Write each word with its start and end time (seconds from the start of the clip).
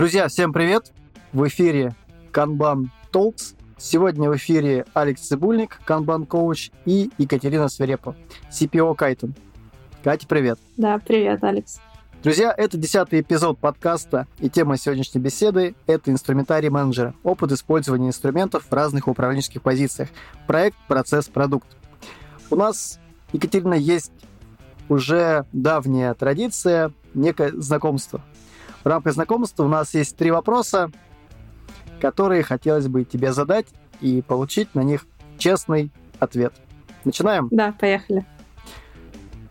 Друзья, 0.00 0.28
всем 0.28 0.54
привет! 0.54 0.94
В 1.34 1.46
эфире 1.48 1.94
Kanban 2.32 2.86
Talks. 3.12 3.54
Сегодня 3.76 4.30
в 4.30 4.36
эфире 4.38 4.86
Алекс 4.94 5.20
Цибульник, 5.20 5.78
Kanban 5.86 6.24
коуч 6.24 6.70
и 6.86 7.10
Екатерина 7.18 7.68
Свирепа, 7.68 8.16
CPO 8.50 8.94
Кайтон. 8.94 9.34
Катя, 10.02 10.26
привет! 10.26 10.58
Да, 10.78 10.98
привет, 11.06 11.44
Алекс. 11.44 11.80
Друзья, 12.22 12.54
это 12.56 12.78
десятый 12.78 13.20
эпизод 13.20 13.58
подкаста, 13.58 14.26
и 14.38 14.48
тема 14.48 14.78
сегодняшней 14.78 15.20
беседы– 15.20 15.74
это 15.86 16.10
инструментарий 16.10 16.70
менеджера, 16.70 17.12
опыт 17.22 17.52
использования 17.52 18.08
инструментов 18.08 18.64
в 18.70 18.72
разных 18.72 19.06
управленческих 19.06 19.60
позициях, 19.60 20.08
проект, 20.46 20.78
процесс, 20.88 21.28
продукт. 21.28 21.68
У 22.48 22.56
нас, 22.56 22.98
Екатерина, 23.34 23.74
есть 23.74 24.12
уже 24.88 25.44
давняя 25.52 26.14
традиция, 26.14 26.90
некое 27.12 27.52
знакомство. 27.52 28.22
В 28.82 28.86
рамках 28.86 29.12
знакомства 29.12 29.64
у 29.64 29.68
нас 29.68 29.94
есть 29.94 30.16
три 30.16 30.30
вопроса, 30.30 30.90
которые 32.00 32.42
хотелось 32.42 32.88
бы 32.88 33.04
тебе 33.04 33.32
задать 33.32 33.66
и 34.00 34.22
получить 34.22 34.74
на 34.74 34.80
них 34.80 35.06
честный 35.38 35.90
ответ. 36.18 36.54
Начинаем? 37.04 37.48
Да, 37.50 37.74
поехали. 37.78 38.24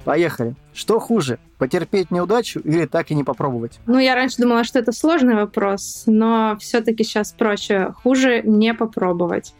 Поехали. 0.03 0.55
Что 0.73 0.99
хуже, 0.99 1.39
потерпеть 1.57 2.09
неудачу 2.09 2.59
или 2.61 2.85
так 2.85 3.11
и 3.11 3.15
не 3.15 3.23
попробовать? 3.23 3.79
Ну, 3.85 3.99
я 3.99 4.15
раньше 4.15 4.37
думала, 4.41 4.63
что 4.63 4.79
это 4.79 4.91
сложный 4.91 5.35
вопрос, 5.35 6.03
но 6.07 6.57
все-таки 6.59 7.03
сейчас 7.03 7.31
проще. 7.31 7.93
Хуже 8.01 8.41
не 8.43 8.73
попробовать. 8.73 9.53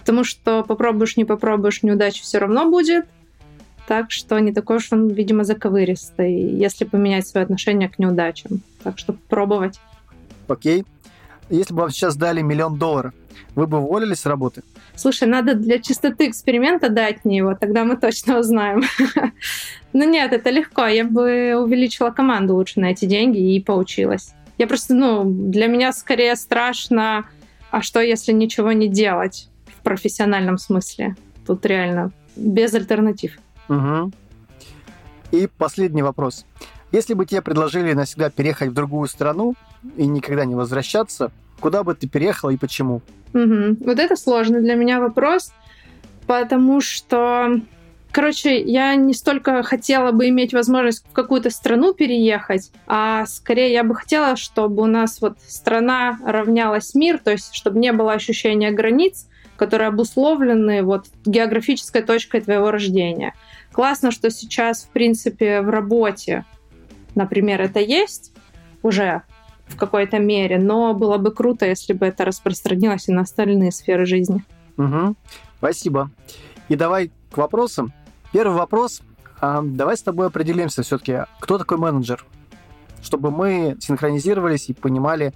Потому 0.00 0.24
что 0.24 0.64
попробуешь, 0.64 1.16
не 1.16 1.24
попробуешь, 1.24 1.82
неудача 1.82 2.22
все 2.22 2.38
равно 2.38 2.70
будет. 2.70 3.06
Так 3.86 4.10
что 4.10 4.38
не 4.38 4.52
такой 4.52 4.76
уж 4.76 4.90
он, 4.92 5.08
видимо, 5.08 5.44
заковыристый, 5.44 6.34
если 6.34 6.84
поменять 6.84 7.28
свое 7.28 7.44
отношение 7.44 7.88
к 7.88 7.98
неудачам. 7.98 8.62
Так 8.84 8.98
что 8.98 9.14
пробовать. 9.14 9.80
Окей. 10.46 10.84
Если 11.50 11.74
бы 11.74 11.80
вам 11.80 11.90
сейчас 11.90 12.16
дали 12.16 12.40
миллион 12.40 12.78
долларов, 12.78 13.12
вы 13.54 13.66
бы 13.66 13.78
уволились 13.78 14.20
с 14.20 14.26
работы? 14.26 14.62
Слушай, 14.94 15.28
надо 15.28 15.54
для 15.54 15.78
чистоты 15.78 16.28
эксперимента 16.28 16.88
дать 16.88 17.24
мне 17.24 17.38
его, 17.38 17.54
тогда 17.54 17.84
мы 17.84 17.96
точно 17.96 18.38
узнаем. 18.38 18.82
Ну 19.96 20.10
нет, 20.10 20.32
это 20.32 20.50
легко. 20.50 20.86
Я 20.86 21.04
бы 21.04 21.54
увеличила 21.54 22.10
команду 22.10 22.56
лучше 22.56 22.80
на 22.80 22.86
эти 22.86 23.04
деньги 23.04 23.54
и 23.54 23.60
поучилась. 23.60 24.34
Я 24.58 24.66
просто, 24.66 24.92
ну, 24.92 25.22
для 25.24 25.68
меня 25.68 25.92
скорее 25.92 26.34
страшно, 26.34 27.26
а 27.70 27.80
что, 27.80 28.00
если 28.00 28.32
ничего 28.32 28.72
не 28.72 28.88
делать 28.88 29.48
в 29.66 29.84
профессиональном 29.84 30.58
смысле? 30.58 31.14
Тут 31.46 31.64
реально 31.64 32.10
без 32.34 32.74
альтернатив. 32.74 33.38
Угу. 33.68 34.10
И 35.30 35.48
последний 35.58 36.02
вопрос. 36.02 36.44
Если 36.94 37.14
бы 37.14 37.26
тебе 37.26 37.42
предложили 37.42 37.92
навсегда 37.92 38.30
переехать 38.30 38.68
в 38.68 38.72
другую 38.72 39.08
страну 39.08 39.56
и 39.96 40.06
никогда 40.06 40.44
не 40.44 40.54
возвращаться, 40.54 41.32
куда 41.58 41.82
бы 41.82 41.92
ты 41.96 42.08
переехала 42.08 42.50
и 42.50 42.56
почему? 42.56 43.02
Угу. 43.32 43.78
Вот 43.80 43.98
это 43.98 44.14
сложный 44.14 44.60
для 44.60 44.76
меня 44.76 45.00
вопрос, 45.00 45.52
потому 46.28 46.80
что, 46.80 47.60
короче, 48.12 48.62
я 48.62 48.94
не 48.94 49.12
столько 49.12 49.64
хотела 49.64 50.12
бы 50.12 50.28
иметь 50.28 50.54
возможность 50.54 51.04
в 51.04 51.12
какую-то 51.12 51.50
страну 51.50 51.94
переехать, 51.94 52.70
а 52.86 53.26
скорее 53.26 53.72
я 53.72 53.82
бы 53.82 53.96
хотела, 53.96 54.36
чтобы 54.36 54.84
у 54.84 54.86
нас 54.86 55.20
вот 55.20 55.36
страна 55.48 56.20
равнялась 56.24 56.94
мир, 56.94 57.18
то 57.18 57.32
есть 57.32 57.56
чтобы 57.56 57.80
не 57.80 57.90
было 57.90 58.12
ощущения 58.12 58.70
границ, 58.70 59.26
которые 59.56 59.88
обусловлены 59.88 60.84
вот 60.84 61.06
географической 61.24 62.02
точкой 62.02 62.42
твоего 62.42 62.70
рождения. 62.70 63.34
Классно, 63.72 64.12
что 64.12 64.30
сейчас, 64.30 64.84
в 64.84 64.90
принципе, 64.90 65.60
в 65.60 65.68
работе, 65.68 66.44
например, 67.14 67.60
это 67.60 67.80
есть 67.80 68.32
уже 68.82 69.22
в 69.66 69.76
какой-то 69.76 70.18
мере, 70.18 70.58
но 70.58 70.94
было 70.94 71.16
бы 71.18 71.32
круто, 71.32 71.66
если 71.66 71.92
бы 71.92 72.06
это 72.06 72.24
распространилось 72.24 73.08
и 73.08 73.12
на 73.12 73.22
остальные 73.22 73.72
сферы 73.72 74.06
жизни. 74.06 74.44
Угу. 74.76 75.14
Спасибо. 75.58 76.10
И 76.68 76.76
давай 76.76 77.10
к 77.30 77.36
вопросам. 77.36 77.92
Первый 78.32 78.56
вопрос. 78.56 79.02
А, 79.40 79.62
давай 79.62 79.96
с 79.96 80.02
тобой 80.02 80.26
определимся 80.26 80.82
все-таки, 80.82 81.20
кто 81.40 81.58
такой 81.58 81.78
менеджер, 81.78 82.24
чтобы 83.02 83.30
мы 83.30 83.76
синхронизировались 83.80 84.68
и 84.68 84.74
понимали 84.74 85.32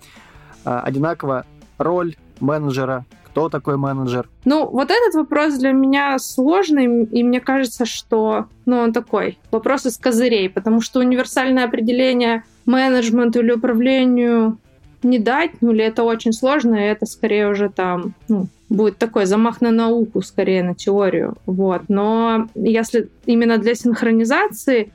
а, 0.64 0.80
одинаково 0.80 1.46
роль 1.78 2.16
менеджера, 2.40 3.04
кто 3.38 3.48
такой 3.48 3.76
менеджер? 3.76 4.28
Ну, 4.44 4.66
вот 4.66 4.90
этот 4.90 5.14
вопрос 5.14 5.54
для 5.54 5.72
меня 5.72 6.18
сложный, 6.18 7.04
и 7.04 7.22
мне 7.22 7.40
кажется, 7.40 7.86
что 7.86 8.46
ну, 8.66 8.78
он 8.78 8.92
такой, 8.92 9.38
вопрос 9.50 9.86
из 9.86 9.96
козырей, 9.96 10.50
потому 10.50 10.80
что 10.80 11.00
универсальное 11.00 11.64
определение 11.64 12.42
менеджменту 12.66 13.40
или 13.40 13.52
управлению 13.52 14.58
не 15.02 15.18
дать, 15.18 15.52
ну 15.60 15.70
или 15.70 15.84
это 15.84 16.02
очень 16.02 16.32
сложно, 16.32 16.74
и 16.74 16.90
это 16.90 17.06
скорее 17.06 17.48
уже 17.48 17.68
там 17.68 18.14
ну, 18.28 18.48
будет 18.68 18.98
такой 18.98 19.26
замах 19.26 19.60
на 19.60 19.70
науку, 19.70 20.22
скорее 20.22 20.64
на 20.64 20.74
теорию. 20.74 21.36
Вот. 21.46 21.82
Но 21.88 22.48
если 22.56 23.08
именно 23.26 23.58
для 23.58 23.76
синхронизации, 23.76 24.92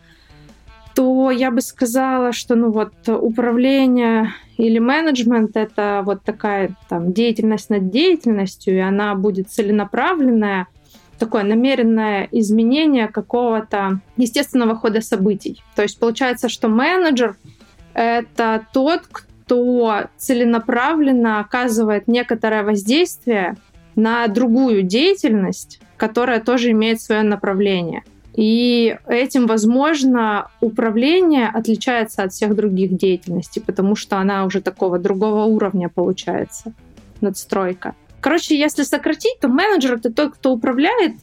то 0.96 1.32
я 1.32 1.50
бы 1.50 1.62
сказала, 1.62 2.34
что 2.34 2.56
ну 2.56 2.72
вот 2.72 2.94
управление 3.08 4.34
или 4.58 4.80
менеджмент— 4.80 5.52
это 5.58 6.02
вот 6.06 6.24
такая 6.24 6.76
там 6.90 7.14
деятельность 7.14 7.70
над 7.70 7.90
деятельностью, 7.90 8.76
и 8.76 8.80
она 8.80 9.16
будет 9.16 9.50
целенаправленная, 9.50 10.68
такое 11.18 11.44
намеренное 11.44 12.28
изменение 12.32 13.08
какого-то 13.08 14.00
естественного 14.18 14.76
хода 14.76 15.02
событий. 15.02 15.64
То 15.76 15.82
есть 15.82 16.00
получается, 16.00 16.50
что 16.50 16.68
менеджер— 16.68 17.36
это 17.94 18.66
тот, 18.74 19.02
кто 19.12 20.08
целенаправленно 20.18 21.40
оказывает 21.40 22.08
некоторое 22.08 22.64
воздействие 22.64 23.56
на 23.96 24.28
другую 24.28 24.84
деятельность, 24.84 25.80
которая 25.98 26.40
тоже 26.40 26.72
имеет 26.72 27.02
свое 27.02 27.24
направление. 27.24 28.04
И 28.36 28.98
этим, 29.08 29.46
возможно, 29.46 30.50
управление 30.60 31.48
отличается 31.48 32.24
от 32.24 32.34
всех 32.34 32.56
других 32.56 32.96
деятельностей, 32.98 33.62
потому 33.62 33.96
что 33.96 34.18
она 34.18 34.46
уже 34.46 34.62
такого 34.62 34.98
другого 34.98 35.44
уровня 35.44 35.90
получается, 35.90 36.74
надстройка. 37.22 37.96
Короче, 38.22 38.58
если 38.58 38.84
сократить, 38.84 39.40
то 39.40 39.50
менеджер— 39.50 39.94
это 39.96 40.12
тот, 40.12 40.34
кто 40.36 40.52
управляет 40.54 41.14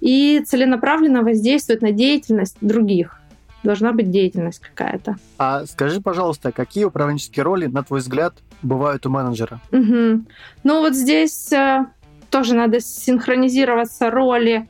и 0.00 0.42
целенаправленно 0.46 1.22
воздействует 1.22 1.82
на 1.82 1.92
деятельность 1.92 2.56
других. 2.60 3.18
Должна 3.64 3.92
быть 3.92 4.10
деятельность 4.10 4.60
какая-то. 4.60 5.16
А 5.38 5.66
скажи, 5.66 6.00
пожалуйста, 6.00 6.52
какие 6.52 6.84
управленческие 6.84 7.42
роли, 7.42 7.66
на 7.66 7.82
твой 7.82 8.00
взгляд, 8.00 8.34
бывают 8.62 9.06
у 9.06 9.10
менеджера? 9.10 9.60
Угу. 9.72 10.24
Ну 10.62 10.80
вот 10.80 10.94
здесь 10.94 11.52
э, 11.52 11.86
тоже 12.30 12.54
надо 12.54 12.80
синхронизироваться 12.80 14.10
роли 14.10 14.68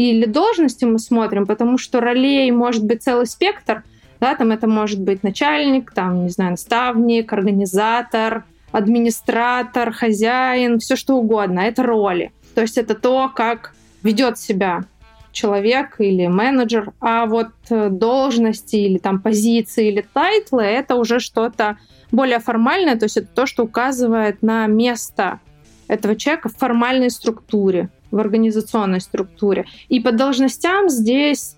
или 0.00 0.24
должности 0.24 0.86
мы 0.86 0.98
смотрим, 0.98 1.44
потому 1.44 1.76
что 1.76 2.00
ролей 2.00 2.50
может 2.52 2.84
быть 2.84 3.02
целый 3.02 3.26
спектр, 3.26 3.82
да, 4.18 4.34
там 4.34 4.50
это 4.50 4.66
может 4.66 4.98
быть 4.98 5.22
начальник, 5.22 5.92
там, 5.92 6.24
не 6.24 6.30
знаю, 6.30 6.52
наставник, 6.52 7.30
организатор, 7.32 8.44
администратор, 8.72 9.92
хозяин, 9.92 10.78
все 10.78 10.96
что 10.96 11.16
угодно. 11.16 11.60
Это 11.60 11.82
роли. 11.82 12.32
То 12.54 12.62
есть 12.62 12.78
это 12.78 12.94
то, 12.94 13.30
как 13.34 13.74
ведет 14.02 14.38
себя 14.38 14.84
человек 15.32 15.96
или 15.98 16.26
менеджер, 16.28 16.92
а 17.00 17.26
вот 17.26 17.50
э, 17.68 17.90
должности 17.90 18.76
или 18.76 18.96
там 18.96 19.20
позиции 19.20 19.88
или 19.88 20.04
тайтлы 20.14 20.62
это 20.62 20.96
уже 20.96 21.20
что-то 21.20 21.76
более 22.10 22.40
формальное, 22.40 22.96
то 22.96 23.04
есть 23.04 23.18
это 23.18 23.28
то, 23.32 23.46
что 23.46 23.64
указывает 23.64 24.42
на 24.42 24.66
место 24.66 25.40
этого 25.88 26.16
человека 26.16 26.48
в 26.48 26.56
формальной 26.56 27.10
структуре 27.10 27.90
в 28.10 28.18
организационной 28.18 29.00
структуре. 29.00 29.66
И 29.88 30.00
по 30.00 30.12
должностям 30.12 30.88
здесь 30.88 31.56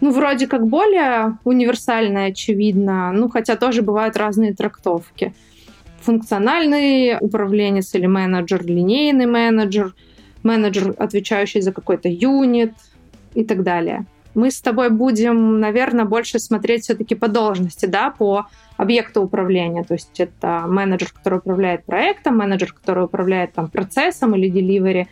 ну, 0.00 0.12
вроде 0.12 0.46
как 0.46 0.66
более 0.66 1.38
универсальное, 1.44 2.28
очевидно, 2.28 3.12
ну, 3.12 3.28
хотя 3.28 3.56
тоже 3.56 3.82
бывают 3.82 4.16
разные 4.16 4.54
трактовки. 4.54 5.34
Функциональный 6.02 7.16
управленец 7.20 7.94
или 7.94 8.06
менеджер, 8.06 8.64
линейный 8.64 9.26
менеджер, 9.26 9.94
менеджер, 10.42 10.94
отвечающий 10.96 11.60
за 11.60 11.72
какой-то 11.72 12.08
юнит 12.08 12.74
и 13.34 13.44
так 13.44 13.62
далее. 13.62 14.06
Мы 14.34 14.52
с 14.52 14.60
тобой 14.60 14.90
будем, 14.90 15.58
наверное, 15.58 16.04
больше 16.04 16.38
смотреть 16.38 16.84
все-таки 16.84 17.16
по 17.16 17.26
должности, 17.26 17.86
да, 17.86 18.10
по 18.10 18.46
объекту 18.76 19.22
управления. 19.22 19.82
То 19.82 19.94
есть 19.94 20.20
это 20.20 20.64
менеджер, 20.68 21.12
который 21.12 21.38
управляет 21.38 21.84
проектом, 21.84 22.38
менеджер, 22.38 22.72
который 22.72 23.04
управляет 23.04 23.54
там, 23.54 23.68
процессом 23.68 24.36
или 24.36 24.48
деливери, 24.48 25.08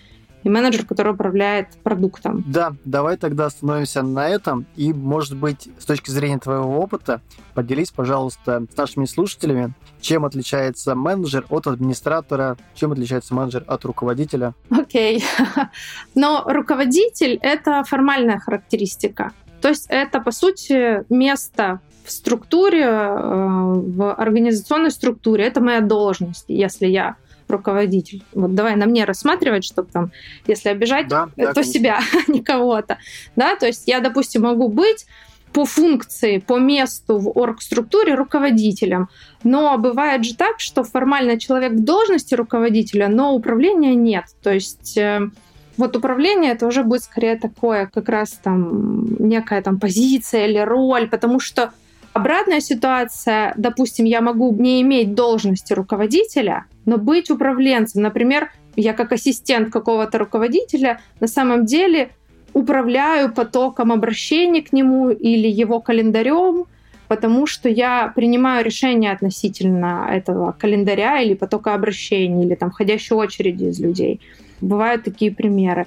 и 0.46 0.48
менеджер, 0.48 0.86
который 0.86 1.12
управляет 1.12 1.70
продуктом. 1.82 2.44
Да, 2.46 2.72
давай 2.84 3.16
тогда 3.16 3.46
остановимся 3.46 4.02
на 4.02 4.28
этом. 4.28 4.64
И, 4.76 4.92
может 4.92 5.36
быть, 5.36 5.68
с 5.76 5.84
точки 5.84 6.10
зрения 6.10 6.38
твоего 6.38 6.78
опыта, 6.78 7.20
поделись, 7.54 7.90
пожалуйста, 7.90 8.64
с 8.72 8.76
нашими 8.76 9.06
слушателями, 9.06 9.72
чем 10.00 10.24
отличается 10.24 10.94
менеджер 10.94 11.46
от 11.48 11.66
администратора, 11.66 12.56
чем 12.76 12.92
отличается 12.92 13.34
менеджер 13.34 13.64
от 13.66 13.84
руководителя. 13.84 14.54
Окей. 14.70 15.18
Okay. 15.18 15.66
Но 16.14 16.44
руководитель— 16.46 17.40
это 17.42 17.82
формальная 17.82 18.38
характеристика. 18.38 19.32
То 19.60 19.70
есть 19.70 19.86
это, 19.88 20.20
по 20.20 20.30
сути, 20.30 21.04
место 21.12 21.80
в 22.04 22.12
структуре, 22.12 22.84
э, 22.84 23.16
в 23.18 24.14
организационной 24.14 24.92
структуре, 24.92 25.44
это 25.44 25.60
моя 25.60 25.80
должность, 25.80 26.44
если 26.46 26.86
я 26.86 27.16
руководитель. 27.48 28.22
Вот 28.32 28.54
давай 28.54 28.76
на 28.76 28.86
мне 28.86 29.04
рассматривать, 29.04 29.64
чтобы 29.64 29.88
там, 29.90 30.12
если 30.46 30.68
обижать, 30.68 31.08
да, 31.08 31.28
да, 31.36 31.48
то 31.48 31.54
конечно. 31.54 31.72
себя, 31.72 32.00
а 32.28 32.30
не 32.30 32.42
кого-то. 32.42 32.98
Да, 33.36 33.56
то 33.56 33.66
есть 33.66 33.84
я, 33.86 34.00
допустим, 34.00 34.42
могу 34.42 34.68
быть 34.68 35.06
по 35.52 35.64
функции, 35.64 36.38
по 36.38 36.58
месту 36.58 37.18
в 37.18 37.38
оргструктуре 37.38 38.14
руководителем. 38.14 39.08
Но 39.42 39.78
бывает 39.78 40.24
же 40.24 40.36
так, 40.36 40.60
что 40.60 40.84
формально 40.84 41.38
человек 41.38 41.72
в 41.72 41.84
должности 41.84 42.34
руководителя, 42.34 43.08
но 43.08 43.34
управления 43.34 43.94
нет. 43.94 44.24
То 44.42 44.52
есть 44.52 44.98
э, 44.98 45.30
вот 45.78 45.96
управление 45.96 46.52
это 46.52 46.66
уже 46.66 46.82
будет 46.82 47.04
скорее 47.04 47.36
такое, 47.36 47.86
как 47.86 48.08
раз 48.08 48.32
там 48.42 49.06
некая 49.18 49.62
там 49.62 49.78
позиция 49.78 50.46
или 50.46 50.58
роль, 50.58 51.08
потому 51.08 51.40
что 51.40 51.72
обратная 52.12 52.60
ситуация, 52.60 53.54
допустим, 53.56 54.04
я 54.06 54.20
могу 54.20 54.54
не 54.54 54.82
иметь 54.82 55.14
должности 55.14 55.72
руководителя, 55.72 56.64
но 56.86 56.96
быть 56.96 57.30
управленцем. 57.30 58.02
Например, 58.02 58.50
я 58.76 58.92
как 58.92 59.12
ассистент 59.12 59.70
какого-то 59.70 60.18
руководителя 60.18 61.00
на 61.20 61.26
самом 61.26 61.66
деле 61.66 62.10
управляю 62.52 63.32
потоком 63.32 63.92
обращений 63.92 64.62
к 64.62 64.72
нему 64.72 65.10
или 65.10 65.48
его 65.48 65.80
календарем, 65.80 66.64
потому 67.08 67.46
что 67.46 67.68
я 67.68 68.12
принимаю 68.14 68.64
решения 68.64 69.12
относительно 69.12 70.08
этого 70.10 70.52
календаря 70.52 71.20
или 71.20 71.34
потока 71.34 71.74
обращений, 71.74 72.46
или 72.46 72.54
там 72.54 72.70
входящей 72.70 73.14
очереди 73.14 73.64
из 73.64 73.78
людей. 73.78 74.20
Бывают 74.60 75.04
такие 75.04 75.34
примеры. 75.34 75.86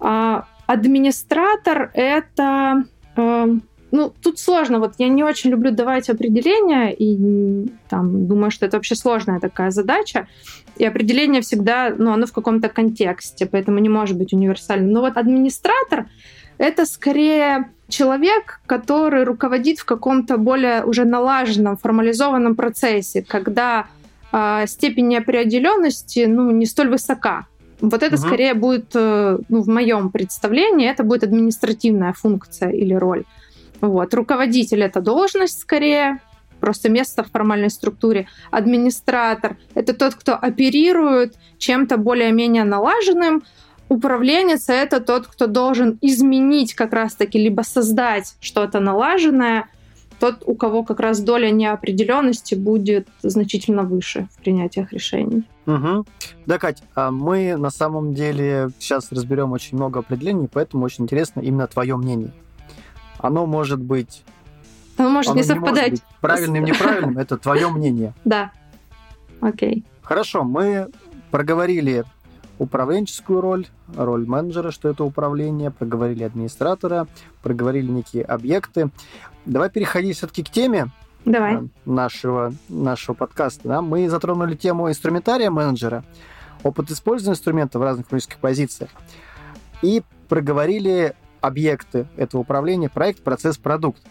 А 0.00 0.46
администратор— 0.66 1.90
это 1.94 2.84
э, 3.16 3.46
ну, 3.90 4.12
тут 4.22 4.38
сложно. 4.38 4.78
Вот 4.78 4.94
я 4.98 5.08
не 5.08 5.24
очень 5.24 5.50
люблю 5.50 5.70
давать 5.70 6.10
определения, 6.10 6.92
и 6.92 7.68
там 7.88 8.26
думаю, 8.26 8.50
что 8.50 8.66
это 8.66 8.76
вообще 8.76 8.94
сложная 8.94 9.40
такая 9.40 9.70
задача. 9.70 10.26
И 10.76 10.84
определение 10.84 11.40
всегда, 11.40 11.94
ну, 11.96 12.12
оно 12.12 12.26
в 12.26 12.32
каком-то 12.32 12.68
контексте, 12.68 13.46
поэтому 13.46 13.78
не 13.78 13.88
может 13.88 14.16
быть 14.16 14.32
универсальным. 14.32 14.92
Но 14.92 15.00
вот 15.00 15.16
администратор— 15.16 16.06
это 16.58 16.86
скорее 16.86 17.70
человек, 17.88 18.60
который 18.66 19.24
руководит 19.24 19.78
в 19.78 19.84
каком-то 19.84 20.36
более 20.36 20.84
уже 20.84 21.04
налаженном, 21.04 21.76
формализованном 21.76 22.54
процессе, 22.54 23.24
когда 23.26 23.86
э, 24.32 24.66
степень 24.66 25.08
неопределенности, 25.08 26.26
ну, 26.28 26.50
не 26.50 26.66
столь 26.66 26.90
высока. 26.90 27.46
Вот 27.80 28.02
это 28.02 28.16
угу. 28.16 28.26
скорее 28.26 28.54
будет, 28.54 28.90
э, 28.94 29.38
ну, 29.48 29.62
в 29.62 29.68
моем 29.68 30.10
представлении, 30.10 30.90
это 30.90 31.02
будет 31.04 31.22
административная 31.22 32.12
функция 32.12 32.70
или 32.70 32.94
роль. 32.94 33.24
Вот. 33.80 34.14
Руководитель— 34.14 34.82
это 34.84 35.00
должность 35.00 35.60
скорее, 35.60 36.20
просто 36.60 36.88
место 36.88 37.22
в 37.22 37.30
формальной 37.30 37.70
структуре. 37.70 38.26
Администратор— 38.50 39.56
это 39.74 39.94
тот, 39.94 40.14
кто 40.14 40.34
оперирует 40.34 41.36
чем-то 41.58 41.96
более-менее 41.96 42.64
налаженным. 42.64 43.42
Управленец— 43.88 44.68
это 44.68 45.00
тот, 45.00 45.26
кто 45.26 45.46
должен 45.46 45.98
изменить 46.02 46.74
как 46.74 46.92
раз-таки, 46.92 47.38
либо 47.38 47.62
создать 47.62 48.36
что-то 48.40 48.80
налаженное, 48.80 49.68
тот, 50.20 50.42
у 50.46 50.56
кого 50.56 50.82
как 50.82 50.98
раз 50.98 51.20
доля 51.20 51.50
неопределенности 51.50 52.56
будет 52.56 53.06
значительно 53.22 53.84
выше 53.84 54.26
в 54.32 54.42
принятиях 54.42 54.92
решений. 54.92 55.44
Угу. 55.66 56.06
Да, 56.46 56.58
Кать, 56.58 56.82
а 56.96 57.10
мы 57.12 57.56
на 57.56 57.70
самом 57.70 58.14
деле 58.14 58.70
сейчас 58.80 59.12
разберем 59.12 59.52
очень 59.52 59.76
много 59.76 60.00
определений, 60.00 60.48
поэтому 60.52 60.84
очень 60.84 61.04
интересно 61.04 61.40
именно 61.40 61.68
твое 61.68 61.96
мнение 61.96 62.32
оно 63.18 63.46
может 63.46 63.80
быть... 63.80 64.24
Оно 64.96 65.10
может 65.10 65.30
оно 65.30 65.40
не 65.40 65.44
совпадать. 65.44 65.76
Не 65.76 65.90
может 65.90 65.92
быть 65.92 66.20
правильным, 66.20 66.64
неправильным, 66.64 67.18
это 67.18 67.36
твое 67.36 67.68
мнение. 67.68 68.14
Да. 68.24 68.50
Окей. 69.40 69.84
Хорошо, 70.02 70.42
мы 70.42 70.88
проговорили 71.30 72.04
управленческую 72.58 73.40
роль, 73.40 73.66
роль 73.96 74.26
менеджера, 74.26 74.70
что 74.70 74.88
это 74.88 75.04
управление, 75.04 75.70
проговорили 75.70 76.24
администратора, 76.24 77.06
проговорили 77.42 77.86
некие 77.86 78.24
объекты. 78.24 78.90
Давай 79.46 79.70
переходить 79.70 80.16
все-таки 80.16 80.42
к 80.42 80.50
теме 80.50 80.90
Давай. 81.24 81.56
Э, 81.56 81.62
нашего, 81.84 82.52
нашего 82.68 83.14
подкаста. 83.14 83.68
Да? 83.68 83.82
Мы 83.82 84.08
затронули 84.08 84.54
тему 84.54 84.88
инструментария 84.88 85.50
менеджера, 85.50 86.04
опыт 86.62 86.90
использования 86.90 87.34
инструмента 87.34 87.78
в 87.78 87.82
разных 87.82 88.06
управленческих 88.06 88.38
позициях 88.38 88.90
и 89.82 90.02
проговорили 90.28 91.14
объекты 91.40 92.06
этого 92.16 92.42
управления, 92.42 92.88
проект, 92.88 93.22
процесс, 93.22 93.56
продукт. 93.56 94.02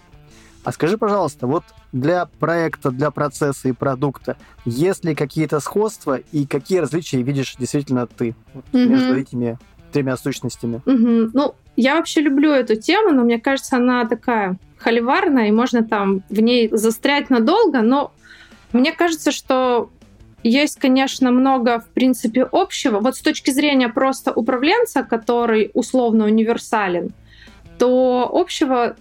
А 0.63 0.71
скажи, 0.71 0.97
пожалуйста, 0.97 1.47
вот 1.47 1.63
для 1.93 2.25
проекта, 2.25 2.91
для 2.91 3.09
процесса 3.09 3.69
и 3.69 3.71
продукта 3.71 4.35
есть 4.65 5.05
ли 5.05 5.15
какие-то 5.15 5.61
сходства 5.61 6.19
и 6.33 6.45
какие 6.45 6.79
различия 6.79 7.21
видишь 7.21 7.55
действительно 7.57 8.05
ты 8.05 8.35
вот, 8.53 8.65
угу. 8.73 8.79
между 8.79 9.15
этими 9.15 9.57
тремя 9.93 10.17
сущностями? 10.17 10.81
Угу. 10.85 11.31
Ну, 11.33 11.55
я 11.77 11.95
вообще 11.95 12.19
люблю 12.21 12.51
эту 12.51 12.75
тему, 12.75 13.11
но 13.11 13.23
мне 13.23 13.39
кажется, 13.39 13.77
она 13.77 14.05
такая 14.05 14.57
холиварная, 14.77 15.47
и 15.47 15.51
можно 15.51 15.83
там 15.83 16.23
в 16.29 16.39
ней 16.39 16.69
застрять 16.71 17.29
надолго, 17.29 17.81
но 17.81 18.11
мне 18.73 18.91
кажется, 18.91 19.31
что 19.31 19.89
есть, 20.43 20.79
конечно, 20.79 21.31
много, 21.31 21.79
в 21.79 21.87
принципе, 21.87 22.43
общего. 22.43 22.99
Вот 22.99 23.15
с 23.15 23.21
точки 23.21 23.51
зрения 23.51 23.89
просто 23.89 24.31
управленца, 24.31 25.03
который 25.03 25.71
условно 25.73 26.25
универсален, 26.25 27.11
то 27.77 28.29
общего, 28.31 28.95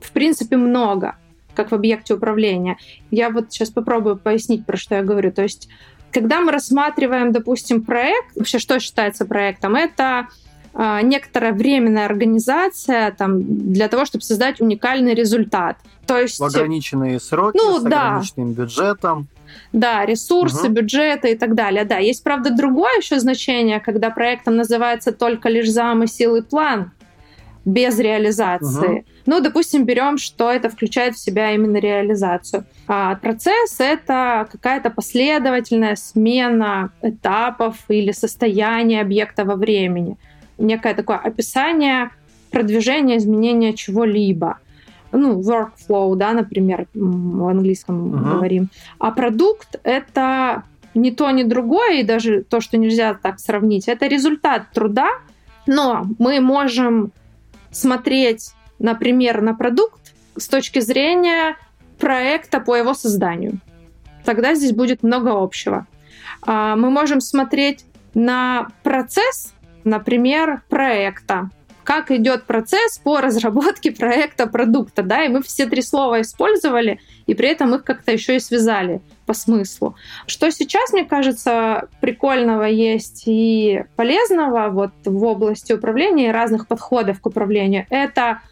в 0.00 0.12
принципе, 0.12 0.56
много, 0.56 1.16
как 1.54 1.70
в 1.70 1.74
объекте 1.74 2.14
управления. 2.14 2.78
Я 3.10 3.30
вот 3.30 3.52
сейчас 3.52 3.70
попробую 3.70 4.16
пояснить, 4.16 4.64
про 4.66 4.76
что 4.76 4.96
я 4.96 5.02
говорю. 5.02 5.32
То 5.32 5.42
есть, 5.42 5.68
когда 6.12 6.40
мы 6.40 6.52
рассматриваем, 6.52 7.32
допустим, 7.32 7.82
проект, 7.82 8.36
вообще 8.36 8.58
что 8.58 8.80
считается 8.80 9.26
проектом? 9.26 9.76
Это 9.76 10.28
а, 10.74 11.02
некоторая 11.02 11.52
временная 11.52 12.06
организация 12.06 13.10
там, 13.12 13.72
для 13.72 13.88
того, 13.88 14.04
чтобы 14.04 14.22
создать 14.22 14.60
уникальный 14.60 15.14
результат. 15.14 15.76
То 16.06 16.18
есть... 16.18 16.38
В 16.38 16.44
ограниченные 16.44 17.20
сроки, 17.20 17.56
ну, 17.56 17.78
с 17.78 17.82
да. 17.82 18.08
ограниченным 18.08 18.52
бюджетом. 18.52 19.28
Да, 19.72 20.06
ресурсы, 20.06 20.66
угу. 20.66 20.74
бюджеты 20.74 21.32
и 21.32 21.34
так 21.34 21.54
далее. 21.54 21.84
Да, 21.84 21.98
есть, 21.98 22.22
правда, 22.22 22.50
другое 22.50 22.98
еще 22.98 23.18
значение, 23.18 23.80
когда 23.80 24.10
проектом 24.10 24.56
называется 24.56 25.12
только 25.12 25.48
лишь 25.48 25.70
замысел 25.70 26.36
и 26.36 26.42
план 26.42 26.92
без 27.64 27.98
реализации. 27.98 28.98
Угу. 28.98 29.04
Ну, 29.26 29.40
допустим, 29.40 29.84
берем, 29.84 30.16
что 30.16 30.50
это 30.50 30.70
включает 30.70 31.14
в 31.14 31.18
себя 31.18 31.52
именно 31.52 31.76
реализацию. 31.76 32.64
А 32.86 33.14
процесс— 33.16 33.76
это 33.78 34.48
какая-то 34.50 34.88
последовательная 34.88 35.96
смена 35.96 36.90
этапов 37.02 37.76
или 37.88 38.12
состояния 38.12 39.02
объекта 39.02 39.44
во 39.44 39.56
времени. 39.56 40.16
Некое 40.56 40.94
такое 40.94 41.18
описание 41.18 42.10
продвижения, 42.50 43.18
изменения 43.18 43.74
чего-либо 43.74 44.58
ну, 45.12 45.40
workflow, 45.40 46.14
да, 46.16 46.32
например, 46.32 46.86
в 46.94 47.48
английском 47.48 48.14
uh-huh. 48.14 48.34
говорим. 48.34 48.68
А 48.98 49.10
продукт— 49.10 49.80
это 49.82 50.64
не 50.94 51.10
то, 51.10 51.30
ни 51.30 51.42
другое, 51.42 52.00
и 52.00 52.02
даже 52.02 52.42
то, 52.42 52.60
что 52.60 52.76
нельзя 52.76 53.14
так 53.14 53.40
сравнить, 53.40 53.88
это 53.88 54.06
результат 54.06 54.70
труда, 54.72 55.08
но 55.66 56.06
мы 56.18 56.40
можем 56.40 57.12
смотреть, 57.70 58.52
например, 58.78 59.40
на 59.42 59.54
продукт 59.54 60.14
с 60.36 60.48
точки 60.48 60.80
зрения 60.80 61.56
проекта 61.98 62.60
по 62.60 62.76
его 62.76 62.94
созданию. 62.94 63.58
Тогда 64.24 64.54
здесь 64.54 64.72
будет 64.72 65.02
много 65.02 65.30
общего. 65.30 65.86
А, 66.42 66.76
мы 66.76 66.90
можем 66.90 67.20
смотреть 67.20 67.84
на 68.14 68.68
процесс, 68.82 69.54
например, 69.84 70.62
проекта 70.68 71.50
как 71.88 72.10
идет 72.10 72.44
процесс 72.44 72.98
по 72.98 73.22
разработке 73.22 73.90
проекта 73.90 74.46
продукта, 74.46 75.02
да, 75.02 75.24
и 75.24 75.28
мы 75.28 75.42
все 75.42 75.64
три 75.64 75.80
слова 75.80 76.20
использовали, 76.20 77.00
и 77.26 77.32
при 77.32 77.48
этом 77.48 77.74
их 77.74 77.82
как-то 77.82 78.12
еще 78.12 78.36
и 78.36 78.40
связали 78.40 79.00
по 79.24 79.32
смыслу. 79.32 79.96
Что 80.26 80.50
сейчас, 80.50 80.92
мне 80.92 81.06
кажется, 81.06 81.88
прикольного 82.02 82.64
есть 82.64 83.22
и 83.24 83.84
полезного 83.96 84.68
вот 84.68 84.92
в 85.06 85.24
области 85.24 85.72
управления 85.72 86.28
и 86.28 86.30
разных 86.30 86.66
подходов 86.66 87.22
к 87.22 87.26
управлению, 87.26 87.86
это 87.88 88.42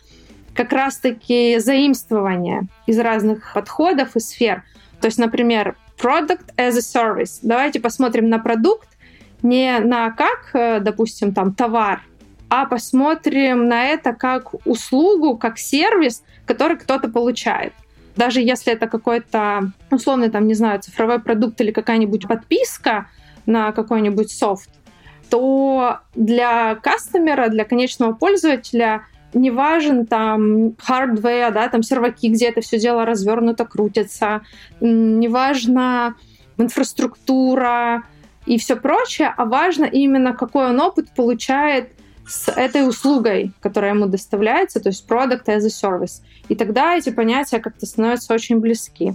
как 0.55 0.73
раз-таки 0.73 1.59
заимствование 1.59 2.69
из 2.87 2.99
разных 2.99 3.53
подходов 3.53 4.17
и 4.17 4.21
сфер. 4.21 4.63
То 5.03 5.09
есть, 5.09 5.19
например, 5.19 5.77
product 6.03 6.55
as 6.57 6.71
a 6.71 6.81
service. 6.81 7.41
Давайте 7.43 7.81
посмотрим 7.81 8.31
на 8.31 8.39
продукт 8.39 8.89
не 9.43 9.79
на 9.81 10.11
как, 10.13 10.55
э, 10.55 10.81
допустим, 10.81 11.35
там 11.35 11.53
товар, 11.53 12.01
а 12.49 12.67
посмотрим 12.67 13.69
на 13.69 13.87
это 13.87 14.13
как 14.13 14.55
услугу, 14.67 15.37
как 15.37 15.59
сервис, 15.59 16.23
который 16.45 16.77
кто-то 16.77 17.09
получает. 17.09 17.73
Даже 18.15 18.41
если 18.41 18.73
это 18.73 18.87
какой-то 18.87 19.73
условный, 19.91 20.31
там, 20.31 20.47
не 20.47 20.55
знаю, 20.55 20.81
цифровой 20.81 21.21
продукт 21.21 21.61
или 21.61 21.71
какая-нибудь 21.71 22.27
подписка 22.27 23.09
на 23.45 23.73
какой-нибудь 23.73 24.31
софт, 24.31 24.71
то 25.29 25.99
для 26.15 26.77
кастомера, 26.77 27.49
для 27.49 27.65
конечного 27.65 28.13
пользователя 28.13 29.05
не 29.35 29.51
важен 29.51 30.07
там 30.07 30.69
hardware, 30.89 31.51
да, 31.51 31.69
там 31.69 31.83
серваки, 31.83 32.29
где 32.29 32.49
это 32.49 32.61
все 32.61 32.79
дело 32.79 33.05
развернуто, 33.05 33.65
крутится, 33.65 34.43
не 34.81 35.29
важна 35.29 36.15
инфраструктура 36.57 38.05
и 38.47 38.57
все 38.59 38.77
прочее, 38.77 39.35
а 39.37 39.45
важно 39.45 39.85
именно, 39.85 40.33
какой 40.33 40.69
он 40.71 40.81
опыт 40.81 41.11
получает 41.11 41.91
с 42.27 42.51
этой 42.51 42.89
услугой, 42.89 43.53
которая 43.61 43.95
ему 43.95 44.07
доставляется, 44.07 44.81
то 44.81 44.89
есть 44.89 45.09
product 45.09 45.47
as 45.47 45.65
a 45.65 45.69
service. 45.69 46.23
И 46.49 46.55
тогда 46.55 46.97
эти 46.97 47.11
понятия 47.11 47.59
как-то 47.59 47.87
становятся 47.87 48.35
очень 48.35 48.59
близки. 48.59 49.15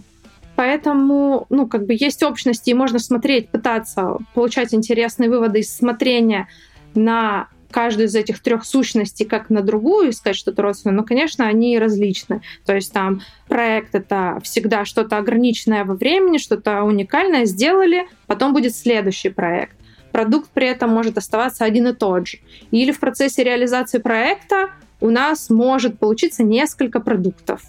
Поэтому, 0.56 1.46
ну, 1.50 1.68
как 1.68 1.86
бы 1.86 1.96
есть 1.98 2.24
общности, 2.24 2.70
и 2.70 2.74
можно 2.74 3.00
смотреть, 3.00 3.50
пытаться 3.50 4.18
получать 4.34 4.74
интересные 4.74 5.30
выводы 5.30 5.60
из 5.60 5.76
смотрения 5.76 6.48
на 6.94 7.48
каждую 7.72 8.08
из 8.08 8.16
этих 8.16 8.42
трех 8.42 8.66
сущностей 8.66 9.26
как 9.26 9.50
на 9.50 9.62
другую 9.62 10.12
искать 10.12 10.36
что-то 10.36 10.62
родственное, 10.62 10.96
но, 10.96 11.04
конечно, 11.04 11.48
они 11.48 11.80
различны. 11.80 12.42
То 12.66 12.76
есть 12.76 12.92
там 12.92 13.22
проект— 13.48 13.90
это 13.96 14.40
всегда 14.44 14.86
что-то 14.86 15.18
ограниченное 15.18 15.86
во 15.86 15.96
времени, 15.96 16.38
что-то 16.38 16.84
уникальное 16.84 17.46
сделали, 17.46 18.08
потом 18.28 18.54
будет 18.54 18.76
следующий 18.76 19.30
проект. 19.30 19.76
Продукт 20.12 20.50
при 20.50 20.68
этом 20.68 20.90
может 20.90 21.18
оставаться 21.18 21.66
один 21.66 21.88
и 21.88 21.94
тот 21.94 22.28
же. 22.28 22.40
Или 22.72 22.92
в 22.92 23.00
процессе 23.00 23.44
реализации 23.44 24.00
проекта 24.00 24.70
у 25.00 25.10
нас 25.10 25.50
может 25.50 26.00
получиться 26.00 26.44
несколько 26.44 27.00
продуктов. 27.00 27.62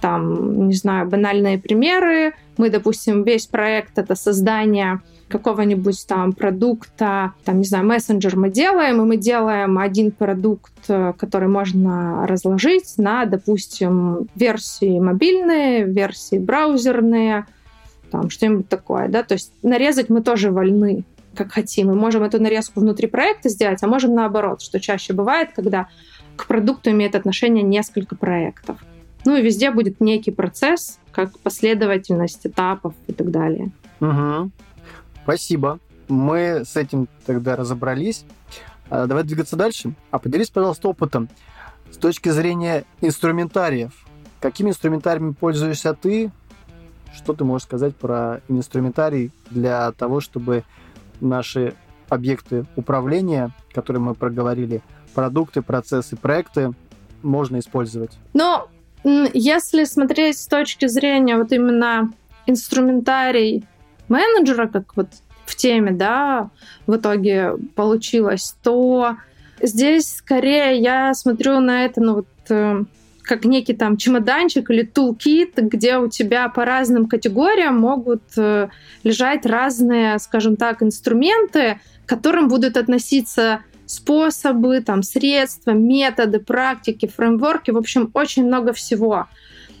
Там, 0.00 0.68
не 0.68 0.74
знаю, 0.74 1.08
банальные 1.08 1.58
примеры. 1.58 2.34
Мы, 2.56 2.70
допустим, 2.70 3.22
весь 3.22 3.46
проект— 3.46 3.92
это 3.98 4.14
создание 4.14 5.00
какого-нибудь 5.30 6.06
там 6.06 6.32
продукта, 6.32 7.32
там, 7.44 7.58
не 7.58 7.64
знаю, 7.64 7.86
мессенджер 7.86 8.36
мы 8.36 8.50
делаем, 8.50 9.00
и 9.00 9.04
мы 9.04 9.16
делаем 9.16 9.78
один 9.78 10.10
продукт, 10.10 10.72
э, 10.88 11.12
который 11.16 11.48
можно 11.48 12.26
разложить 12.26 12.94
на, 12.98 13.24
допустим, 13.26 14.28
версии 14.34 14.98
мобильные, 14.98 15.84
версии 15.84 16.38
браузерные, 16.38 17.46
там 18.10 18.28
что-нибудь 18.28 18.68
такое, 18.68 19.08
да, 19.08 19.22
то 19.22 19.34
есть 19.34 19.52
нарезать 19.62 20.10
мы 20.10 20.20
тоже 20.20 20.50
вольны, 20.50 21.04
как 21.34 21.52
хотим. 21.52 21.88
Мы 21.88 21.94
можем 21.94 22.22
эту 22.22 22.40
нарезку 22.40 22.80
внутри 22.80 23.06
проекта 23.06 23.48
сделать, 23.48 23.82
а 23.82 23.86
можем 23.86 24.14
наоборот, 24.14 24.62
что 24.62 24.80
чаще 24.80 25.12
бывает, 25.12 25.50
когда 25.54 25.88
к 26.36 26.46
продукту 26.46 26.90
имеет 26.90 27.14
отношение 27.14 27.62
несколько 27.62 28.16
проектов. 28.16 28.78
Ну 29.24 29.36
и 29.36 29.42
везде 29.42 29.70
будет 29.70 30.00
некий 30.00 30.30
процесс, 30.30 30.98
как 31.12 31.38
последовательность 31.40 32.46
этапов 32.46 32.94
и 33.06 33.12
так 33.12 33.30
далее. 33.30 33.70
Угу. 34.00 34.50
Спасибо. 35.24 35.78
Мы 36.08 36.64
с 36.64 36.76
этим 36.76 37.08
тогда 37.26 37.56
разобрались. 37.56 38.24
А, 38.88 39.06
давай 39.06 39.24
двигаться 39.24 39.56
дальше. 39.56 39.94
А 40.10 40.18
поделись, 40.18 40.50
пожалуйста, 40.50 40.88
опытом 40.88 41.28
с 41.90 41.96
точки 41.96 42.30
зрения 42.30 42.84
инструментариев. 43.00 43.92
Какими 44.40 44.70
инструментариями 44.70 45.32
пользуешься 45.32 45.94
ты? 45.94 46.30
Что 47.14 47.34
ты 47.34 47.44
можешь 47.44 47.66
сказать 47.66 47.94
про 47.96 48.40
инструментарий 48.48 49.32
для 49.50 49.92
того, 49.92 50.20
чтобы 50.20 50.64
наши 51.20 51.74
объекты 52.08 52.64
управления, 52.76 53.50
которые 53.72 54.02
мы 54.02 54.14
проговорили, 54.14 54.82
продукты, 55.14 55.62
процессы, 55.62 56.16
проекты, 56.16 56.72
можно 57.22 57.58
использовать? 57.58 58.12
Ну, 58.34 58.66
если 59.32 59.84
смотреть 59.84 60.38
с 60.38 60.46
точки 60.46 60.86
зрения 60.86 61.36
вот 61.36 61.52
именно 61.52 62.12
инструментарий 62.46 63.64
менеджера, 64.08 64.66
как 64.66 64.96
вот 64.96 65.08
в 65.46 65.56
теме, 65.56 65.92
да, 65.92 66.50
в 66.86 66.96
итоге 66.96 67.54
получилось, 67.74 68.54
то 68.62 69.16
здесь 69.60 70.16
скорее 70.16 70.80
я 70.80 71.14
смотрю 71.14 71.60
на 71.60 71.84
это, 71.84 72.00
ну 72.00 72.14
вот 72.14 72.28
э, 72.50 72.84
как 73.30 73.44
некий 73.44 73.74
там 73.74 73.96
чемоданчик 73.96 74.68
или 74.70 74.82
тулкит, 74.82 75.52
где 75.54 75.98
у 75.98 76.08
тебя 76.08 76.48
по 76.48 76.64
разным 76.64 77.06
категориям 77.06 77.78
могут 77.78 78.22
э, 78.36 78.70
лежать 79.04 79.46
разные, 79.46 80.18
скажем 80.18 80.56
так, 80.56 80.82
инструменты, 80.82 81.78
к 82.06 82.08
которым 82.08 82.48
будут 82.48 82.76
относиться 82.76 83.60
способы, 83.86 84.80
там, 84.80 85.04
средства, 85.04 85.70
методы, 85.70 86.40
практики, 86.40 87.06
фреймворки, 87.06 87.70
в 87.70 87.76
общем, 87.76 88.10
очень 88.14 88.46
много 88.46 88.72
всего 88.72 89.28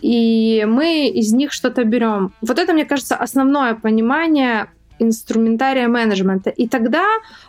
и 0.00 0.64
мы 0.66 1.08
из 1.08 1.32
них 1.34 1.52
что-то 1.52 1.84
берем. 1.84 2.32
Вот 2.40 2.58
это, 2.58 2.72
мне 2.72 2.86
кажется, 2.86 3.16
основное 3.16 3.74
понимание 3.74 4.70
инструментария 4.98 5.88
менеджмента. 5.88 6.48
И 6.48 6.68
тогда 6.68 7.04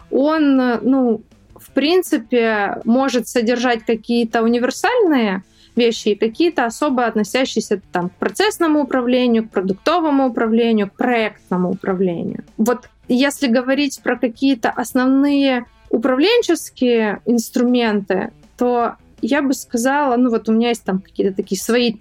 он, 0.09 0.57
ну, 0.57 1.21
в 1.55 1.71
принципе, 1.71 2.81
может 2.83 3.29
содержать 3.29 3.85
какие-то 3.85 4.43
универсальные 4.43 5.43
вещи 5.75 6.09
и 6.09 6.15
какие-то 6.15 6.65
особо 6.65 7.05
относящиеся 7.05 7.81
там, 7.91 8.09
к 8.09 8.13
процессному 8.13 8.83
управлению, 8.83 9.47
к 9.47 9.51
продуктовому 9.51 10.27
управлению, 10.27 10.89
к 10.89 10.93
проектному 10.93 11.71
управлению. 11.71 12.43
Вот 12.57 12.89
если 13.07 13.47
говорить 13.47 14.01
про 14.03 14.17
какие-то 14.17 14.69
основные 14.69 15.65
управленческие 15.89 17.21
инструменты, 17.25 18.31
то 18.57 18.95
я 19.21 19.41
бы 19.41 19.53
сказала, 19.53 20.15
ну 20.17 20.29
вот 20.29 20.49
у 20.49 20.53
меня 20.53 20.69
есть 20.69 20.83
там 20.83 20.99
какие-то 20.99 21.35
такие 21.35 21.59
свои 21.59 21.95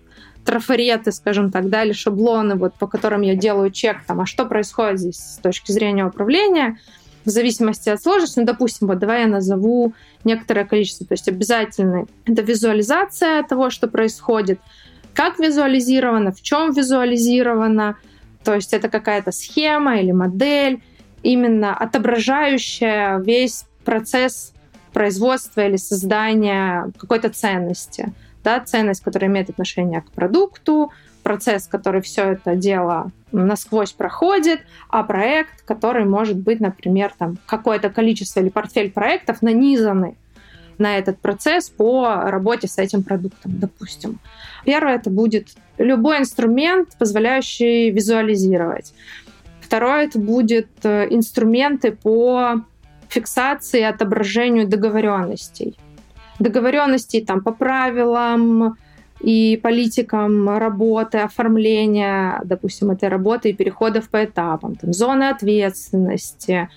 трафареты, 0.44 1.12
скажем 1.12 1.50
так, 1.50 1.68
да, 1.68 1.84
или 1.84 1.92
шаблоны, 1.92 2.54
вот, 2.54 2.74
по 2.74 2.86
которым 2.86 3.22
я 3.22 3.34
делаю 3.34 3.70
чек, 3.70 3.98
там, 4.06 4.20
а 4.20 4.26
что 4.26 4.46
происходит 4.46 4.98
здесь 4.98 5.18
с 5.18 5.36
точки 5.36 5.72
зрения 5.72 6.06
управления, 6.06 6.78
в 7.24 7.30
зависимости 7.30 7.88
от 7.88 8.02
сложности, 8.02 8.38
ну, 8.38 8.46
допустим, 8.46 8.86
вот 8.88 8.98
давай 8.98 9.22
я 9.22 9.26
назову 9.26 9.94
некоторое 10.24 10.64
количество, 10.64 11.06
то 11.06 11.14
есть 11.14 11.28
обязательно 11.28 12.06
это 12.24 12.42
визуализация 12.42 13.42
того, 13.42 13.70
что 13.70 13.88
происходит, 13.88 14.60
как 15.14 15.38
визуализировано, 15.38 16.32
в 16.32 16.40
чем 16.40 16.72
визуализировано, 16.72 17.96
то 18.44 18.54
есть 18.54 18.72
это 18.72 18.88
какая-то 18.88 19.32
схема 19.32 20.00
или 20.00 20.12
модель, 20.12 20.82
именно 21.22 21.76
отображающая 21.76 23.18
весь 23.18 23.64
процесс 23.84 24.52
производства 24.92 25.66
или 25.66 25.76
создания 25.76 26.90
какой-то 26.98 27.28
ценности 27.28 28.12
да, 28.42 28.60
ценность, 28.60 29.02
которая 29.02 29.30
имеет 29.30 29.50
отношение 29.50 30.00
к 30.00 30.10
продукту, 30.10 30.92
процесс, 31.20 31.66
который 31.66 32.00
все 32.00 32.32
это 32.32 32.56
дело 32.56 33.10
насквозь 33.32 33.92
проходит, 33.92 34.60
а 34.88 35.02
проект, 35.02 35.62
который 35.62 36.04
может 36.04 36.36
быть, 36.36 36.60
например, 36.60 37.12
там 37.16 37.38
какое-то 37.46 37.90
количество 37.90 38.40
или 38.40 38.48
портфель 38.48 38.90
проектов 38.90 39.42
нанизаны 39.42 40.16
на 40.78 40.98
этот 40.98 41.18
процесс 41.18 41.68
по 41.68 42.22
работе 42.26 42.66
с 42.66 42.78
этим 42.78 43.02
продуктом, 43.02 43.58
допустим. 43.58 44.18
Первое 44.64 44.96
это 44.96 45.10
будет 45.10 45.48
любой 45.78 46.18
инструмент, 46.18 46.96
позволяющий 46.98 47.90
визуализировать. 47.90 48.92
Второе 49.60 50.06
это 50.06 50.18
будет 50.18 50.68
э, 50.82 51.06
инструменты 51.10 51.92
по 51.92 52.62
фиксации 53.08 53.80
и 53.80 53.84
отображению 53.84 54.66
договоренностей 54.66 55.76
договоренностей 56.40 57.24
там 57.24 57.42
по 57.42 57.52
правилам 57.52 58.76
и 59.20 59.60
политикам 59.62 60.48
работы, 60.58 61.18
оформления, 61.18 62.40
допустим, 62.44 62.90
этой 62.90 63.08
работы 63.08 63.50
и 63.50 63.52
переходов 63.52 64.08
по 64.08 64.24
этапам, 64.24 64.76
там, 64.76 64.92
зоны 64.92 65.24
ответственности, 65.24 66.68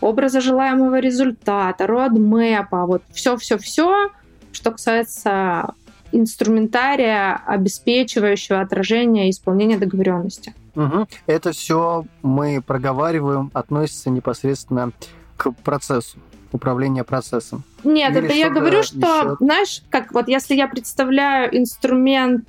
образа 0.00 0.40
желаемого 0.40 1.00
результата, 1.00 1.86
родмэпа, 1.86 2.86
вот 2.86 3.02
все-все-все, 3.12 4.10
что 4.52 4.70
касается 4.70 5.74
инструментария, 6.12 7.42
обеспечивающего 7.46 8.60
отражение 8.60 9.26
и 9.26 9.30
исполнение 9.30 9.78
договоренности. 9.78 10.54
Угу. 10.74 11.08
Это 11.26 11.52
все 11.52 12.04
мы 12.22 12.62
проговариваем, 12.64 13.50
относится 13.52 14.08
непосредственно 14.10 14.92
к 15.36 15.50
процессу 15.52 16.18
управления 16.52 17.04
процессом. 17.04 17.62
Нет, 17.84 18.16
Или 18.16 18.24
это 18.24 18.34
я 18.34 18.50
говорю, 18.50 18.82
что, 18.82 18.96
еще... 18.98 19.36
знаешь, 19.40 19.82
как 19.90 20.12
вот 20.12 20.28
если 20.28 20.54
я 20.54 20.68
представляю 20.68 21.56
инструмент, 21.56 22.44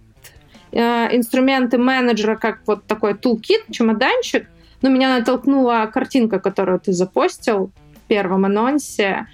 э, 0.71 1.15
инструменты 1.15 1.77
менеджера 1.77 2.35
как 2.35 2.59
вот 2.65 2.85
такой 2.85 3.13
тулкит, 3.13 3.65
чемоданчик, 3.71 4.47
но 4.81 4.89
меня 4.89 5.17
натолкнула 5.17 5.89
картинка, 5.93 6.39
которую 6.39 6.79
ты 6.79 6.93
запостил 6.93 7.71
в 7.95 8.07
первом 8.07 8.45
анонсе, 8.45 9.27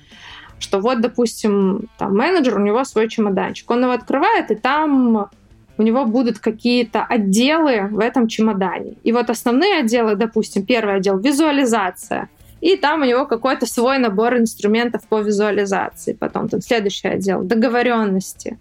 что 0.59 0.79
вот, 0.79 1.01
допустим, 1.01 1.89
там 1.97 2.15
менеджер, 2.15 2.57
у 2.57 2.63
него 2.63 2.83
свой 2.85 3.09
чемоданчик. 3.09 3.69
Он 3.69 3.83
его 3.83 3.91
открывает, 3.91 4.49
и 4.49 4.55
там 4.55 5.29
у 5.77 5.81
него 5.81 6.05
будут 6.05 6.39
какие-то 6.39 7.03
отделы 7.03 7.87
в 7.91 7.99
этом 7.99 8.27
чемодане. 8.27 8.95
И 9.03 9.11
вот 9.11 9.29
основные 9.29 9.79
отделы, 9.79 10.15
допустим, 10.15 10.65
первый 10.65 10.95
отдел— 10.95 11.19
визуализация— 11.19 12.29
и 12.65 12.77
там 12.77 13.03
у 13.03 13.05
него 13.05 13.27
какой-то 13.27 13.67
свой 13.67 13.99
набор 13.99 14.37
инструментов 14.37 15.03
по 15.07 15.19
визуализации. 15.19 16.13
Потом 16.13 16.49
там 16.49 16.61
следующий 16.61 17.07
отдел— 17.07 17.43
договоренности. 17.43 18.57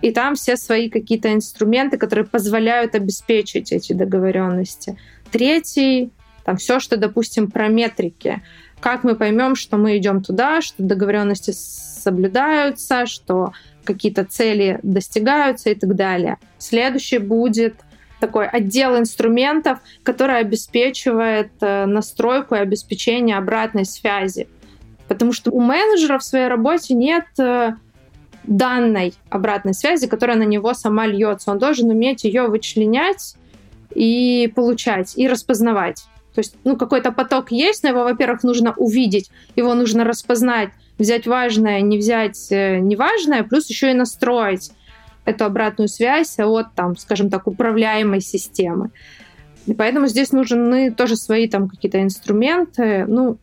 И 0.00 0.10
там 0.10 0.34
все 0.34 0.56
свои 0.56 0.90
какие-то 0.90 1.32
инструменты, 1.32 1.98
которые 1.98 2.26
позволяют 2.26 2.96
обеспечить 2.96 3.70
эти 3.70 3.92
договоренности. 3.92 4.98
Третий— 5.30 6.10
там 6.44 6.56
все, 6.56 6.80
что, 6.80 6.96
допустим, 6.96 7.48
про 7.48 7.68
метрики. 7.68 8.42
Как 8.80 9.04
мы 9.04 9.14
поймем, 9.14 9.54
что 9.54 9.76
мы 9.76 9.96
идем 9.98 10.24
туда, 10.24 10.60
что 10.60 10.82
договоренности 10.82 11.52
соблюдаются, 11.52 13.06
что 13.06 13.52
какие-то 13.84 14.24
цели 14.24 14.80
достигаются 14.82 15.70
и 15.70 15.76
так 15.76 15.94
далее. 15.94 16.38
Следующий 16.58 17.18
будет 17.18 17.76
такой 18.22 18.46
отдел 18.46 18.96
инструментов, 18.96 19.80
который 20.04 20.38
обеспечивает 20.38 21.50
э, 21.60 21.86
настройку 21.86 22.54
и 22.54 22.58
обеспечение 22.58 23.36
обратной 23.36 23.84
связи. 23.84 24.46
Потому 25.08 25.32
что 25.32 25.50
у 25.50 25.60
менеджера 25.60 26.20
в 26.20 26.22
своей 26.22 26.46
работе 26.46 26.94
нет 26.94 27.24
э, 27.40 27.72
данной 28.44 29.14
обратной 29.28 29.74
связи, 29.74 30.06
которая 30.06 30.36
на 30.36 30.44
него 30.44 30.72
сама 30.72 31.08
льется. 31.08 31.50
Он 31.50 31.58
должен 31.58 31.90
уметь 31.90 32.22
ее 32.22 32.46
вычленять 32.46 33.34
и 33.92 34.50
получать, 34.54 35.18
и 35.18 35.26
распознавать. 35.26 36.04
То 36.32 36.38
есть, 36.38 36.54
ну, 36.62 36.76
какой-то 36.76 37.10
поток 37.10 37.50
есть, 37.50 37.82
но 37.82 37.88
его, 37.88 38.04
во-первых, 38.04 38.44
нужно 38.44 38.72
увидеть, 38.76 39.30
его 39.56 39.74
нужно 39.74 40.04
распознать, 40.04 40.70
взять 40.96 41.26
важное, 41.26 41.80
не 41.80 41.98
взять 41.98 42.52
э, 42.52 42.78
неважное, 42.78 43.42
плюс 43.42 43.68
еще 43.68 43.90
и 43.90 43.94
настроить 43.94 44.70
эту 45.24 45.44
обратную 45.44 45.88
связь 45.88 46.38
от, 46.38 46.74
там, 46.74 46.96
скажем 46.96 47.30
так, 47.30 47.46
управляемой 47.46 48.20
системы. 48.20 48.90
И 49.66 49.74
поэтому 49.74 50.08
здесь 50.08 50.32
нужны 50.32 50.90
тоже 50.90 51.16
свои 51.16 51.48
там 51.48 51.68
какие-то 51.68 52.02
инструменты. 52.02 53.04
Ну, 53.06 53.38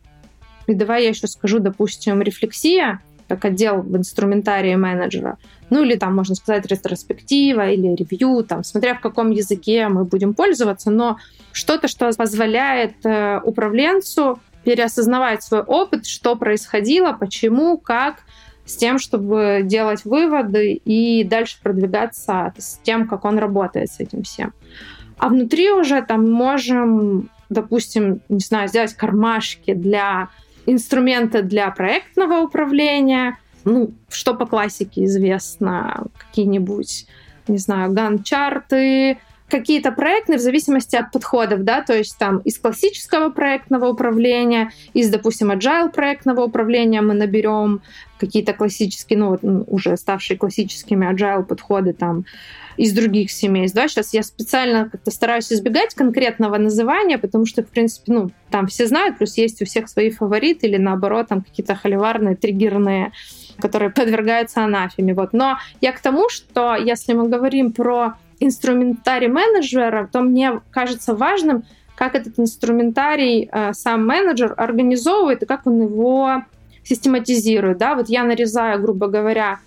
и 0.66 0.74
давай 0.74 1.04
я 1.04 1.08
еще 1.10 1.26
скажу, 1.26 1.58
допустим, 1.58 2.20
рефлексия, 2.20 3.00
как 3.28 3.44
отдел 3.44 3.80
в 3.82 3.96
инструментарии 3.96 4.74
менеджера. 4.74 5.38
Ну 5.70 5.84
или 5.84 5.94
там, 5.94 6.14
можно 6.14 6.34
сказать, 6.34 6.66
ретроспектива 6.66 7.70
или 7.70 7.94
ревью, 7.94 8.44
там, 8.44 8.64
смотря 8.64 8.94
в 8.94 9.00
каком 9.00 9.30
языке 9.30 9.88
мы 9.88 10.04
будем 10.04 10.34
пользоваться, 10.34 10.90
но 10.90 11.16
что-то, 11.52 11.86
что 11.86 12.10
позволяет 12.12 12.94
э, 13.04 13.40
управленцу 13.44 14.40
переосознавать 14.64 15.42
свой 15.42 15.62
опыт, 15.62 16.06
что 16.06 16.36
происходило, 16.36 17.12
почему, 17.12 17.78
как, 17.78 18.24
с 18.70 18.76
тем, 18.76 18.98
чтобы 18.98 19.60
делать 19.64 20.04
выводы 20.04 20.72
и 20.72 21.24
дальше 21.24 21.58
продвигаться 21.62 22.52
с 22.56 22.78
тем, 22.82 23.08
как 23.08 23.24
он 23.24 23.38
работает 23.38 23.90
с 23.90 24.00
этим 24.00 24.22
всем. 24.22 24.52
А 25.18 25.28
внутри 25.28 25.70
уже 25.70 26.02
там 26.02 26.30
можем, 26.30 27.28
допустим, 27.48 28.20
не 28.28 28.40
знаю, 28.40 28.68
сделать 28.68 28.94
кармашки 28.94 29.74
для 29.74 30.28
инструмента 30.66 31.42
для 31.42 31.70
проектного 31.70 32.40
управления, 32.40 33.38
ну, 33.64 33.90
что 34.08 34.34
по 34.34 34.46
классике 34.46 35.04
известно, 35.04 36.06
какие-нибудь, 36.16 37.06
не 37.48 37.58
знаю, 37.58 37.92
ган-чарты, 37.92 39.18
какие-то 39.50 39.92
проектные 39.92 40.38
в 40.38 40.42
зависимости 40.42 40.96
от 40.96 41.12
подходов, 41.12 41.64
да, 41.64 41.82
то 41.82 41.96
есть 41.96 42.16
там 42.18 42.38
из 42.38 42.58
классического 42.58 43.30
проектного 43.30 43.86
управления, 43.86 44.70
из, 44.94 45.10
допустим, 45.10 45.50
agile 45.50 45.92
проектного 45.92 46.42
управления 46.42 47.00
мы 47.00 47.14
наберем 47.14 47.82
какие-то 48.18 48.52
классические, 48.52 49.18
ну 49.18 49.28
вот 49.30 49.40
уже 49.66 49.96
ставшие 49.96 50.36
классическими 50.36 51.10
agile 51.10 51.44
подходы 51.44 51.92
там 51.92 52.24
из 52.76 52.92
других 52.92 53.30
семейств, 53.30 53.76
да, 53.76 53.88
сейчас 53.88 54.14
я 54.14 54.22
специально 54.22 54.88
как-то 54.88 55.10
стараюсь 55.10 55.52
избегать 55.52 55.94
конкретного 55.94 56.56
называния, 56.56 57.18
потому 57.18 57.44
что, 57.44 57.62
в 57.62 57.66
принципе, 57.66 58.12
ну, 58.12 58.30
там 58.50 58.66
все 58.68 58.86
знают, 58.86 59.18
плюс 59.18 59.36
есть 59.36 59.60
у 59.60 59.64
всех 59.64 59.88
свои 59.88 60.10
фавориты 60.10 60.66
или, 60.66 60.76
наоборот, 60.76 61.28
там 61.28 61.42
какие-то 61.42 61.74
холиварные, 61.74 62.36
триггерные 62.36 63.12
которые 63.60 63.90
подвергаются 63.90 64.64
анафеме. 64.64 65.14
Вот. 65.14 65.32
Но 65.32 65.58
я 65.80 65.92
к 65.92 66.00
тому, 66.00 66.28
что 66.28 66.74
если 66.74 67.12
мы 67.12 67.28
говорим 67.28 67.72
про 67.72 68.14
инструментарий 68.40 69.28
менеджера, 69.28 70.08
то 70.10 70.20
мне 70.20 70.60
кажется 70.70 71.14
важным, 71.14 71.64
как 71.94 72.14
этот 72.14 72.38
инструментарий 72.38 73.48
э, 73.52 73.72
сам 73.74 74.06
менеджер 74.06 74.54
организовывает 74.56 75.42
и 75.42 75.46
как 75.46 75.66
он 75.66 75.82
его 75.82 76.42
систематизирует. 76.82 77.78
Да? 77.78 77.94
Вот 77.94 78.08
я 78.08 78.24
нарезаю, 78.24 78.80
грубо 78.80 79.06
говоря, 79.08 79.60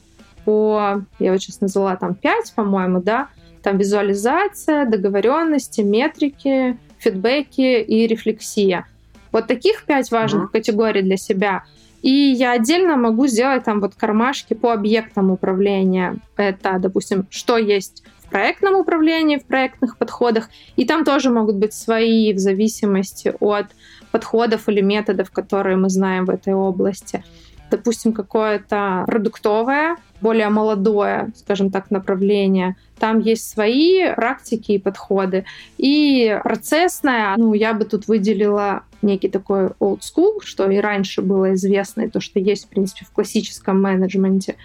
по, 0.43 1.03
я 1.19 1.31
вот 1.31 1.41
сейчас 1.41 1.61
назвала 1.61 1.95
там 1.95 2.15
5, 2.15 2.53
по-моему, 2.55 3.01
да, 3.01 3.27
там 3.61 3.77
визуализация, 3.77 4.85
договоренности, 4.85 5.81
метрики, 5.81 6.77
фидбэки 6.97 7.81
и 7.81 8.07
рефлексия. 8.07 8.87
Вот 9.31 9.47
таких 9.47 9.85
пять 9.85 10.11
важных 10.11 10.45
mm-hmm. 10.45 10.51
категорий 10.51 11.01
для 11.01 11.17
себя. 11.17 11.63
И 12.01 12.11
я 12.11 12.51
отдельно 12.51 12.97
могу 12.97 13.27
сделать 13.27 13.63
там 13.63 13.79
вот 13.79 13.95
кармашки 13.95 14.53
по 14.53 14.73
объектам 14.73 15.31
управления. 15.31 16.17
Это, 16.35 16.77
допустим, 16.79 17.25
что 17.29 17.57
есть 17.57 18.03
проектном 18.33 18.75
управлении, 18.75 19.37
в 19.37 19.45
проектных 19.45 19.97
подходах. 19.97 20.49
И 20.75 20.85
там 20.85 21.05
тоже 21.05 21.29
могут 21.29 21.55
быть 21.55 21.73
свои 21.73 22.33
в 22.33 22.39
зависимости 22.39 23.33
от 23.39 23.67
подходов 24.11 24.67
или 24.69 24.81
методов, 24.81 25.29
которые 25.29 25.77
мы 25.77 25.89
знаем 25.89 26.25
в 26.25 26.31
этой 26.31 26.53
области. 26.53 27.23
Допустим, 27.69 28.11
какое-то 28.11 29.03
продуктовое, 29.05 29.97
более 30.23 30.49
молодое, 30.49 31.31
скажем 31.35 31.69
так, 31.69 31.91
направление. 31.91 32.75
Там 32.97 33.19
есть 33.19 33.49
свои 33.49 34.13
практики 34.15 34.71
и 34.71 34.79
подходы. 34.79 35.43
И 35.77 36.39
процессное, 36.43 37.35
ну, 37.37 37.53
я 37.53 37.73
бы 37.73 37.83
тут 37.83 38.07
выделила 38.07 38.83
некий 39.01 39.27
такой 39.27 39.67
old 39.79 39.99
school, 39.99 40.39
что 40.41 40.69
и 40.71 40.77
раньше 40.77 41.21
было 41.21 41.53
известно, 41.53 42.03
и 42.03 42.09
то, 42.09 42.21
что 42.21 42.39
есть, 42.39 42.65
в 42.65 42.69
принципе, 42.69 43.05
в 43.05 43.11
классическом 43.11 43.81
менеджменте. 43.81 44.55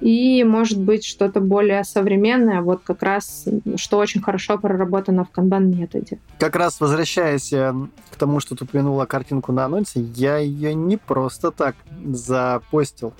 И, 0.00 0.42
может 0.44 0.80
быть, 0.80 1.04
что-то 1.04 1.40
более 1.40 1.84
современное, 1.84 2.62
вот 2.62 2.80
как 2.82 3.02
раз, 3.02 3.46
что 3.76 3.98
очень 3.98 4.22
хорошо 4.22 4.58
проработано 4.58 5.24
в 5.24 5.30
канбан-методе. 5.30 6.18
Как 6.38 6.56
раз 6.56 6.80
возвращаясь 6.80 7.52
э, 7.52 7.72
к 8.10 8.16
тому, 8.16 8.40
что 8.40 8.56
ты 8.56 8.64
упомянула 8.64 9.04
картинку 9.04 9.52
на 9.52 9.66
анонсе, 9.66 10.00
я 10.00 10.38
ее 10.38 10.74
не 10.74 10.96
просто 10.96 11.50
так 11.50 11.76
запостил. 12.04 13.12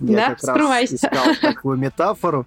Я 0.00 0.28
да, 0.28 0.34
как 0.34 0.56
раз 0.56 0.92
искал 0.92 1.34
такую 1.40 1.78
метафору, 1.78 2.46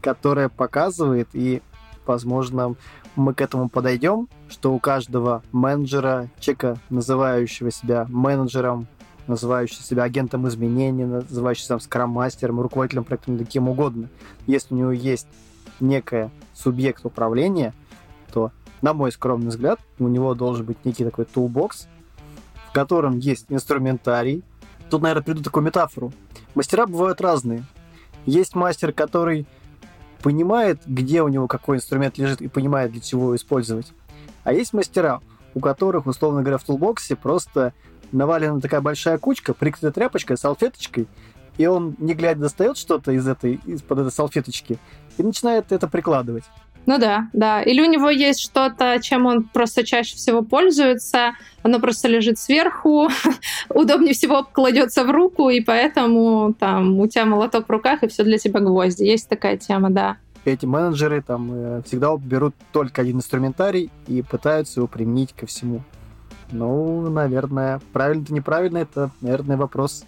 которая 0.00 0.48
показывает, 0.48 1.28
и, 1.32 1.62
возможно, 2.06 2.74
мы 3.16 3.34
к 3.34 3.40
этому 3.40 3.68
подойдем, 3.68 4.28
что 4.48 4.72
у 4.72 4.78
каждого 4.78 5.42
менеджера, 5.52 6.28
человека, 6.38 6.78
называющего 6.88 7.70
себя 7.70 8.06
менеджером, 8.08 8.86
называющего 9.26 9.82
себя 9.82 10.04
агентом 10.04 10.48
изменений, 10.48 11.04
называющего 11.04 11.64
себя 11.64 11.78
скрам-мастером, 11.80 12.60
руководителем 12.60 13.04
проекта, 13.04 13.32
да 13.32 13.44
кем 13.44 13.68
угодно, 13.68 14.08
если 14.46 14.74
у 14.74 14.78
него 14.78 14.92
есть 14.92 15.26
некое 15.80 16.30
субъект 16.54 17.04
управления, 17.04 17.74
то, 18.32 18.52
на 18.82 18.94
мой 18.94 19.12
скромный 19.12 19.48
взгляд, 19.48 19.80
у 19.98 20.08
него 20.08 20.34
должен 20.34 20.64
быть 20.64 20.84
некий 20.84 21.04
такой 21.04 21.24
toolbox, 21.24 21.86
в 22.68 22.72
котором 22.72 23.18
есть 23.18 23.46
инструментарий. 23.48 24.42
Тут, 24.90 25.02
наверное, 25.02 25.22
приду 25.22 25.42
такую 25.42 25.64
метафору. 25.64 26.12
Мастера 26.54 26.86
бывают 26.86 27.20
разные. 27.20 27.64
Есть 28.26 28.54
мастер, 28.54 28.92
который 28.92 29.46
понимает, 30.22 30.80
где 30.86 31.22
у 31.22 31.28
него 31.28 31.46
какой 31.46 31.76
инструмент 31.76 32.18
лежит 32.18 32.40
и 32.40 32.48
понимает, 32.48 32.92
для 32.92 33.00
чего 33.00 33.24
его 33.24 33.36
использовать. 33.36 33.92
А 34.44 34.52
есть 34.52 34.72
мастера, 34.72 35.20
у 35.54 35.60
которых, 35.60 36.06
условно 36.06 36.42
говоря, 36.42 36.58
в 36.58 36.64
тулбоксе 36.64 37.16
просто 37.16 37.72
навалена 38.12 38.60
такая 38.60 38.80
большая 38.80 39.18
кучка, 39.18 39.54
прикрыта 39.54 39.92
тряпочкой, 39.92 40.38
салфеточкой, 40.38 41.06
и 41.58 41.66
он, 41.66 41.96
не 41.98 42.14
глядя, 42.14 42.40
достает 42.40 42.76
что-то 42.78 43.12
из 43.12 43.26
этой, 43.26 43.60
из-под 43.66 43.98
этой 43.98 44.12
салфеточки 44.12 44.78
и 45.18 45.22
начинает 45.22 45.72
это 45.72 45.88
прикладывать. 45.88 46.44
Ну 46.88 46.98
да, 46.98 47.28
да. 47.34 47.60
Или 47.60 47.82
у 47.82 47.84
него 47.84 48.08
есть 48.08 48.40
что-то, 48.40 48.98
чем 49.02 49.26
он 49.26 49.44
просто 49.44 49.84
чаще 49.84 50.16
всего 50.16 50.40
пользуется, 50.40 51.32
оно 51.62 51.80
просто 51.80 52.08
лежит 52.08 52.38
сверху, 52.38 53.10
удобнее 53.68 54.14
всего 54.14 54.42
кладется 54.42 55.04
в 55.04 55.10
руку, 55.10 55.50
и 55.50 55.60
поэтому 55.60 56.54
там 56.58 56.98
у 56.98 57.06
тебя 57.06 57.26
молоток 57.26 57.66
в 57.68 57.70
руках, 57.70 58.02
и 58.02 58.08
все 58.08 58.24
для 58.24 58.38
тебя 58.38 58.60
гвозди. 58.60 59.02
Есть 59.02 59.28
такая 59.28 59.58
тема, 59.58 59.90
да. 59.90 60.16
Эти 60.46 60.64
менеджеры 60.64 61.20
там 61.20 61.50
э, 61.52 61.82
всегда 61.84 62.16
берут 62.16 62.54
только 62.72 63.02
один 63.02 63.18
инструментарий 63.18 63.90
и 64.06 64.22
пытаются 64.22 64.80
его 64.80 64.86
применить 64.86 65.34
ко 65.34 65.44
всему. 65.44 65.82
Ну, 66.52 67.10
наверное, 67.10 67.82
правильно-то 67.92 68.32
неправильно, 68.32 68.78
это, 68.78 69.10
наверное, 69.20 69.58
вопрос 69.58 70.06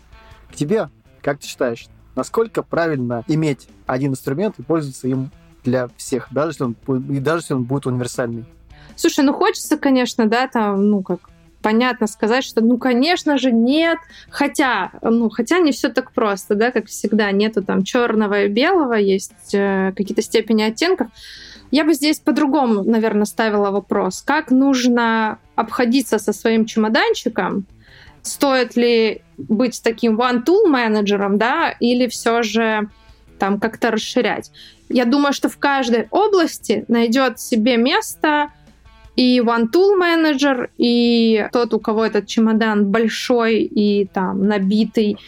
к 0.51 0.55
тебе. 0.55 0.89
Как 1.21 1.41
ты 1.41 1.47
считаешь, 1.47 1.89
насколько 2.17 2.63
правильно 2.63 3.23
иметь 3.29 3.69
один 3.87 4.13
инструмент 4.13 4.59
и 4.59 4.63
пользоваться 4.63 5.07
им 5.09 5.31
для 5.65 5.89
всех, 5.97 6.29
даже 6.31 6.51
если 6.51 6.65
он, 6.65 6.77
и 7.11 7.21
даже 7.21 7.43
если 7.43 7.55
он 7.55 7.65
будет 7.65 7.87
универсальный. 7.87 8.45
Слушай, 8.97 9.25
ну 9.25 9.33
хочется, 9.33 9.79
конечно, 9.79 10.27
да, 10.27 10.47
там, 10.47 10.91
ну 10.91 11.03
как, 11.03 11.21
понятно 11.63 12.07
сказать, 12.07 12.45
что, 12.45 12.61
ну, 12.61 12.79
конечно 12.79 13.39
же, 13.39 13.53
нет. 13.53 13.99
Хотя, 14.31 14.93
ну, 15.03 15.31
хотя 15.31 15.59
не 15.59 15.73
все 15.73 15.89
так 15.89 16.13
просто, 16.13 16.55
да, 16.55 16.71
как 16.71 16.87
всегда, 16.87 17.31
нету 17.31 17.63
там 17.63 17.83
черного 17.85 18.45
и 18.45 18.49
белого, 18.49 18.95
есть 18.95 19.55
э, 19.55 19.93
какие-то 19.97 20.23
степени 20.23 20.63
оттенков. 20.63 21.09
Я 21.71 21.85
бы 21.85 21.95
здесь 21.95 22.19
по-другому, 22.19 22.83
наверное, 22.83 23.27
ставила 23.27 23.71
вопрос. 23.71 24.23
Как 24.23 24.51
нужно 24.51 25.39
обходиться 25.55 26.19
со 26.19 26.33
своим 26.33 26.65
чемоданчиком? 26.65 27.65
Стоит 28.23 28.77
ли 28.77 29.23
быть 29.39 29.81
таким 29.83 30.21
one-tool 30.21 30.67
менеджером, 30.67 31.39
да, 31.39 31.71
или 31.81 32.09
все 32.09 32.43
же 32.43 32.89
там 33.41 33.59
как-то 33.59 33.91
расширять. 33.91 34.53
Я 34.89 35.05
думаю, 35.05 35.33
что 35.33 35.49
в 35.49 35.59
каждой 35.59 36.07
области 36.11 36.85
найдет 36.87 37.41
себе 37.41 37.77
место 37.77 38.51
и 39.17 39.41
One 39.41 39.67
Tool 39.73 39.97
менеджер, 39.97 40.71
и 40.79 41.49
тот, 41.53 41.75
у 41.75 41.81
кого 41.81 42.05
этот 42.05 42.27
чемодан 42.27 42.87
большой 42.87 43.63
и 43.63 44.07
там 44.07 44.47
набитый 44.47 45.19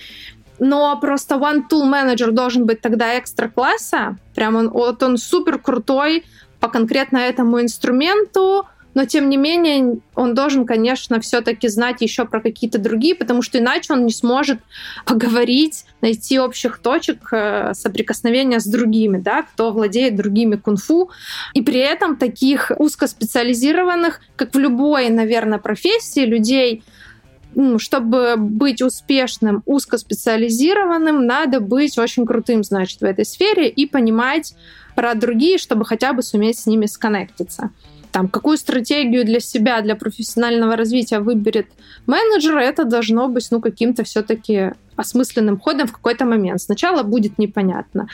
Но 0.58 0.96
просто 1.00 1.34
One 1.34 1.62
Tool 1.68 1.90
Manager 1.90 2.30
должен 2.30 2.66
быть 2.66 2.80
тогда 2.80 3.18
экстра 3.18 3.48
класса. 3.48 4.16
Прям 4.34 4.54
он, 4.56 4.68
вот 4.70 5.02
он 5.02 5.16
супер 5.16 5.58
крутой 5.58 6.24
по 6.60 6.68
конкретно 6.68 7.18
этому 7.18 7.60
инструменту, 7.60 8.66
но 8.94 9.06
тем 9.06 9.30
не 9.30 9.36
менее 9.36 9.98
он 10.14 10.34
должен, 10.34 10.66
конечно, 10.66 11.20
все-таки 11.20 11.68
знать 11.68 12.00
еще 12.00 12.24
про 12.24 12.40
какие-то 12.40 12.78
другие, 12.78 13.14
потому 13.14 13.42
что 13.42 13.58
иначе 13.58 13.92
он 13.92 14.04
не 14.04 14.12
сможет 14.12 14.60
поговорить, 15.06 15.84
найти 16.00 16.38
общих 16.38 16.78
точек 16.78 17.28
э, 17.32 17.72
соприкосновения 17.74 18.60
с 18.60 18.66
другими, 18.66 19.18
да, 19.18 19.42
кто 19.42 19.72
владеет 19.72 20.16
другими 20.16 20.56
кунг-фу. 20.56 21.10
И 21.54 21.62
при 21.62 21.80
этом 21.80 22.16
таких 22.16 22.70
узкоспециализированных, 22.76 24.20
как 24.36 24.54
в 24.54 24.58
любой, 24.58 25.08
наверное, 25.08 25.58
профессии 25.58 26.26
людей, 26.26 26.82
ну, 27.54 27.78
чтобы 27.78 28.36
быть 28.36 28.82
успешным, 28.82 29.62
узкоспециализированным, 29.66 31.26
надо 31.26 31.60
быть 31.60 31.98
очень 31.98 32.26
крутым, 32.26 32.64
значит, 32.64 33.00
в 33.00 33.04
этой 33.04 33.24
сфере 33.24 33.68
и 33.68 33.86
понимать 33.86 34.54
про 34.94 35.14
другие, 35.14 35.58
чтобы 35.58 35.84
хотя 35.84 36.12
бы 36.12 36.22
суметь 36.22 36.58
с 36.58 36.66
ними 36.66 36.86
сконнектиться 36.86 37.70
там, 38.12 38.28
какую 38.28 38.58
стратегию 38.58 39.24
для 39.24 39.40
себя, 39.40 39.80
для 39.80 39.96
профессионального 39.96 40.76
развития 40.76 41.18
выберет 41.18 41.66
менеджер, 42.06 42.58
это 42.58 42.84
должно 42.84 43.28
быть, 43.28 43.48
ну, 43.50 43.60
каким-то 43.60 44.04
все-таки 44.04 44.72
осмысленным 44.96 45.58
ходом 45.58 45.88
в 45.88 45.92
какой-то 45.92 46.26
момент. 46.26 46.60
Сначала 46.60 47.02
будет 47.02 47.38
непонятно. 47.38 48.08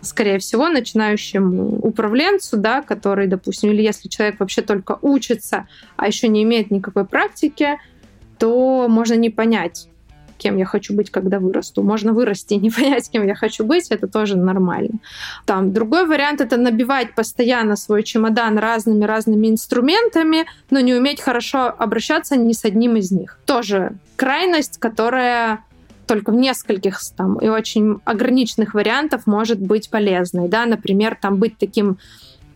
Скорее 0.00 0.38
всего, 0.38 0.68
начинающему 0.68 1.80
управленцу, 1.80 2.56
да, 2.56 2.80
который, 2.80 3.26
допустим, 3.26 3.70
или 3.70 3.82
если 3.82 4.08
человек 4.08 4.38
вообще 4.38 4.62
только 4.62 4.98
учится, 5.02 5.66
а 5.96 6.06
еще 6.06 6.28
не 6.28 6.44
имеет 6.44 6.70
никакой 6.70 7.04
практики, 7.04 7.78
то 8.38 8.86
можно 8.88 9.14
не 9.14 9.30
понять, 9.30 9.89
кем 10.40 10.56
я 10.56 10.64
хочу 10.64 10.94
быть, 10.94 11.10
когда 11.10 11.38
вырасту. 11.38 11.82
Можно 11.82 12.12
вырасти 12.12 12.54
и 12.54 12.58
не 12.58 12.70
понять, 12.76 13.10
кем 13.10 13.26
я 13.26 13.34
хочу 13.34 13.64
быть, 13.64 13.88
это 13.90 14.08
тоже 14.08 14.36
нормально. 14.36 14.98
Там 15.46 15.72
другой 15.72 16.06
вариант— 16.06 16.40
это 16.42 16.56
набивать 16.56 17.14
постоянно 17.14 17.76
свой 17.76 18.02
чемодан 18.02 18.58
разными-разными 18.58 19.48
инструментами, 19.48 20.46
но 20.70 20.80
не 20.80 20.94
уметь 20.94 21.20
хорошо 21.20 21.74
обращаться 21.78 22.36
ни 22.36 22.52
с 22.52 22.64
одним 22.64 22.96
из 22.96 23.10
них. 23.10 23.38
Тоже 23.44 23.92
крайность, 24.16 24.78
которая 24.78 25.60
только 26.06 26.32
в 26.32 26.34
нескольких 26.34 26.98
там 27.16 27.38
и 27.38 27.48
очень 27.48 28.00
ограниченных 28.04 28.74
вариантов 28.74 29.26
может 29.26 29.60
быть 29.60 29.90
полезной. 29.90 30.48
Да? 30.48 30.66
Например, 30.66 31.16
там 31.20 31.36
быть 31.36 31.56
таким 31.56 31.98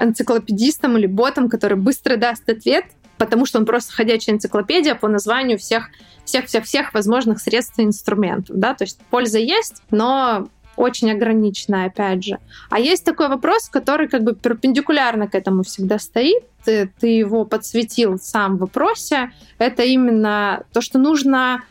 энциклопедистом 0.00 0.98
или 0.98 1.06
ботом, 1.06 1.48
который 1.48 1.76
быстро 1.76 2.16
даст 2.16 2.48
ответ, 2.48 2.84
потому 3.24 3.46
что 3.46 3.58
он 3.58 3.66
просто 3.66 3.92
ходячая 3.92 4.34
энциклопедия 4.34 4.94
по 4.94 5.08
названию 5.08 5.58
всех 5.58 5.90
всех-всех-всех 6.24 6.94
возможных 6.94 7.40
средств 7.40 7.78
и 7.78 7.82
инструментов. 7.82 8.56
Да? 8.56 8.74
То 8.74 8.84
есть 8.84 8.98
польза 9.10 9.38
есть, 9.38 9.82
но 9.90 10.48
очень 10.76 11.10
ограниченная, 11.10 11.86
опять 11.86 12.24
же. 12.24 12.38
А 12.70 12.80
есть 12.80 13.04
такой 13.04 13.28
вопрос, 13.28 13.68
который 13.68 14.08
как 14.08 14.24
бы 14.24 14.34
перпендикулярно 14.34 15.28
к 15.28 15.34
этому 15.34 15.62
всегда 15.62 15.98
стоит. 15.98 16.42
Ты, 16.64 16.90
ты 16.98 17.08
его 17.08 17.44
подсветил 17.44 18.18
сам 18.18 18.56
в 18.56 18.60
вопросе. 18.60 19.30
Это 19.58 19.82
именно 19.82 20.64
то, 20.72 20.80
что 20.80 20.98
нужно 20.98 21.62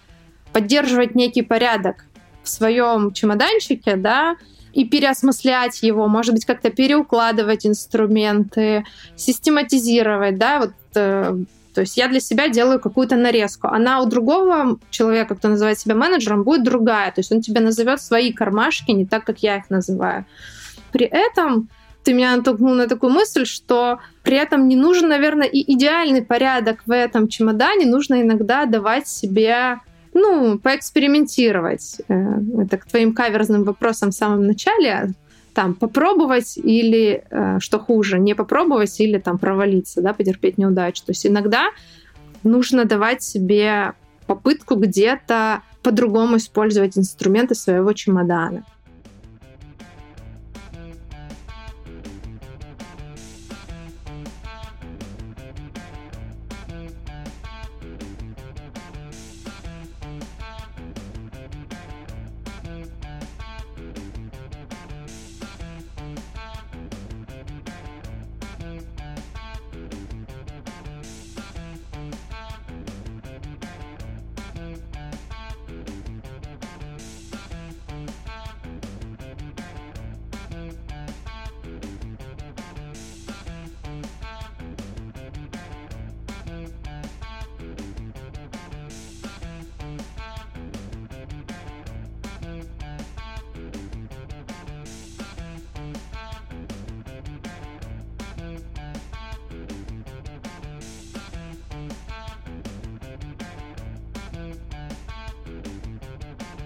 поддерживать 0.54 1.16
некий 1.16 1.42
порядок 1.42 2.06
в 2.44 2.50
своем 2.50 3.12
чемоданчике, 3.12 3.96
да, 3.96 4.36
и 4.74 4.86
переосмыслять 4.86 5.84
его, 5.84 6.08
может 6.08 6.34
быть, 6.34 6.46
как-то 6.46 6.70
переукладывать 6.70 7.66
инструменты, 7.66 8.86
систематизировать, 9.16 10.38
да, 10.38 10.60
вот 10.60 10.72
то 10.94 11.82
есть 11.82 11.98
я 11.98 12.08
для 12.08 12.20
себя 12.20 12.50
делаю 12.50 12.80
какую-то 12.80 13.16
нарезку. 13.16 13.68
Она 13.68 14.02
у 14.02 14.06
другого 14.06 14.78
человека, 14.92 15.36
кто 15.36 15.48
называет 15.48 15.80
себя 15.80 15.96
менеджером, 15.96 16.44
будет 16.44 16.64
другая. 16.64 17.12
То 17.12 17.20
есть 17.20 17.32
он 17.32 17.42
тебе 17.42 17.62
назовет 17.62 18.02
свои 18.02 18.32
кармашки 18.32 18.92
не 18.92 19.06
так, 19.06 19.26
как 19.26 19.40
я 19.40 19.58
их 19.58 19.70
называю. 19.70 20.26
При 20.92 21.06
этом 21.06 21.70
ты 22.04 22.14
меня 22.14 22.36
натолкнул 22.36 22.76
на 22.76 22.88
такую 22.88 23.12
мысль, 23.12 23.46
что 23.46 24.00
при 24.24 24.38
этом 24.38 24.68
не 24.68 24.76
нужен, 24.76 25.08
наверное, 25.10 25.48
и 25.48 25.74
идеальный 25.74 26.22
порядок 26.22 26.84
в 26.86 26.92
этом 26.92 27.28
чемодане. 27.28 27.86
Нужно 27.86 28.22
иногда 28.22 28.66
давать 28.66 29.08
себе 29.08 29.80
ну, 30.14 30.60
поэкспериментировать. 30.60 32.02
Э, 32.08 32.40
это 32.60 32.78
к 32.78 32.86
твоим 32.86 33.14
каверзным 33.14 33.64
вопросам 33.64 34.12
в 34.12 34.16
самом 34.16 34.46
начале 34.46 35.14
там 35.54 35.74
попробовать 35.74 36.58
или, 36.58 37.24
э, 37.30 37.60
что 37.60 37.80
хуже, 37.80 38.20
не 38.20 38.34
попробовать 38.34 39.00
или 39.00 39.18
там 39.18 39.38
провалиться, 39.38 40.02
да, 40.02 40.14
потерпеть 40.14 40.58
неудачу. 40.58 41.04
То 41.06 41.12
есть 41.12 41.26
иногда 41.26 41.68
нужно 42.44 42.86
давать 42.86 43.24
себе 43.24 43.94
попытку 44.28 44.76
где-то 44.76 45.62
по-другому 45.82 46.38
использовать 46.38 46.98
инструменты 46.98 47.56
своего 47.56 47.94
чемодана. 47.94 48.64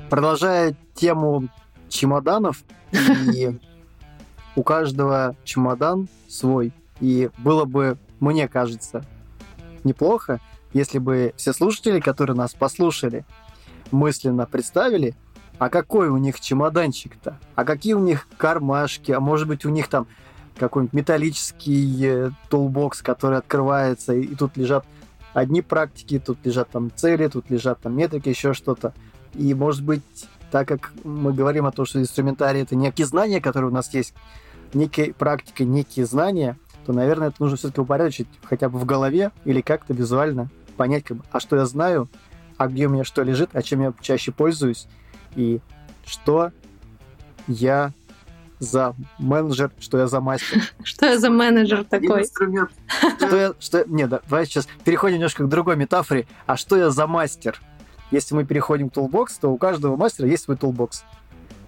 Продолжая 0.10 0.76
тему 0.94 1.50
чемоданов, 1.90 2.64
и 2.92 3.58
у 4.56 4.64
каждого 4.64 5.36
чемодан 5.44 6.08
свой. 6.28 6.72
И 7.00 7.30
было 7.38 7.66
бы, 7.66 7.98
мне 8.20 8.48
кажется, 8.48 9.06
неплохо, 9.84 10.40
если 10.74 11.00
бы 11.00 11.34
все 11.38 11.54
слушатели, 11.54 12.00
которые 12.00 12.36
нас 12.36 12.54
послушали, 12.54 13.26
мысленно 13.92 14.46
представили, 14.46 15.16
а 15.60 15.70
какой 15.70 16.10
у 16.10 16.18
них 16.18 16.40
чемоданчик-то, 16.40 17.40
а 17.56 17.66
какие 17.66 17.94
у 17.94 18.00
них 18.00 18.28
кармашки, 18.38 19.12
а 19.12 19.20
может 19.20 19.48
быть 19.48 19.66
у 19.66 19.70
них 19.70 19.88
там 19.88 20.08
какой-нибудь 20.58 20.94
металлический 20.94 22.32
тулбокс, 22.50 23.02
который 23.02 23.40
открывается, 23.40 24.14
и, 24.14 24.22
и 24.22 24.36
тут 24.36 24.58
лежат 24.58 24.86
одни 25.34 25.62
практики, 25.62 26.20
тут 26.20 26.40
лежат 26.44 26.70
там 26.70 26.92
цели, 26.96 27.28
тут 27.28 27.50
лежат 27.50 27.80
там 27.82 27.96
метрики, 27.96 28.30
еще 28.30 28.54
что-то. 28.54 28.94
И, 29.38 29.54
может 29.54 29.84
быть, 29.84 30.02
так 30.52 30.68
как 30.68 30.92
мы 31.04 31.34
говорим 31.34 31.66
о 31.66 31.72
том, 31.72 31.86
что 31.86 32.00
инструментарий— 32.00 32.62
это 32.64 32.76
некие 32.76 33.06
знания, 33.06 33.40
которые 33.40 33.70
у 33.70 33.74
нас 33.74 33.94
есть, 33.94 34.14
некая 34.74 35.14
практика, 35.14 35.64
некие 35.64 36.06
знания, 36.06 36.58
то, 36.86 36.94
наверное, 36.94 37.30
это 37.30 37.38
нужно 37.40 37.58
все-таки 37.58 37.82
упорядочить 37.82 38.28
хотя 38.44 38.70
бы 38.70 38.80
в 38.80 38.86
голове 38.86 39.32
или 39.46 39.62
как-то 39.62 39.94
визуально 39.94 40.50
понять, 40.78 41.04
как 41.04 41.18
бы, 41.18 41.24
а 41.32 41.40
что 41.40 41.56
я 41.56 41.66
знаю, 41.66 42.10
а 42.58 42.68
где 42.68 42.88
у 42.88 42.90
меня 42.90 43.04
что 43.04 43.24
лежит, 43.24 43.50
а 43.54 43.62
чем 43.62 43.82
я 43.82 43.94
чаще 44.02 44.32
пользуюсь, 44.32 44.88
и 45.36 45.60
что 46.06 46.52
я 47.48 47.92
за 48.60 48.96
менеджер, 49.20 49.72
что 49.80 49.98
я 49.98 50.08
за 50.08 50.20
мастер. 50.20 50.64
Что 50.84 51.06
я 51.06 51.20
за 51.20 51.30
менеджер 51.30 51.84
такой? 51.84 52.22
Инструмент. 52.22 52.72
Что 53.18 53.36
я, 53.36 53.54
что, 53.60 53.86
не, 53.88 54.08
да, 54.08 54.22
давай 54.28 54.46
сейчас 54.48 54.68
переходим 54.84 55.18
немножко 55.18 55.44
к 55.44 55.48
другой 55.48 55.76
метафоре. 55.76 56.28
А 56.48 56.58
что 56.58 56.76
я 56.76 56.90
за 56.90 57.06
мастер? 57.06 57.62
Если 58.12 58.36
мы 58.36 58.46
переходим 58.46 58.90
к 58.90 58.94
Toolbox, 58.94 59.28
то 59.42 59.50
у 59.50 59.58
каждого 59.58 59.96
мастера 59.96 60.28
есть 60.28 60.44
свой 60.44 60.58
Toolbox. 60.58 61.04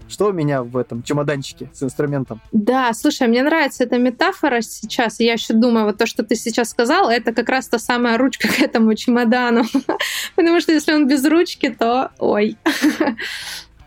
Что 0.10 0.30
у 0.30 0.34
меня 0.34 0.64
в 0.64 0.76
этом 0.76 1.04
чемоданчике 1.04 1.70
с 1.72 1.84
инструментом? 1.84 2.42
Да, 2.52 2.92
слушай, 2.94 3.28
мне 3.28 3.44
нравится 3.44 3.84
эта 3.84 4.00
метафора 4.00 4.62
сейчас. 4.62 5.20
Я 5.20 5.34
еще 5.34 5.54
думаю, 5.54 5.86
вот 5.86 5.98
то, 5.98 6.08
что 6.08 6.24
ты 6.24 6.36
сейчас 6.36 6.70
сказал, 6.70 7.10
это 7.10 7.32
как 7.32 7.48
раз 7.48 7.68
та 7.68 7.78
самая 7.78 8.18
ручка 8.18 8.48
к 8.48 8.60
этому 8.60 8.96
чемодану. 8.96 9.66
Потому 10.36 10.62
что 10.62 10.72
если 10.72 10.94
он 10.94 11.08
без 11.08 11.24
ручки, 11.26 11.70
то 11.70 12.10
ой. 12.18 12.58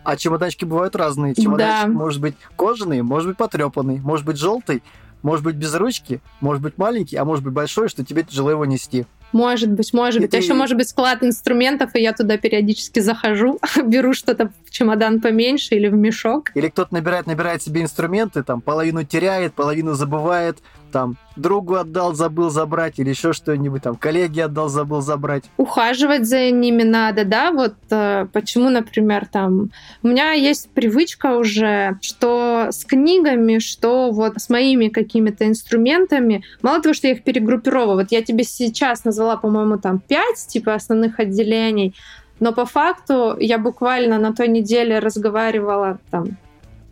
А 0.04 0.16
чемоданчики 0.16 0.64
бывают 0.64 0.94
разные. 0.94 1.34
Чемоданчик 1.34 1.86
да. 1.86 1.92
может 1.92 2.20
быть 2.20 2.34
кожаный, 2.56 3.02
может 3.02 3.30
быть 3.30 3.36
потрепанный, 3.36 3.98
может 3.98 4.24
быть 4.24 4.36
желтый, 4.36 4.82
может 5.22 5.44
быть 5.44 5.56
без 5.56 5.74
ручки, 5.74 6.20
может 6.40 6.62
быть 6.62 6.78
маленький, 6.78 7.16
а 7.16 7.24
может 7.24 7.44
быть 7.44 7.52
большой, 7.52 7.88
что 7.88 8.04
тебе 8.04 8.22
тяжело 8.22 8.50
его 8.50 8.64
нести. 8.64 9.06
Может 9.32 9.70
быть, 9.70 9.92
может 9.92 10.20
быть. 10.20 10.34
А 10.34 10.36
еще 10.36 10.54
может 10.54 10.76
быть 10.76 10.88
склад 10.88 11.22
инструментов, 11.22 11.94
и 11.94 12.02
я 12.02 12.12
туда 12.12 12.36
периодически 12.36 13.00
захожу, 13.00 13.58
беру 13.84 14.12
что-то 14.12 14.52
в 14.66 14.70
чемодан 14.70 15.20
поменьше 15.20 15.74
или 15.74 15.88
в 15.88 15.94
мешок. 15.94 16.50
Или 16.54 16.68
кто-то 16.68 16.94
набирает, 16.94 17.26
набирает 17.26 17.62
себе 17.62 17.82
инструменты, 17.82 18.42
там 18.42 18.60
половину 18.60 19.04
теряет, 19.04 19.54
половину 19.54 19.94
забывает, 19.94 20.58
там 20.92 21.16
другу 21.36 21.76
отдал, 21.76 22.14
забыл 22.14 22.50
забрать, 22.50 22.98
или 22.98 23.08
еще 23.08 23.32
что-нибудь, 23.32 23.82
там 23.82 23.96
коллеге 23.96 24.44
отдал, 24.44 24.68
забыл 24.68 25.00
забрать. 25.00 25.44
Ухаживать 25.56 26.26
за 26.26 26.50
ними 26.50 26.82
надо, 26.82 27.24
да, 27.24 27.50
вот 27.50 27.74
э, 27.90 28.26
почему, 28.32 28.70
например, 28.70 29.26
там, 29.26 29.70
у 30.02 30.08
меня 30.08 30.32
есть 30.32 30.68
привычка 30.70 31.36
уже, 31.36 31.98
что 32.00 32.68
с 32.70 32.84
книгами, 32.84 33.58
что 33.58 34.10
вот 34.10 34.34
с 34.36 34.48
моими 34.48 34.88
какими-то 34.88 35.48
инструментами, 35.48 36.44
мало 36.60 36.82
того, 36.82 36.94
что 36.94 37.08
я 37.08 37.14
их 37.14 37.24
перегруппировала, 37.24 37.94
вот 37.94 38.12
я 38.12 38.22
тебе 38.22 38.44
сейчас 38.44 39.04
назвала, 39.04 39.36
по-моему, 39.36 39.78
там 39.78 39.98
пять, 39.98 40.46
типа, 40.46 40.74
основных 40.74 41.18
отделений, 41.18 41.94
но 42.40 42.52
по 42.52 42.66
факту 42.66 43.36
я 43.38 43.58
буквально 43.58 44.18
на 44.18 44.34
той 44.34 44.48
неделе 44.48 44.98
разговаривала 44.98 45.98
там 46.10 46.36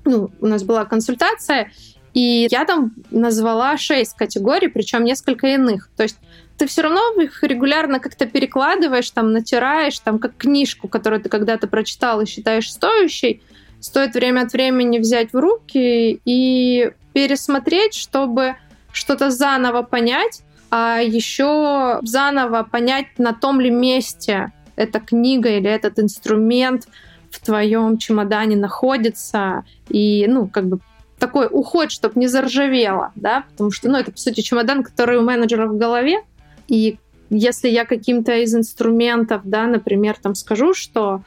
ну, 0.04 0.30
у 0.40 0.46
нас 0.46 0.62
была 0.62 0.84
консультация, 0.84 1.70
и 2.14 2.48
я 2.50 2.64
там 2.64 2.92
назвала 3.10 3.76
шесть 3.76 4.16
категорий, 4.16 4.68
причем 4.68 5.04
несколько 5.04 5.46
иных. 5.46 5.88
То 5.96 6.02
есть 6.02 6.18
ты 6.58 6.66
все 6.66 6.82
равно 6.82 7.00
их 7.20 7.42
регулярно 7.42 8.00
как-то 8.00 8.26
перекладываешь, 8.26 9.10
там, 9.10 9.32
натираешь, 9.32 9.98
там, 10.00 10.18
как 10.18 10.36
книжку, 10.36 10.88
которую 10.88 11.22
ты 11.22 11.28
когда-то 11.28 11.68
прочитал 11.68 12.20
и 12.20 12.26
считаешь 12.26 12.70
стоящей. 12.70 13.42
Стоит 13.80 14.14
время 14.14 14.42
от 14.42 14.52
времени 14.52 14.98
взять 14.98 15.32
в 15.32 15.36
руки 15.38 16.20
и 16.24 16.92
пересмотреть, 17.14 17.94
чтобы 17.94 18.56
что-то 18.92 19.30
заново 19.30 19.82
понять, 19.82 20.42
а 20.70 21.00
еще 21.00 21.98
заново 22.02 22.62
понять, 22.62 23.06
на 23.18 23.32
том 23.32 23.60
ли 23.60 23.70
месте 23.70 24.52
эта 24.76 25.00
книга 25.00 25.48
или 25.48 25.70
этот 25.70 25.98
инструмент 25.98 26.88
в 27.30 27.44
твоем 27.44 27.96
чемодане 27.98 28.56
находится, 28.56 29.64
и, 29.88 30.26
ну, 30.28 30.48
как 30.48 30.66
бы 30.66 30.80
такой 31.20 31.48
уход, 31.50 31.92
чтобы 31.92 32.18
не 32.18 32.26
заржавело, 32.26 33.12
да, 33.14 33.44
потому 33.52 33.70
что, 33.70 33.88
ну, 33.88 33.98
это, 33.98 34.10
по 34.10 34.18
сути, 34.18 34.40
чемодан, 34.40 34.82
который 34.82 35.18
у 35.18 35.22
менеджера 35.22 35.66
в 35.66 35.76
голове, 35.76 36.22
и 36.66 36.98
если 37.30 37.68
я 37.68 37.84
каким-то 37.84 38.36
из 38.36 38.54
инструментов, 38.54 39.42
да, 39.44 39.66
например, 39.66 40.16
там 40.20 40.34
скажу, 40.34 40.74
что 40.74 41.22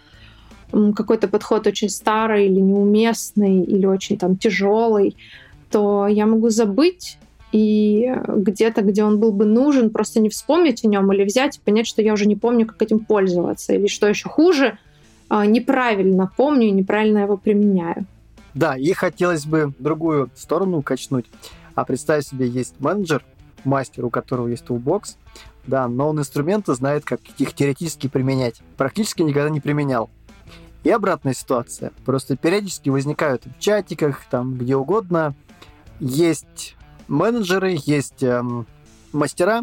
какой-то 0.72 1.28
подход 1.28 1.68
очень 1.68 1.90
старый 1.90 2.48
или 2.48 2.60
неуместный, 2.60 3.64
или 3.64 3.86
очень 3.86 4.18
там 4.18 4.36
тяжелый, 4.36 5.16
то 5.72 6.08
я 6.08 6.26
могу 6.26 6.50
забыть 6.50 7.18
и 7.52 8.12
где-то, 8.28 8.82
где 8.82 9.04
он 9.04 9.20
был 9.20 9.32
бы 9.32 9.46
нужен, 9.46 9.92
просто 9.92 10.20
не 10.20 10.30
вспомнить 10.30 10.84
о 10.84 10.88
нем 10.88 11.14
или 11.14 11.24
взять 11.24 11.58
и 11.58 11.62
понять, 11.62 11.88
что 11.88 12.02
я 12.02 12.14
уже 12.14 12.26
не 12.26 12.36
помню, 12.36 12.66
как 12.66 12.82
этим 12.82 13.00
пользоваться. 13.00 13.74
Или 13.74 13.88
что 13.88 14.08
еще 14.08 14.28
хуже, 14.28 14.80
а, 15.30 15.46
неправильно 15.46 16.32
помню 16.36 16.68
и 16.68 16.72
неправильно 16.72 17.20
его 17.20 17.38
применяю. 17.38 18.06
Да, 18.54 18.78
и 18.78 18.94
хотелось 18.94 19.46
бы 19.46 19.74
другую 19.80 20.30
сторону 20.36 20.82
качнуть. 20.82 21.26
А 21.76 21.86
представь 21.86 22.26
себе, 22.26 22.48
есть 22.48 22.80
менеджер, 22.80 23.26
мастер, 23.64 24.06
у 24.06 24.10
которого 24.10 24.48
есть 24.48 24.66
toolbox, 24.66 25.16
да, 25.66 25.88
но 25.88 26.10
он 26.10 26.20
инструменты 26.20 26.74
знает, 26.74 27.06
как 27.06 27.22
их 27.38 27.54
теоретически 27.54 28.08
применять. 28.08 28.62
Практически 28.78 29.22
никогда 29.22 29.50
не 29.50 29.62
применял. 29.62 30.10
И 30.84 30.90
обратная 30.90 31.34
ситуация. 31.34 31.92
Просто 32.06 32.36
периодически 32.36 32.90
возникают 32.90 33.46
в 33.46 33.60
чатиках, 33.60 34.26
там, 34.30 34.56
где 34.56 34.76
угодно. 34.76 35.34
Есть 36.00 36.76
менеджеры, 37.08 37.78
есть 37.86 38.22
эм, 38.22 38.68
мастера, 39.14 39.62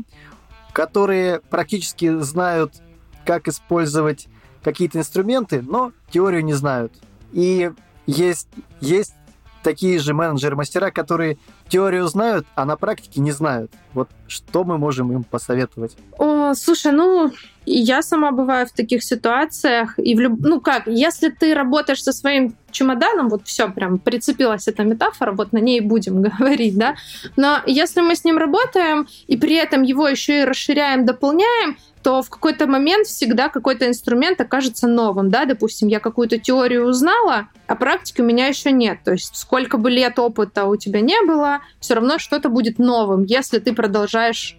которые 0.72 1.40
практически 1.40 2.20
знают, 2.20 2.80
как 3.26 3.48
использовать 3.48 4.28
какие-то 4.62 4.98
инструменты, 4.98 5.60
но 5.60 5.92
теорию 6.10 6.44
не 6.44 6.54
знают. 6.54 6.92
И 7.32 7.70
есть, 8.10 8.48
есть 8.80 9.14
такие 9.62 9.98
же 9.98 10.14
менеджеры-мастера, 10.14 10.90
которые 10.90 11.38
теорию 11.68 12.06
знают, 12.06 12.46
а 12.54 12.64
на 12.64 12.76
практике 12.76 13.20
не 13.20 13.32
знают. 13.32 13.70
Вот 13.92 14.08
что 14.26 14.64
мы 14.64 14.78
можем 14.78 15.12
им 15.12 15.24
посоветовать? 15.24 15.96
О, 16.18 16.54
слушай, 16.54 16.92
ну, 16.92 17.30
я 17.66 18.02
сама 18.02 18.32
бываю 18.32 18.66
в 18.66 18.72
таких 18.72 19.04
ситуациях. 19.04 19.98
И 19.98 20.14
в 20.14 20.20
люб... 20.20 20.40
Ну 20.40 20.60
как, 20.60 20.86
если 20.86 21.28
ты 21.28 21.54
работаешь 21.54 22.02
со 22.02 22.12
своим 22.12 22.56
чемоданом, 22.70 23.28
вот 23.28 23.46
все, 23.46 23.68
прям 23.68 23.98
прицепилась 23.98 24.66
эта 24.66 24.82
метафора, 24.82 25.32
вот 25.32 25.52
на 25.52 25.58
ней 25.58 25.80
будем 25.80 26.22
говорить, 26.38 26.76
да. 26.76 26.96
Но 27.36 27.60
если 27.66 28.00
мы 28.00 28.16
с 28.16 28.24
ним 28.24 28.38
работаем 28.38 29.06
и 29.26 29.36
при 29.36 29.56
этом 29.56 29.82
его 29.82 30.08
еще 30.08 30.40
и 30.40 30.44
расширяем, 30.44 31.04
дополняем, 31.04 31.76
то 32.02 32.22
в 32.22 32.30
какой-то 32.30 32.66
момент 32.66 33.06
всегда 33.06 33.48
какой-то 33.48 33.86
инструмент 33.86 34.40
окажется 34.40 34.88
новым, 34.88 35.30
да, 35.30 35.44
допустим, 35.44 35.88
я 35.88 36.00
какую-то 36.00 36.38
теорию 36.38 36.86
узнала, 36.86 37.48
а 37.66 37.74
практики 37.74 38.22
у 38.22 38.24
меня 38.24 38.46
еще 38.46 38.72
нет, 38.72 39.00
то 39.04 39.12
есть 39.12 39.36
сколько 39.36 39.76
бы 39.76 39.90
лет 39.90 40.18
опыта 40.18 40.64
у 40.64 40.76
тебя 40.76 41.00
не 41.00 41.20
было, 41.26 41.60
все 41.78 41.94
равно 41.94 42.18
что-то 42.18 42.48
будет 42.48 42.78
новым, 42.78 43.24
если 43.24 43.58
ты 43.58 43.74
продолжаешь 43.74 44.56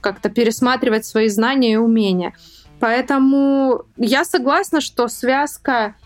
как-то 0.00 0.30
пересматривать 0.30 1.04
свои 1.04 1.28
знания 1.28 1.72
и 1.72 1.76
умения. 1.76 2.34
Поэтому 2.80 3.82
я 3.96 4.24
согласна, 4.24 4.80
что 4.80 5.08
связка 5.08 5.96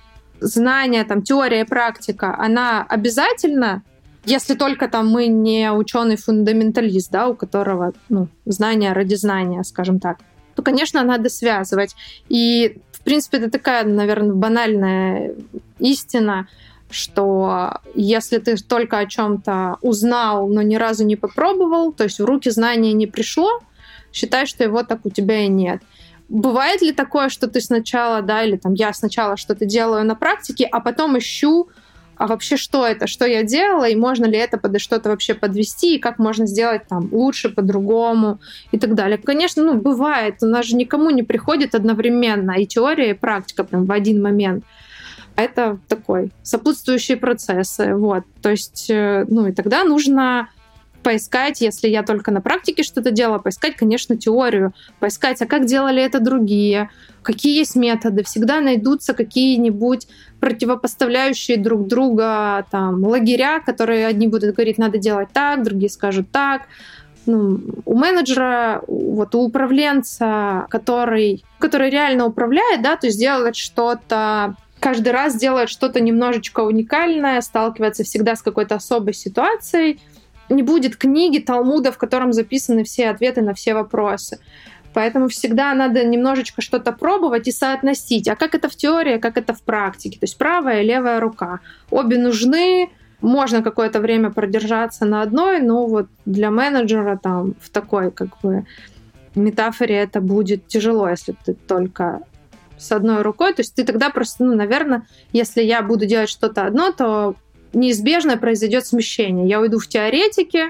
знания, 0.40 1.04
там, 1.04 1.22
теория 1.22 1.60
и 1.60 1.64
практика, 1.64 2.34
она 2.36 2.84
обязательна, 2.88 3.82
если 4.24 4.54
только 4.54 4.88
там 4.88 5.08
мы 5.08 5.26
не 5.26 5.70
ученый 5.70 6.16
фундаменталист, 6.16 7.10
да, 7.12 7.28
у 7.28 7.34
которого 7.34 7.92
ну, 8.08 8.28
знания 8.46 8.92
ради 8.94 9.14
знания, 9.14 9.62
скажем 9.62 10.00
так 10.00 10.18
то, 10.62 10.70
конечно, 10.70 11.02
надо 11.02 11.28
связывать. 11.28 11.94
И, 12.28 12.78
в 12.92 13.00
принципе, 13.00 13.38
это 13.38 13.50
такая, 13.50 13.84
наверное, 13.84 14.34
банальная 14.34 15.34
истина, 15.80 16.46
что 16.90 17.80
если 17.94 18.38
ты 18.38 18.56
только 18.56 18.98
о 18.98 19.06
чем-то 19.06 19.78
узнал, 19.80 20.48
но 20.48 20.62
ни 20.62 20.76
разу 20.76 21.04
не 21.04 21.16
попробовал, 21.16 21.92
то 21.92 22.04
есть 22.04 22.20
в 22.20 22.24
руки 22.24 22.50
знания 22.50 22.92
не 22.92 23.06
пришло, 23.06 23.60
считай, 24.12 24.46
что 24.46 24.62
его 24.62 24.82
так 24.82 25.00
у 25.04 25.10
тебя 25.10 25.44
и 25.44 25.48
нет. 25.48 25.82
Бывает 26.28 26.82
ли 26.82 26.92
такое, 26.92 27.28
что 27.28 27.48
ты 27.48 27.60
сначала, 27.60 28.22
да, 28.22 28.44
или 28.44 28.56
там 28.56 28.74
я 28.74 28.92
сначала 28.92 29.36
что-то 29.36 29.64
делаю 29.64 30.04
на 30.04 30.14
практике, 30.14 30.68
а 30.70 30.80
потом 30.80 31.18
ищу 31.18 31.68
а 32.22 32.28
вообще 32.28 32.56
что 32.56 32.86
это, 32.86 33.08
что 33.08 33.26
я 33.26 33.42
делала, 33.42 33.88
и 33.88 33.96
можно 33.96 34.26
ли 34.26 34.38
это 34.38 34.56
под 34.56 34.80
что-то 34.80 35.08
вообще 35.08 35.34
подвести, 35.34 35.96
и 35.96 35.98
как 35.98 36.20
можно 36.20 36.46
сделать 36.46 36.82
там 36.88 37.08
лучше, 37.10 37.48
по-другому 37.48 38.38
и 38.70 38.78
так 38.78 38.94
далее. 38.94 39.18
Конечно, 39.18 39.64
ну, 39.64 39.74
бывает, 39.74 40.36
у 40.40 40.46
нас 40.46 40.66
же 40.66 40.76
никому 40.76 41.10
не 41.10 41.24
приходит 41.24 41.74
одновременно 41.74 42.52
и 42.52 42.64
теория, 42.64 43.10
и 43.10 43.14
практика 43.14 43.64
прям 43.64 43.86
в 43.86 43.90
один 43.90 44.22
момент. 44.22 44.62
Это 45.34 45.78
такой 45.88 46.30
сопутствующие 46.44 47.16
процессы, 47.16 47.92
вот. 47.96 48.22
То 48.40 48.50
есть, 48.50 48.88
э, 48.88 49.24
ну, 49.28 49.48
и 49.48 49.52
тогда 49.52 49.82
нужно 49.82 50.48
поискать, 51.02 51.60
если 51.60 51.88
я 51.88 52.02
только 52.02 52.30
на 52.30 52.40
практике 52.40 52.82
что-то 52.82 53.10
делала, 53.10 53.38
поискать, 53.38 53.76
конечно, 53.76 54.16
теорию, 54.16 54.72
поискать, 55.00 55.42
а 55.42 55.46
как 55.46 55.66
делали 55.66 56.02
это 56.02 56.20
другие, 56.20 56.90
какие 57.22 57.58
есть 57.58 57.76
методы. 57.76 58.22
Всегда 58.22 58.60
найдутся 58.60 59.14
какие-нибудь 59.14 60.08
противопоставляющие 60.40 61.56
друг 61.56 61.86
друга 61.86 62.66
там, 62.70 63.04
лагеря, 63.04 63.60
которые 63.60 64.06
одни 64.06 64.26
будут 64.26 64.54
говорить, 64.54 64.78
надо 64.78 64.98
делать 64.98 65.28
так, 65.32 65.62
другие 65.62 65.90
скажут 65.90 66.30
так. 66.30 66.62
Ну, 67.26 67.60
у 67.84 67.96
менеджера, 67.96 68.82
вот 68.88 69.34
у 69.36 69.42
управленца, 69.42 70.66
который, 70.70 71.44
который 71.60 71.90
реально 71.90 72.26
управляет, 72.26 72.82
да, 72.82 72.96
то 72.96 73.06
есть 73.06 73.18
делать 73.18 73.54
что-то 73.54 74.56
каждый 74.80 75.12
раз 75.12 75.36
делает 75.36 75.68
что-то 75.68 76.00
немножечко 76.00 76.60
уникальное, 76.60 77.40
сталкивается 77.40 78.02
всегда 78.02 78.34
с 78.34 78.42
какой-то 78.42 78.74
особой 78.74 79.14
ситуацией, 79.14 80.00
не 80.52 80.62
будет 80.62 80.96
книги, 80.96 81.38
талмуда, 81.38 81.92
в 81.92 81.98
котором 81.98 82.32
записаны 82.32 82.84
все 82.84 83.10
ответы 83.10 83.42
на 83.42 83.54
все 83.54 83.74
вопросы. 83.74 84.38
Поэтому 84.94 85.28
всегда 85.28 85.74
надо 85.74 86.04
немножечко 86.04 86.60
что-то 86.60 86.92
пробовать 86.92 87.48
и 87.48 87.52
соотносить. 87.52 88.28
А 88.28 88.36
как 88.36 88.54
это 88.54 88.68
в 88.68 88.76
теории, 88.76 89.18
как 89.18 89.36
это 89.38 89.54
в 89.54 89.62
практике? 89.62 90.18
То 90.18 90.24
есть 90.24 90.36
правая 90.36 90.82
и 90.82 90.86
левая 90.86 91.18
рука. 91.18 91.60
Обе 91.90 92.18
нужны, 92.18 92.90
можно 93.22 93.62
какое-то 93.62 94.00
время 94.00 94.30
продержаться 94.30 95.06
на 95.06 95.22
одной, 95.22 95.60
но 95.60 95.86
вот 95.86 96.08
для 96.26 96.50
менеджера 96.50 97.16
там 97.16 97.54
в 97.60 97.70
такой 97.70 98.10
как 98.10 98.38
бы 98.42 98.66
метафоре 99.34 99.96
это 99.96 100.20
будет 100.20 100.66
тяжело, 100.66 101.08
если 101.08 101.34
ты 101.44 101.54
только 101.54 102.20
с 102.78 102.92
одной 102.92 103.22
рукой. 103.22 103.54
То 103.54 103.60
есть 103.62 103.74
ты 103.74 103.84
тогда 103.84 104.10
просто, 104.10 104.44
ну, 104.44 104.54
наверное, 104.54 105.06
если 105.32 105.62
я 105.62 105.82
буду 105.82 106.04
делать 106.04 106.28
что-то 106.28 106.66
одно, 106.66 106.92
то 106.92 107.36
неизбежно 107.72 108.36
произойдет 108.36 108.86
смещение. 108.86 109.48
Я 109.48 109.60
уйду 109.60 109.78
в 109.78 109.86
теоретики, 109.86 110.66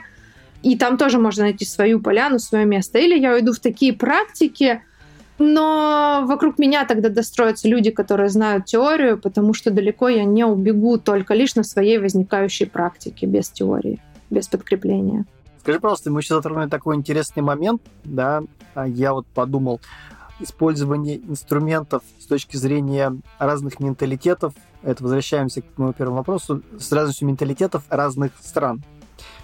и 0.62 0.76
там 0.76 0.96
тоже 0.96 1.18
можно 1.18 1.44
найти 1.44 1.64
свою 1.64 2.00
поляну, 2.00 2.38
свое 2.38 2.64
место. 2.64 2.98
Или 2.98 3.18
я 3.18 3.34
уйду 3.34 3.52
в 3.52 3.58
такие 3.58 3.92
практики, 3.92 4.82
но 5.38 6.24
вокруг 6.26 6.58
меня 6.58 6.84
тогда 6.84 7.08
достроятся 7.08 7.68
люди, 7.68 7.90
которые 7.90 8.28
знают 8.28 8.66
теорию, 8.66 9.18
потому 9.18 9.54
что 9.54 9.70
далеко 9.70 10.08
я 10.08 10.24
не 10.24 10.44
убегу 10.44 10.98
только 10.98 11.34
лишь 11.34 11.54
на 11.56 11.64
своей 11.64 11.98
возникающей 11.98 12.66
практике, 12.66 13.26
без 13.26 13.50
теории, 13.50 14.00
без 14.30 14.48
подкрепления. 14.48 15.24
Скажи, 15.60 15.78
пожалуйста, 15.80 16.10
мы 16.10 16.22
сейчас 16.22 16.38
затронули 16.38 16.68
такой 16.68 16.96
интересный 16.96 17.42
момент, 17.42 17.82
да, 18.04 18.42
а 18.74 18.86
я 18.86 19.12
вот 19.12 19.26
подумал, 19.26 19.80
использование 20.42 21.18
инструментов 21.18 22.02
с 22.18 22.26
точки 22.26 22.56
зрения 22.56 23.16
разных 23.38 23.80
менталитетов, 23.80 24.54
это 24.82 25.02
возвращаемся 25.02 25.62
к 25.62 25.78
моему 25.78 25.92
первому 25.92 26.18
вопросу, 26.18 26.62
с 26.78 26.90
разностью 26.92 27.28
менталитетов 27.28 27.84
разных 27.88 28.32
стран. 28.40 28.82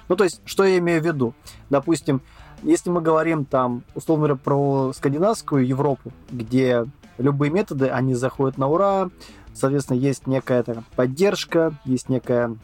Ну, 0.09 0.17
то 0.17 0.25
есть, 0.25 0.41
что 0.45 0.65
я 0.65 0.79
имею 0.79 1.03
в 1.03 1.07
виду? 1.07 1.35
Допустим, 1.71 2.23
если 2.63 2.91
мы 2.91 3.01
говорим 3.01 3.45
там, 3.45 3.85
условно 3.95 4.27
говоря, 4.27 4.41
про 4.43 4.93
скандинавскую 4.93 5.67
Европу, 5.67 6.13
где 6.31 6.87
любые 7.19 7.51
методы, 7.51 7.89
они 7.89 8.15
заходят 8.15 8.59
на 8.59 8.69
ура, 8.69 9.11
соответственно, 9.55 9.99
есть 9.99 10.27
некая 10.27 10.63
там, 10.63 10.85
поддержка, 10.97 11.75
есть 11.85 12.09
некая 12.09 12.57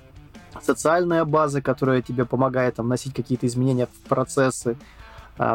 социальная 0.63 1.25
база, 1.25 1.61
которая 1.61 2.03
тебе 2.03 2.25
помогает 2.25 2.77
там, 2.77 2.87
вносить 2.87 3.15
какие-то 3.15 3.47
изменения 3.47 3.87
в 3.87 4.09
процессы, 4.09 4.77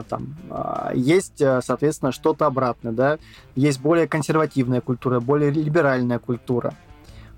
там, 0.01 0.35
а, 0.49 0.91
есть, 0.93 1.41
э, 1.41 1.61
соответственно, 1.63 2.11
что-то 2.11 2.45
обратное, 2.45 2.91
да, 2.91 3.17
есть 3.55 3.79
более 3.79 4.07
консервативная 4.07 4.81
культура, 4.81 5.19
более 5.19 5.51
либеральная 5.51 6.19
культура. 6.19 6.73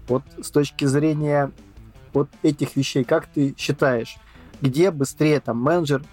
Вот 0.07 0.23
с 0.41 0.49
точки 0.49 0.85
зрения 0.85 1.51
вот 2.13 2.29
этих 2.41 2.75
вещей, 2.75 3.03
как 3.03 3.27
ты 3.27 3.55
считаешь, 3.57 4.17
где 4.61 4.91
быстрее 4.91 5.39
там 5.39 5.61
менеджер, 5.61 6.03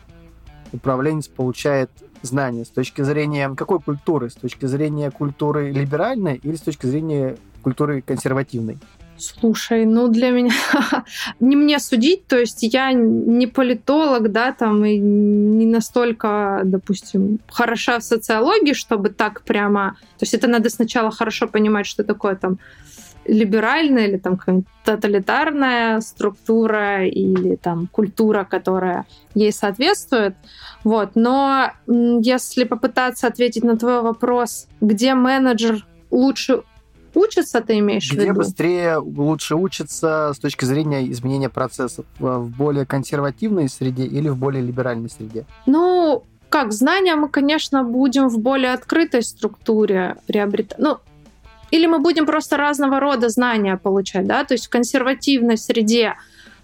управленец 0.73 1.29
получает 1.29 1.91
знания 2.23 2.65
с 2.65 2.69
точки 2.69 3.03
зрения 3.03 3.49
какой 3.55 3.81
культуры? 3.81 4.31
С 4.31 4.35
точки 4.35 4.67
зрения 4.67 5.11
культуры 5.11 5.71
либеральной 5.71 6.37
или 6.37 6.57
с 6.57 6.61
точки 6.61 6.87
зрения 6.87 7.37
культуры 7.63 8.03
консервативной? 8.03 8.79
Слушай, 9.19 9.85
ну 9.85 10.09
для 10.09 10.31
меня 10.31 10.53
не 11.41 11.57
мне 11.57 11.79
судить, 11.79 12.27
то 12.27 12.39
есть 12.39 12.63
я 12.63 12.93
не 12.93 13.47
политолог, 13.47 14.31
да, 14.33 14.53
там 14.53 14.85
и 14.85 14.97
не 14.99 15.67
настолько, 15.67 16.63
допустим, 16.65 17.41
хороша 17.49 17.99
в 17.99 18.05
социологии, 18.05 18.73
чтобы 18.73 19.11
так 19.11 19.43
прямо, 19.43 19.97
то 20.19 20.23
есть 20.23 20.35
это 20.35 20.47
надо 20.49 20.71
сначала 20.71 21.11
хорошо 21.11 21.49
понимать, 21.49 21.87
что 21.87 22.05
такое 22.05 22.37
там 22.37 22.59
либеральная 23.29 24.07
или 24.07 24.17
там 24.17 24.41
тоталитарная 24.85 26.01
структура 26.01 27.07
или 27.07 27.57
там 27.57 27.87
культура, 27.87 28.45
которая 28.45 29.05
ей 29.35 29.53
соответствует. 29.53 30.35
Вот. 30.83 31.11
Но 31.15 31.73
если 31.87 32.65
попытаться 32.65 33.27
ответить 33.27 33.65
на 33.65 33.77
твой 33.77 34.01
вопрос, 34.01 34.67
где 34.81 35.15
менеджер 35.15 35.87
лучше 36.11 36.63
учится, 37.15 37.61
ты 37.61 37.79
имеешь 37.79 38.09
Где 38.11 38.17
в 38.17 38.21
виду? 38.21 38.33
Где 38.33 38.39
быстрее 38.39 38.97
лучше 38.97 39.57
учиться 39.57 40.33
с 40.35 40.39
точки 40.39 40.65
зрения 40.65 41.11
изменения 41.11 41.49
процессов? 41.49 42.05
В 42.19 42.49
более 42.49 42.87
консервативной 42.87 43.69
среде 43.69 44.05
или 44.05 44.29
в 44.29 44.37
более 44.37 44.63
либеральной 44.63 45.11
среде? 45.11 45.47
Ну, 45.67 46.25
как, 46.49 46.73
знания 46.73 47.15
мы, 47.17 47.29
конечно, 47.29 47.85
будем 47.85 48.29
в 48.29 48.39
более 48.39 48.73
открытой 48.73 49.23
структуре 49.23 50.17
приобретать. 50.27 50.79
Ну, 50.79 50.99
или 51.71 51.87
мы 51.87 51.99
будем 51.99 52.27
просто 52.27 52.57
разного 52.57 53.01
рода 53.01 53.29
знания 53.29 53.77
получать, 53.77 54.27
да, 54.27 54.45
то 54.45 54.55
есть 54.55 54.67
в 54.67 54.71
консервативной 54.71 55.59
среде 55.59 56.15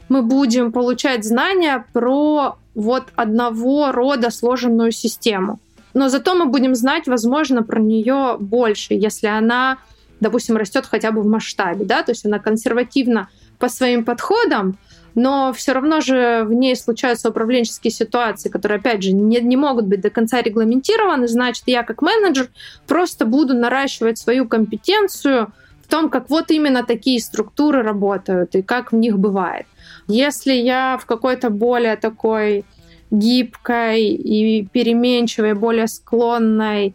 мы 0.09 0.23
будем 0.23 0.73
получать 0.73 1.25
знания 1.25 1.85
про 1.93 2.57
вот 2.75 3.05
одного 3.15 3.93
рода 3.93 4.31
сложенную 4.31 4.93
систему. 4.93 5.61
Но 5.93 6.09
зато 6.09 6.35
мы 6.35 6.47
будем 6.47 6.75
знать, 6.75 7.07
возможно, 7.07 7.63
про 7.63 7.81
нее 7.81 8.37
больше, 8.39 8.95
если 8.95 9.29
она 9.29 9.79
допустим, 10.25 10.57
растет 10.57 10.87
хотя 10.87 11.13
бы 11.13 11.21
в 11.21 11.27
масштабе, 11.27 11.85
да, 11.85 12.03
то 12.03 12.13
есть 12.13 12.25
она 12.25 12.39
консервативна 12.39 13.29
по 13.59 13.69
своим 13.69 14.05
подходам, 14.05 14.77
но 15.15 15.53
все 15.53 15.73
равно 15.73 16.01
же 16.01 16.45
в 16.45 16.53
ней 16.53 16.75
случаются 16.75 17.29
управленческие 17.29 17.93
ситуации, 17.93 18.49
которые, 18.49 18.79
опять 18.79 19.03
же, 19.03 19.13
не, 19.13 19.41
не 19.41 19.57
могут 19.57 19.87
быть 19.87 20.01
до 20.01 20.11
конца 20.11 20.43
регламентированы. 20.43 21.29
Значит, 21.29 21.65
я 21.67 21.83
как 21.85 22.03
менеджер 22.03 22.49
просто 22.87 23.27
буду 23.27 23.55
наращивать 23.55 24.19
свою 24.19 24.49
компетенцию 24.49 25.53
в 25.83 25.89
том, 25.89 26.09
как 26.09 26.31
вот 26.31 26.51
именно 26.51 26.83
такие 26.83 27.21
структуры 27.21 27.83
работают 27.83 28.57
и 28.57 28.63
как 28.63 28.93
в 28.93 28.97
них 28.97 29.19
бывает. 29.19 29.67
Если 30.09 30.53
я 30.53 30.99
в 31.01 31.07
какой-то 31.07 31.51
более 31.51 31.97
такой 31.97 32.65
гибкой 33.11 34.09
и 34.09 34.67
переменчивой, 34.73 35.55
более 35.55 35.87
склонной 35.87 36.95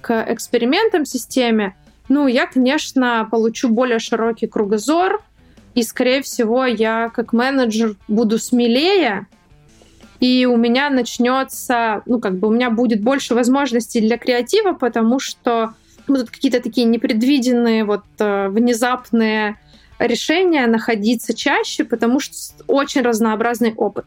к 0.00 0.24
экспериментам 0.28 1.04
системе, 1.04 1.74
ну, 2.10 2.26
я, 2.26 2.46
конечно, 2.46 3.26
получу 3.30 3.68
более 3.68 4.00
широкий 4.00 4.48
кругозор, 4.48 5.22
и, 5.74 5.84
скорее 5.84 6.22
всего, 6.22 6.66
я 6.66 7.08
как 7.14 7.32
менеджер 7.32 7.94
буду 8.08 8.38
смелее, 8.38 9.28
и 10.18 10.44
у 10.44 10.56
меня 10.56 10.90
начнется, 10.90 12.02
ну, 12.06 12.20
как 12.20 12.36
бы 12.38 12.48
у 12.48 12.50
меня 12.50 12.68
будет 12.70 13.00
больше 13.00 13.34
возможностей 13.34 14.00
для 14.00 14.18
креатива, 14.18 14.72
потому 14.72 15.20
что 15.20 15.74
будут 16.08 16.30
какие-то 16.30 16.60
такие 16.60 16.84
непредвиденные, 16.84 17.84
вот 17.84 18.04
э, 18.18 18.48
внезапные 18.48 19.56
решения 20.00 20.66
находиться 20.66 21.32
чаще, 21.32 21.84
потому 21.84 22.18
что 22.18 22.34
очень 22.66 23.02
разнообразный 23.02 23.72
опыт. 23.74 24.06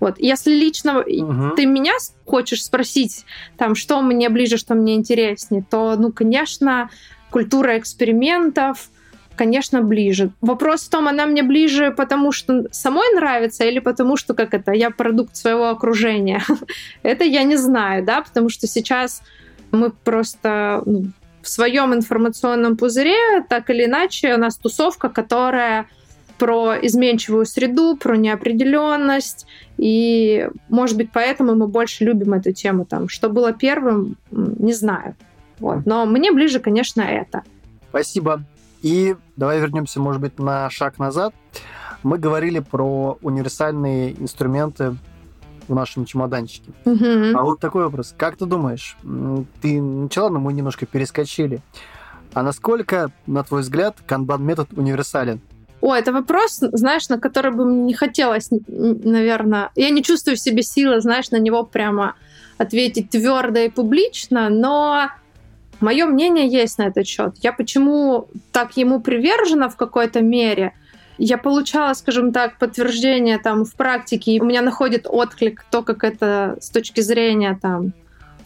Вот, 0.00 0.16
если 0.18 0.52
лично 0.52 1.00
угу. 1.00 1.54
ты 1.56 1.66
меня 1.66 1.92
хочешь 2.24 2.64
спросить, 2.64 3.24
там, 3.56 3.74
что 3.74 4.00
мне 4.00 4.28
ближе, 4.28 4.56
что 4.56 4.74
мне 4.74 4.94
интереснее, 4.94 5.64
то, 5.68 5.96
ну, 5.96 6.12
конечно, 6.12 6.90
культура 7.30 7.78
экспериментов, 7.78 8.90
конечно, 9.36 9.82
ближе. 9.82 10.30
Вопрос 10.40 10.82
в 10.82 10.90
том, 10.90 11.08
она 11.08 11.26
мне 11.26 11.42
ближе, 11.42 11.90
потому 11.90 12.32
что 12.32 12.66
самой 12.70 13.14
нравится 13.14 13.64
или 13.64 13.78
потому 13.78 14.16
что, 14.16 14.34
как 14.34 14.54
это, 14.54 14.72
я 14.72 14.90
продукт 14.90 15.36
своего 15.36 15.68
окружения. 15.68 16.42
это 17.02 17.24
я 17.24 17.44
не 17.44 17.56
знаю, 17.56 18.04
да, 18.04 18.20
потому 18.22 18.50
что 18.50 18.66
сейчас 18.66 19.22
мы 19.70 19.90
просто 19.90 20.82
ну, 20.86 21.04
в 21.42 21.48
своем 21.48 21.94
информационном 21.94 22.76
пузыре, 22.76 23.42
так 23.48 23.70
или 23.70 23.84
иначе, 23.84 24.34
у 24.34 24.38
нас 24.38 24.56
тусовка, 24.56 25.08
которая 25.08 25.86
про 26.38 26.76
изменчивую 26.80 27.46
среду, 27.46 27.96
про 27.96 28.16
неопределенность. 28.16 29.46
И, 29.76 30.48
может 30.68 30.96
быть, 30.96 31.10
поэтому 31.12 31.54
мы 31.54 31.66
больше 31.66 32.04
любим 32.04 32.32
эту 32.34 32.52
тему. 32.52 32.84
Там, 32.84 33.08
что 33.08 33.28
было 33.28 33.52
первым, 33.52 34.16
не 34.30 34.72
знаю. 34.72 35.16
Вот. 35.60 35.86
Но 35.86 36.06
мне 36.06 36.32
ближе, 36.32 36.60
конечно, 36.60 37.02
это. 37.02 37.42
Спасибо. 37.88 38.42
И 38.82 39.16
давай 39.36 39.60
вернемся, 39.60 40.00
может 40.00 40.20
быть, 40.20 40.38
на 40.38 40.70
шаг 40.70 40.98
назад. 40.98 41.34
Мы 42.02 42.18
говорили 42.18 42.60
про 42.60 43.18
универсальные 43.22 44.20
инструменты 44.20 44.96
в 45.66 45.74
нашем 45.74 46.04
чемоданчике. 46.04 46.72
Угу. 46.84 47.36
А 47.36 47.42
вот 47.42 47.60
такой 47.60 47.84
вопрос. 47.84 48.14
Как 48.16 48.36
ты 48.36 48.46
думаешь, 48.46 48.96
ты 49.60 49.82
начала, 49.82 50.30
но 50.30 50.38
мы 50.38 50.52
немножко 50.52 50.86
перескочили. 50.86 51.60
А 52.34 52.42
насколько, 52.42 53.10
на 53.26 53.42
твой 53.42 53.62
взгляд, 53.62 53.96
канбан-метод 54.06 54.68
универсален? 54.76 55.40
О, 55.80 55.94
это 55.94 56.12
вопрос, 56.12 56.58
знаешь, 56.60 57.08
на 57.08 57.18
который 57.18 57.52
бы 57.52 57.64
мне 57.64 57.82
не 57.82 57.94
хотелось, 57.94 58.48
наверное... 58.50 59.70
Я 59.76 59.90
не 59.90 60.02
чувствую 60.02 60.36
в 60.36 60.40
себе 60.40 60.62
силы, 60.62 61.00
знаешь, 61.00 61.30
на 61.30 61.38
него 61.38 61.62
прямо 61.62 62.14
ответить 62.58 63.10
твердо 63.10 63.60
и 63.60 63.68
публично, 63.68 64.48
но 64.50 65.10
Мое 65.80 66.06
мнение 66.06 66.48
есть 66.48 66.78
на 66.78 66.84
этот 66.88 67.06
счет. 67.06 67.34
Я 67.42 67.52
почему 67.52 68.28
так 68.52 68.76
ему 68.76 69.00
привержена 69.00 69.68
в 69.68 69.76
какой-то 69.76 70.20
мере? 70.20 70.72
Я 71.18 71.38
получала, 71.38 71.94
скажем 71.94 72.32
так, 72.32 72.58
подтверждение 72.58 73.38
там 73.38 73.64
в 73.64 73.74
практике, 73.74 74.32
и 74.32 74.40
у 74.40 74.44
меня 74.44 74.62
находит 74.62 75.06
отклик 75.08 75.64
то, 75.70 75.82
как 75.82 76.04
это 76.04 76.58
с 76.60 76.70
точки 76.70 77.00
зрения 77.00 77.58
там 77.60 77.92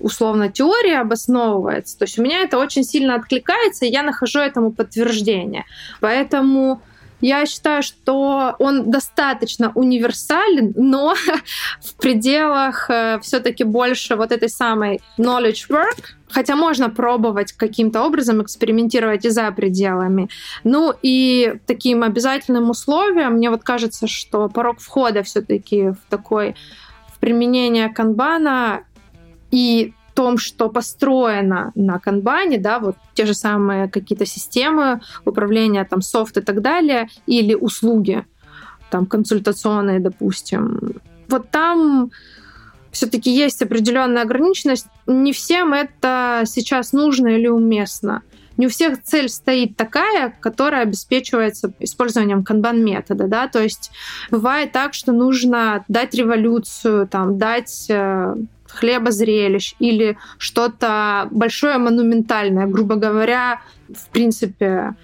условно 0.00 0.50
теории 0.50 0.94
обосновывается. 0.94 1.98
То 1.98 2.04
есть 2.04 2.18
у 2.18 2.22
меня 2.22 2.40
это 2.40 2.58
очень 2.58 2.82
сильно 2.82 3.14
откликается, 3.14 3.86
и 3.86 3.90
я 3.90 4.02
нахожу 4.02 4.40
этому 4.40 4.72
подтверждение. 4.72 5.64
Поэтому 6.00 6.82
я 7.20 7.46
считаю, 7.46 7.82
что 7.84 8.56
он 8.58 8.90
достаточно 8.90 9.70
универсален, 9.74 10.72
но 10.76 11.14
в 11.80 11.94
пределах 11.94 12.90
э, 12.90 13.20
все-таки 13.22 13.64
больше 13.64 14.16
вот 14.16 14.32
этой 14.32 14.48
самой 14.48 15.00
knowledge 15.18 15.68
work, 15.68 16.16
хотя 16.32 16.56
можно 16.56 16.90
пробовать 16.90 17.52
каким-то 17.52 18.02
образом 18.02 18.42
экспериментировать 18.42 19.24
и 19.24 19.30
за 19.30 19.50
пределами. 19.52 20.28
Ну 20.64 20.94
и 21.02 21.54
таким 21.66 22.02
обязательным 22.02 22.70
условием, 22.70 23.35
мне 23.35 23.50
вот 23.50 23.62
кажется, 23.62 24.06
что 24.06 24.48
порог 24.48 24.80
входа 24.80 25.22
все-таки 25.22 25.90
в 25.90 25.98
такой 26.08 26.54
в 27.14 27.18
применение 27.20 27.88
канбана 27.88 28.85
и 29.50 29.92
том, 30.14 30.38
что 30.38 30.68
построено 30.68 31.72
на 31.74 31.98
канбане, 31.98 32.58
да, 32.58 32.78
вот 32.78 32.96
те 33.14 33.26
же 33.26 33.35
самые 33.35 33.88
какие-то 33.88 34.26
системы 34.26 35.00
управления, 35.24 35.85
там, 35.85 36.02
софт 36.02 36.37
и 36.37 36.40
так 36.40 36.60
далее, 36.60 37.08
или 37.26 37.54
услуги, 37.54 38.24
там, 38.90 39.06
консультационные, 39.06 40.00
допустим. 40.00 40.92
Вот 41.28 41.50
там 41.50 42.10
все-таки 42.92 43.30
есть 43.30 43.62
определенная 43.62 44.22
ограниченность. 44.22 44.86
Не 45.06 45.32
всем 45.32 45.72
это 45.72 46.44
сейчас 46.46 46.92
нужно 46.92 47.28
или 47.28 47.48
уместно. 47.48 48.22
не 48.58 48.66
у 48.66 48.68
всех 48.68 49.02
цель 49.02 49.28
стоит 49.28 49.76
такая, 49.76 50.34
которая 50.40 50.82
обеспечивается 50.82 51.72
использованием 51.80 52.44
канбан-метода, 52.44 53.26
да, 53.26 53.48
то 53.48 53.62
есть 53.62 53.90
бывает 54.30 54.72
так, 54.72 54.92
что 54.94 55.12
нужно 55.12 55.84
дать 55.88 56.14
революцию, 56.14 57.08
там, 57.08 57.38
дать 57.38 57.86
э, 57.88 58.36
хлеба 58.68 59.10
зрелищ 59.10 59.74
или 59.78 60.18
что-то 60.38 61.28
большое 61.30 61.78
монументальное, 61.78 62.66
грубо 62.66 62.96
говоря, 62.96 63.62
в 63.88 64.08
принципе, 64.10 64.94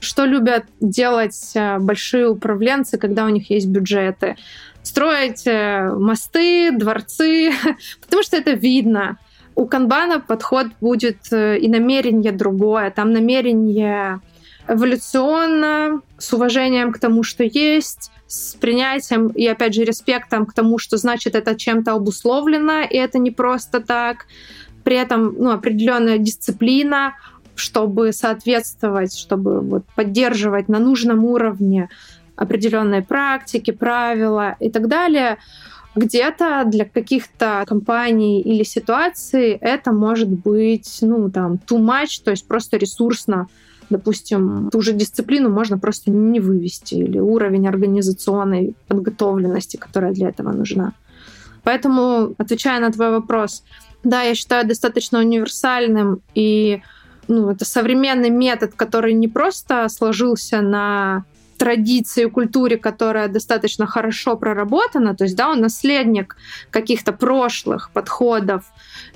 что 0.00 0.24
любят 0.24 0.64
делать 0.80 1.52
э, 1.54 1.78
большие 1.78 2.28
управленцы, 2.28 2.98
когда 2.98 3.24
у 3.24 3.28
них 3.28 3.50
есть 3.50 3.68
бюджеты? 3.68 4.36
Строить 4.82 5.46
э, 5.46 5.92
мосты, 5.94 6.72
дворцы, 6.72 7.52
потому 8.00 8.22
что 8.22 8.36
это 8.36 8.52
видно. 8.52 9.18
У 9.54 9.66
канбана 9.66 10.20
подход 10.20 10.68
будет 10.80 11.32
э, 11.32 11.58
и 11.58 11.68
намерение 11.68 12.32
другое. 12.32 12.90
Там 12.90 13.12
намерение 13.12 14.20
эволюционно, 14.68 16.00
с 16.18 16.32
уважением 16.32 16.92
к 16.92 16.98
тому, 16.98 17.22
что 17.22 17.44
есть, 17.44 18.10
с 18.26 18.54
принятием 18.54 19.28
и, 19.28 19.46
опять 19.46 19.74
же, 19.74 19.84
респектом 19.84 20.46
к 20.46 20.54
тому, 20.54 20.78
что 20.78 20.96
значит 20.96 21.34
это 21.34 21.56
чем-то 21.56 21.92
обусловлено, 21.92 22.82
и 22.82 22.96
это 22.96 23.18
не 23.18 23.32
просто 23.32 23.80
так. 23.80 24.26
При 24.84 24.96
этом 24.96 25.34
ну, 25.36 25.50
определенная 25.50 26.18
дисциплина, 26.18 27.14
чтобы 27.54 28.12
соответствовать, 28.12 29.16
чтобы 29.16 29.60
вот 29.60 29.84
поддерживать 29.94 30.68
на 30.68 30.78
нужном 30.78 31.24
уровне 31.24 31.88
определенные 32.36 33.02
практики, 33.02 33.70
правила 33.70 34.56
и 34.60 34.70
так 34.70 34.88
далее. 34.88 35.38
Где-то 35.94 36.64
для 36.66 36.84
каких-то 36.84 37.64
компаний 37.66 38.40
или 38.40 38.62
ситуаций 38.62 39.58
это 39.60 39.92
может 39.92 40.28
быть, 40.28 40.98
ну, 41.02 41.30
там, 41.30 41.54
too 41.54 41.78
much, 41.78 42.22
то 42.24 42.30
есть 42.30 42.46
просто 42.46 42.76
ресурсно. 42.76 43.48
Допустим, 43.90 44.70
ту 44.70 44.80
же 44.82 44.92
дисциплину 44.92 45.50
можно 45.50 45.76
просто 45.76 46.12
не 46.12 46.38
вывести, 46.38 46.94
или 46.94 47.18
уровень 47.18 47.66
организационной 47.66 48.74
подготовленности, 48.86 49.76
которая 49.76 50.12
для 50.12 50.28
этого 50.28 50.52
нужна. 50.52 50.92
Поэтому, 51.64 52.34
отвечая 52.38 52.80
на 52.80 52.92
твой 52.92 53.10
вопрос, 53.10 53.64
да, 54.04 54.22
я 54.22 54.34
считаю 54.34 54.66
достаточно 54.66 55.18
универсальным 55.18 56.22
и 56.34 56.82
ну, 57.28 57.50
это 57.50 57.64
современный 57.64 58.30
метод, 58.30 58.72
который 58.74 59.14
не 59.14 59.28
просто 59.28 59.88
сложился 59.88 60.60
на 60.60 61.24
традиции, 61.58 62.24
культуре, 62.24 62.78
которая 62.78 63.28
достаточно 63.28 63.86
хорошо 63.86 64.36
проработана, 64.36 65.14
то 65.14 65.24
есть, 65.24 65.36
да, 65.36 65.50
он 65.50 65.60
наследник 65.60 66.36
каких-то 66.70 67.12
прошлых 67.12 67.90
подходов 67.90 68.64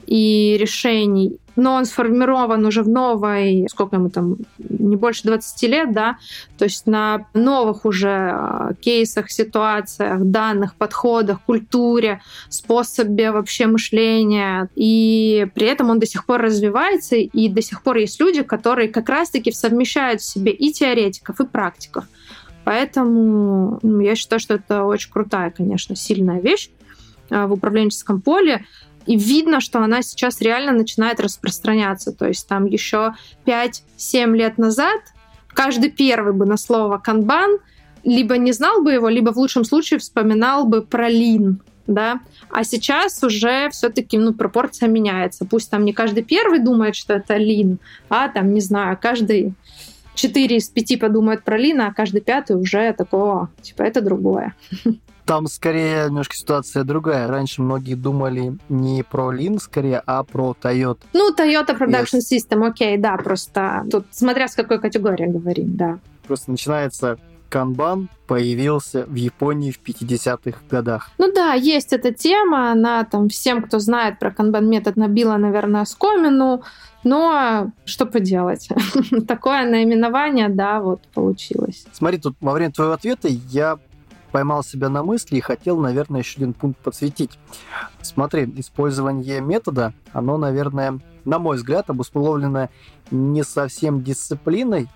и 0.07 0.57
решений, 0.61 1.39
но 1.57 1.75
он 1.75 1.85
сформирован 1.85 2.65
уже 2.65 2.83
в 2.83 2.89
новой, 2.89 3.67
сколько 3.71 3.97
ему 3.97 4.11
там, 4.11 4.37
не 4.59 4.97
больше 4.97 5.25
20 5.25 5.63
лет, 5.69 5.93
да, 5.93 6.19
то 6.59 6.65
есть 6.65 6.87
на 6.87 7.27
новых 7.35 7.85
уже 7.85 8.09
а, 8.09 8.75
кейсах, 8.81 9.31
ситуациях, 9.31 10.21
данных, 10.21 10.75
подходах, 10.75 11.41
культуре, 11.43 12.21
способе 12.49 13.31
вообще 13.31 13.67
мышления. 13.67 14.69
И 14.75 15.47
при 15.55 15.67
этом 15.67 15.91
он 15.91 15.99
до 15.99 16.07
сих 16.07 16.27
пор 16.27 16.43
развивается, 16.43 17.17
и 17.17 17.49
до 17.49 17.63
сих 17.63 17.83
пор 17.83 17.97
есть 17.97 18.21
люди, 18.21 18.43
которые 18.43 18.89
как 18.89 19.09
раз-таки 19.09 19.53
совмещают 19.53 20.21
в 20.21 20.25
себе 20.25 20.53
и 20.53 20.73
теоретиков, 20.73 21.41
и 21.41 21.47
практиков. 21.47 22.05
Поэтому 22.65 23.79
ну, 23.83 24.01
я 24.01 24.15
считаю, 24.17 24.41
что 24.41 24.55
это 24.55 24.85
очень 24.85 25.13
крутая, 25.13 25.51
конечно, 25.51 25.95
сильная 25.95 26.41
вещь 26.41 26.71
а, 27.31 27.47
в 27.47 27.53
управленческом 27.53 28.21
поле. 28.21 28.65
И 29.07 29.17
видно, 29.17 29.61
что 29.61 29.81
она 29.81 30.03
сейчас 30.03 30.41
реально 30.41 30.73
начинает 30.73 31.21
распространяться. 31.21 32.13
То 32.13 32.27
есть 32.27 32.47
там 32.49 32.67
еще 32.67 33.15
5-7 33.47 34.37
лет 34.37 34.59
назад 34.59 35.01
каждый 35.49 35.91
первый 35.91 36.33
бы 36.33 36.47
на 36.47 36.57
слово 36.57 36.99
канбан 36.99 37.59
либо 38.03 38.37
не 38.37 38.53
знал 38.53 38.83
бы 38.83 38.93
его, 38.93 39.09
либо 39.09 39.33
в 39.33 39.39
лучшем 39.39 39.65
случае 39.65 39.99
вспоминал 39.99 40.67
бы 40.67 40.83
про 40.83 41.09
лин, 41.09 41.63
да, 41.87 42.21
а 42.51 42.65
сейчас 42.65 43.23
уже 43.23 43.71
все-таки, 43.71 44.19
ну, 44.19 44.35
пропорция 44.35 44.89
меняется. 44.89 45.47
Пусть 45.47 45.71
там 45.71 45.85
не 45.85 45.93
каждый 45.93 46.23
первый 46.23 46.59
думает, 46.59 46.97
что 46.97 47.15
это 47.15 47.37
лин, 47.37 47.79
а 48.11 48.29
там, 48.29 48.53
не 48.53 48.61
знаю, 48.61 48.99
каждый 49.01 49.55
четыре 50.15 50.57
из 50.57 50.69
пяти 50.69 50.97
подумают 50.97 51.45
про 51.45 51.57
лин, 51.57 51.81
а 51.81 51.93
каждый 51.93 52.21
пятый 52.21 52.57
уже 52.57 52.93
такого, 52.93 53.51
типа, 53.63 53.83
это 53.83 54.01
другое. 54.01 54.55
Там 55.25 55.47
скорее 55.47 56.07
немножко 56.07 56.37
ситуация 56.37 56.85
другая. 56.85 57.29
Раньше 57.29 57.63
многие 57.63 57.95
думали 57.95 58.59
не 58.69 59.03
про 59.03 59.31
Лин, 59.31 59.59
скорее, 59.59 60.03
а 60.05 60.23
про 60.23 60.55
Toyota. 60.61 61.01
Ну, 61.13 61.33
Toyota 61.35 61.79
Production 61.79 62.21
yes. 62.21 62.39
System, 62.39 62.67
окей, 62.67 62.99
да, 62.99 63.17
просто 63.17 63.87
тут 63.91 64.07
смотря 64.11 64.49
с 64.49 64.55
какой 64.55 64.79
категории 64.79 65.27
говорим, 65.27 65.77
да. 65.77 65.99
Просто 66.27 66.51
начинается 66.51 67.19
канбан 67.55 68.09
появился 68.27 69.05
в 69.07 69.15
Японии 69.15 69.71
в 69.71 69.81
50-х 69.81 70.59
годах. 70.69 71.11
Ну 71.19 71.33
да, 71.33 71.53
есть 71.53 71.93
эта 71.93 72.13
тема, 72.13 72.73
она 72.73 73.05
там 73.05 73.29
всем, 73.29 73.63
кто 73.63 73.79
знает 73.79 74.19
про 74.19 74.33
канбан 74.33 74.69
метод, 74.69 74.97
набила, 74.97 75.37
наверное, 75.37 75.85
скомину, 75.85 76.65
но 77.05 77.71
что 77.85 78.07
поделать? 78.07 78.69
Такое 79.29 79.67
наименование, 79.67 80.49
да, 80.49 80.81
вот 80.81 81.03
получилось. 81.15 81.87
Смотри, 81.93 82.19
тут 82.19 82.37
во 82.41 82.55
время 82.55 82.73
твоего 82.73 82.95
ответа 82.95 83.29
я 83.29 83.79
поймал 84.35 84.65
себя 84.65 84.89
на 84.89 85.05
мысли 85.05 85.37
и 85.37 85.41
хотел, 85.41 85.79
наверное, 85.79 86.23
еще 86.23 86.39
один 86.39 86.55
пункт 86.55 86.81
подсветить. 86.81 87.39
Смотри, 88.03 88.53
использование 88.57 89.41
метода, 89.41 89.95
оно, 90.13 90.39
наверное, 90.39 90.99
на 91.25 91.39
мой 91.39 91.57
взгляд, 91.57 91.89
обусловлено 91.89 92.69
не 93.13 93.45
совсем 93.45 94.03
дисциплиной, 94.03 94.89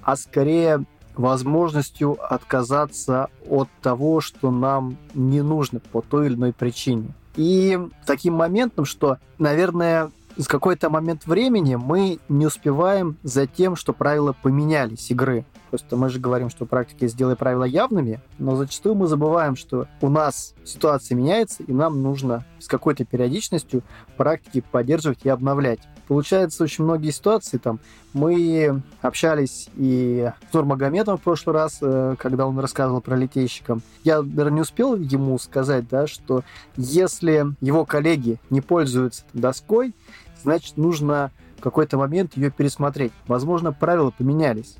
а 0.00 0.16
скорее 0.16 0.86
возможностью 1.14 2.16
отказаться 2.18 3.28
от 3.46 3.68
того, 3.82 4.22
что 4.22 4.50
нам 4.50 4.96
не 5.12 5.42
нужно 5.42 5.78
по 5.78 6.00
той 6.00 6.28
или 6.28 6.34
иной 6.34 6.54
причине. 6.54 7.10
И 7.34 7.78
таким 8.06 8.32
моментом, 8.32 8.86
что, 8.86 9.18
наверное, 9.36 10.10
с 10.38 10.48
какой-то 10.48 10.88
момент 10.88 11.26
времени 11.26 11.74
мы 11.74 12.18
не 12.30 12.46
успеваем 12.46 13.18
за 13.22 13.46
тем, 13.46 13.76
что 13.76 13.92
правила 13.92 14.32
поменялись 14.32 15.10
игры. 15.10 15.44
Просто 15.76 15.96
мы 15.96 16.08
же 16.08 16.18
говорим, 16.18 16.48
что 16.48 16.64
в 16.64 16.68
практике 16.68 17.06
сделай 17.06 17.36
правила 17.36 17.64
явными, 17.64 18.22
но 18.38 18.56
зачастую 18.56 18.94
мы 18.94 19.08
забываем, 19.08 19.56
что 19.56 19.86
у 20.00 20.08
нас 20.08 20.54
ситуация 20.64 21.16
меняется, 21.16 21.62
и 21.64 21.70
нам 21.70 22.02
нужно 22.02 22.46
с 22.58 22.66
какой-то 22.66 23.04
периодичностью 23.04 23.82
практики 24.16 24.64
поддерживать 24.70 25.18
и 25.24 25.28
обновлять. 25.28 25.80
Получается, 26.08 26.64
очень 26.64 26.84
многие 26.84 27.10
ситуации 27.10 27.58
там 27.58 27.78
мы 28.14 28.80
общались 29.02 29.68
и 29.76 30.30
с 30.50 30.54
Нурмагомедом 30.54 31.18
в 31.18 31.20
прошлый 31.20 31.54
раз, 31.54 31.76
э, 31.82 32.16
когда 32.18 32.46
он 32.46 32.58
рассказывал 32.58 33.02
про 33.02 33.14
летейщика. 33.14 33.80
Я, 34.02 34.22
наверное, 34.22 34.52
не 34.52 34.60
успел 34.62 34.94
ему 34.94 35.38
сказать, 35.38 35.86
да, 35.90 36.06
что 36.06 36.42
если 36.78 37.54
его 37.60 37.84
коллеги 37.84 38.40
не 38.48 38.62
пользуются 38.62 39.24
доской, 39.34 39.94
значит, 40.42 40.78
нужно 40.78 41.32
в 41.58 41.60
какой-то 41.60 41.98
момент 41.98 42.34
ее 42.34 42.50
пересмотреть. 42.50 43.12
Возможно, 43.26 43.74
правила 43.74 44.10
поменялись. 44.10 44.76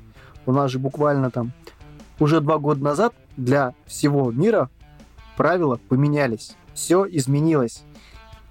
У 0.47 0.53
нас 0.53 0.71
же 0.71 0.79
буквально 0.79 1.29
там 1.29 1.51
уже 2.19 2.41
два 2.41 2.57
года 2.57 2.83
назад 2.83 3.13
для 3.35 3.75
всего 3.85 4.31
мира 4.31 4.71
правила 5.35 5.79
поменялись. 5.89 6.55
Все 6.73 7.05
изменилось. 7.05 7.83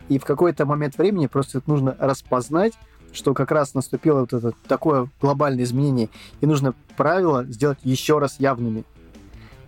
И 0.09 0.18
в 0.18 0.24
какой-то 0.24 0.66
момент 0.66 0.99
времени 0.99 1.26
просто 1.26 1.59
это 1.59 1.68
нужно 1.70 1.97
распознать, 1.99 2.74
что 3.12 3.32
как 3.34 3.51
раз 3.51 3.74
наступило 3.74 4.20
вот 4.20 4.34
это 4.34 4.53
такое 4.68 5.09
глобальное 5.20 5.64
изменение, 5.64 6.11
и 6.40 6.47
нужно 6.47 6.74
правила 6.97 7.44
сделать 7.44 7.78
еще 7.82 8.18
раз 8.18 8.38
явными. 8.38 8.84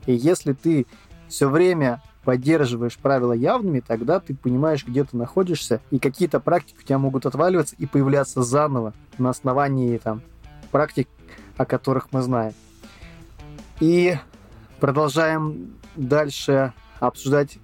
И 0.07 0.13
если 0.13 0.53
ты 0.53 0.87
все 1.29 1.49
время 1.49 2.03
поддерживаешь 2.25 2.99
правила 2.99 3.33
явными, 3.33 3.81
тогда 3.81 4.21
ты 4.21 4.35
понимаешь, 4.35 4.87
где 4.87 5.03
ты 5.03 5.17
находишься, 5.17 5.81
и 5.91 5.99
какие-то 5.99 6.41
практики 6.41 6.77
у 6.79 6.83
тебя 6.83 6.99
могут 6.99 7.25
отваливаться 7.25 7.75
и 7.79 7.87
появляться 7.87 8.43
заново 8.43 8.93
на 9.17 9.31
основании 9.31 9.97
там, 9.97 10.21
практик, 10.71 11.09
о 11.59 11.67
которых 11.67 12.09
мы 12.13 12.23
знаем. 12.23 12.55
И 13.81 14.17
продолжаем 14.81 15.75
дальше 15.97 16.73
обсуждать 17.01 17.59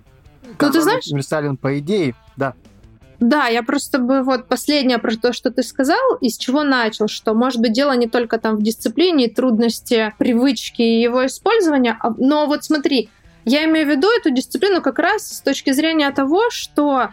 ну, 0.60 0.70
ты 0.70 0.82
знаешь... 0.82 1.06
универсален 1.06 1.56
по 1.56 1.78
идее. 1.78 2.14
Да. 2.36 2.54
Да, 3.20 3.46
я 3.46 3.62
просто 3.62 3.98
бы 3.98 4.22
вот 4.22 4.48
последнее 4.48 4.98
про 4.98 5.16
то, 5.16 5.32
что 5.32 5.50
ты 5.50 5.62
сказал, 5.62 6.16
из 6.20 6.36
чего 6.36 6.64
начал, 6.64 7.08
что 7.08 7.32
может 7.32 7.60
быть 7.60 7.72
дело 7.72 7.92
не 7.96 8.08
только 8.08 8.38
там 8.38 8.56
в 8.56 8.62
дисциплине, 8.62 9.28
трудности, 9.28 10.12
привычки 10.18 10.82
и 10.82 11.00
его 11.00 11.24
использования, 11.24 11.96
а, 12.00 12.10
но 12.18 12.46
вот 12.46 12.64
смотри, 12.64 13.08
я 13.44 13.64
имею 13.64 13.86
в 13.86 13.90
виду 13.90 14.08
эту 14.10 14.30
дисциплину 14.30 14.82
как 14.82 14.98
раз 14.98 15.28
с 15.28 15.40
точки 15.40 15.72
зрения 15.72 16.10
того, 16.10 16.50
что 16.50 17.10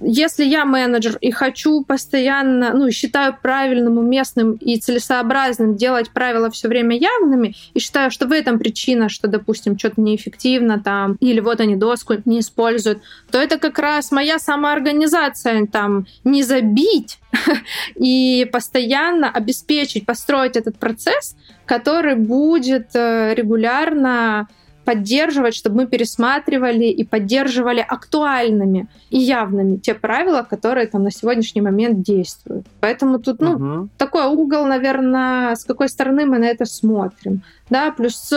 если 0.00 0.44
я 0.44 0.64
менеджер 0.64 1.16
и 1.20 1.30
хочу 1.30 1.84
постоянно, 1.84 2.72
ну, 2.72 2.90
считаю 2.90 3.36
правильным, 3.40 3.98
уместным 3.98 4.52
и 4.52 4.78
целесообразным 4.78 5.76
делать 5.76 6.10
правила 6.10 6.50
все 6.50 6.68
время 6.68 6.96
явными, 6.96 7.54
и 7.74 7.78
считаю, 7.78 8.10
что 8.10 8.26
в 8.26 8.32
этом 8.32 8.58
причина, 8.58 9.08
что, 9.08 9.28
допустим, 9.28 9.78
что-то 9.78 10.00
неэффективно 10.00 10.80
там, 10.80 11.16
или 11.20 11.40
вот 11.40 11.60
они 11.60 11.76
доску 11.76 12.14
не 12.24 12.40
используют, 12.40 13.02
то 13.30 13.38
это 13.38 13.58
как 13.58 13.78
раз 13.78 14.10
моя 14.10 14.38
самоорганизация, 14.38 15.66
там, 15.66 16.06
не 16.24 16.42
забить 16.42 17.18
и 17.94 18.48
постоянно 18.50 19.30
обеспечить, 19.30 20.06
построить 20.06 20.56
этот 20.56 20.78
процесс, 20.78 21.36
который 21.66 22.16
будет 22.16 22.88
э, 22.94 23.34
регулярно 23.34 24.48
поддерживать, 24.84 25.54
чтобы 25.54 25.76
мы 25.76 25.86
пересматривали 25.86 26.84
и 26.84 27.04
поддерживали 27.04 27.80
актуальными 27.80 28.88
и 29.10 29.18
явными 29.18 29.76
те 29.76 29.94
правила, 29.94 30.42
которые 30.42 30.86
там 30.86 31.04
на 31.04 31.10
сегодняшний 31.10 31.60
момент 31.60 32.02
действуют. 32.02 32.66
Поэтому 32.80 33.18
тут, 33.18 33.40
ну, 33.40 33.52
угу. 33.52 33.88
такой 33.98 34.26
угол, 34.26 34.66
наверное, 34.66 35.54
с 35.54 35.64
какой 35.64 35.88
стороны 35.88 36.26
мы 36.26 36.38
на 36.38 36.46
это 36.46 36.64
смотрим. 36.64 37.42
Да, 37.68 37.92
плюс 37.92 38.32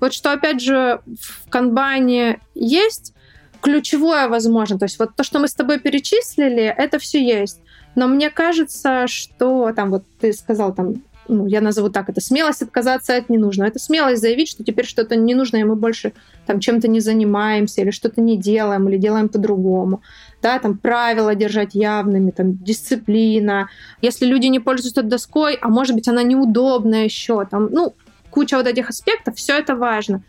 вот 0.00 0.14
что, 0.14 0.32
опять 0.32 0.60
же, 0.60 1.00
в 1.20 1.48
канбане 1.50 2.38
есть 2.54 3.14
ключевое, 3.60 4.28
возможно, 4.28 4.78
то 4.78 4.84
есть 4.84 4.98
вот 4.98 5.16
то, 5.16 5.24
что 5.24 5.40
мы 5.40 5.48
с 5.48 5.54
тобой 5.54 5.80
перечислили, 5.80 6.62
это 6.62 6.98
все 6.98 7.22
есть. 7.22 7.60
Но 7.94 8.06
мне 8.06 8.30
кажется, 8.30 9.06
что 9.08 9.72
там 9.74 9.90
вот 9.90 10.04
ты 10.20 10.32
сказал 10.32 10.72
там 10.72 11.02
ну, 11.28 11.46
я 11.46 11.60
назову 11.60 11.90
так, 11.90 12.08
это 12.08 12.20
смелость 12.20 12.62
отказаться 12.62 13.16
от 13.16 13.28
ненужного. 13.28 13.68
Это 13.68 13.78
смелость 13.78 14.22
заявить, 14.22 14.48
что 14.48 14.64
теперь 14.64 14.86
что-то 14.86 15.16
ненужное, 15.16 15.64
мы 15.64 15.76
больше 15.76 16.12
там 16.46 16.60
чем-то 16.60 16.88
не 16.88 17.00
занимаемся, 17.00 17.82
или 17.82 17.90
что-то 17.90 18.20
не 18.20 18.36
делаем, 18.36 18.88
или 18.88 18.96
делаем 18.96 19.28
по-другому. 19.28 20.02
Да, 20.42 20.58
там 20.58 20.78
правила 20.78 21.34
держать 21.34 21.74
явными, 21.74 22.30
там 22.30 22.56
дисциплина. 22.56 23.68
Если 24.00 24.26
люди 24.26 24.46
не 24.46 24.60
пользуются 24.60 25.02
доской, 25.02 25.54
а 25.60 25.68
может 25.68 25.94
быть 25.94 26.08
она 26.08 26.22
неудобная 26.22 27.04
еще, 27.04 27.44
там, 27.44 27.68
ну, 27.70 27.94
куча 28.30 28.56
вот 28.56 28.66
этих 28.66 28.88
аспектов, 28.88 29.36
все 29.36 29.58
это 29.58 29.76
важно. 29.76 30.22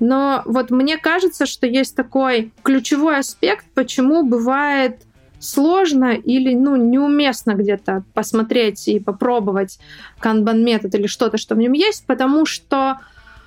Но 0.00 0.42
вот 0.44 0.70
мне 0.70 0.98
кажется, 0.98 1.46
что 1.46 1.66
есть 1.66 1.94
такой 1.94 2.52
ключевой 2.62 3.18
аспект, 3.18 3.66
почему 3.74 4.24
бывает 4.24 5.02
сложно 5.44 6.14
или 6.14 6.54
ну, 6.54 6.76
неуместно 6.76 7.54
где-то 7.54 8.04
посмотреть 8.14 8.88
и 8.88 8.98
попробовать 8.98 9.78
канбан-метод 10.18 10.94
или 10.94 11.06
что-то, 11.06 11.38
что 11.38 11.54
в 11.54 11.58
нем 11.58 11.72
есть, 11.72 12.06
потому 12.06 12.46
что 12.46 12.98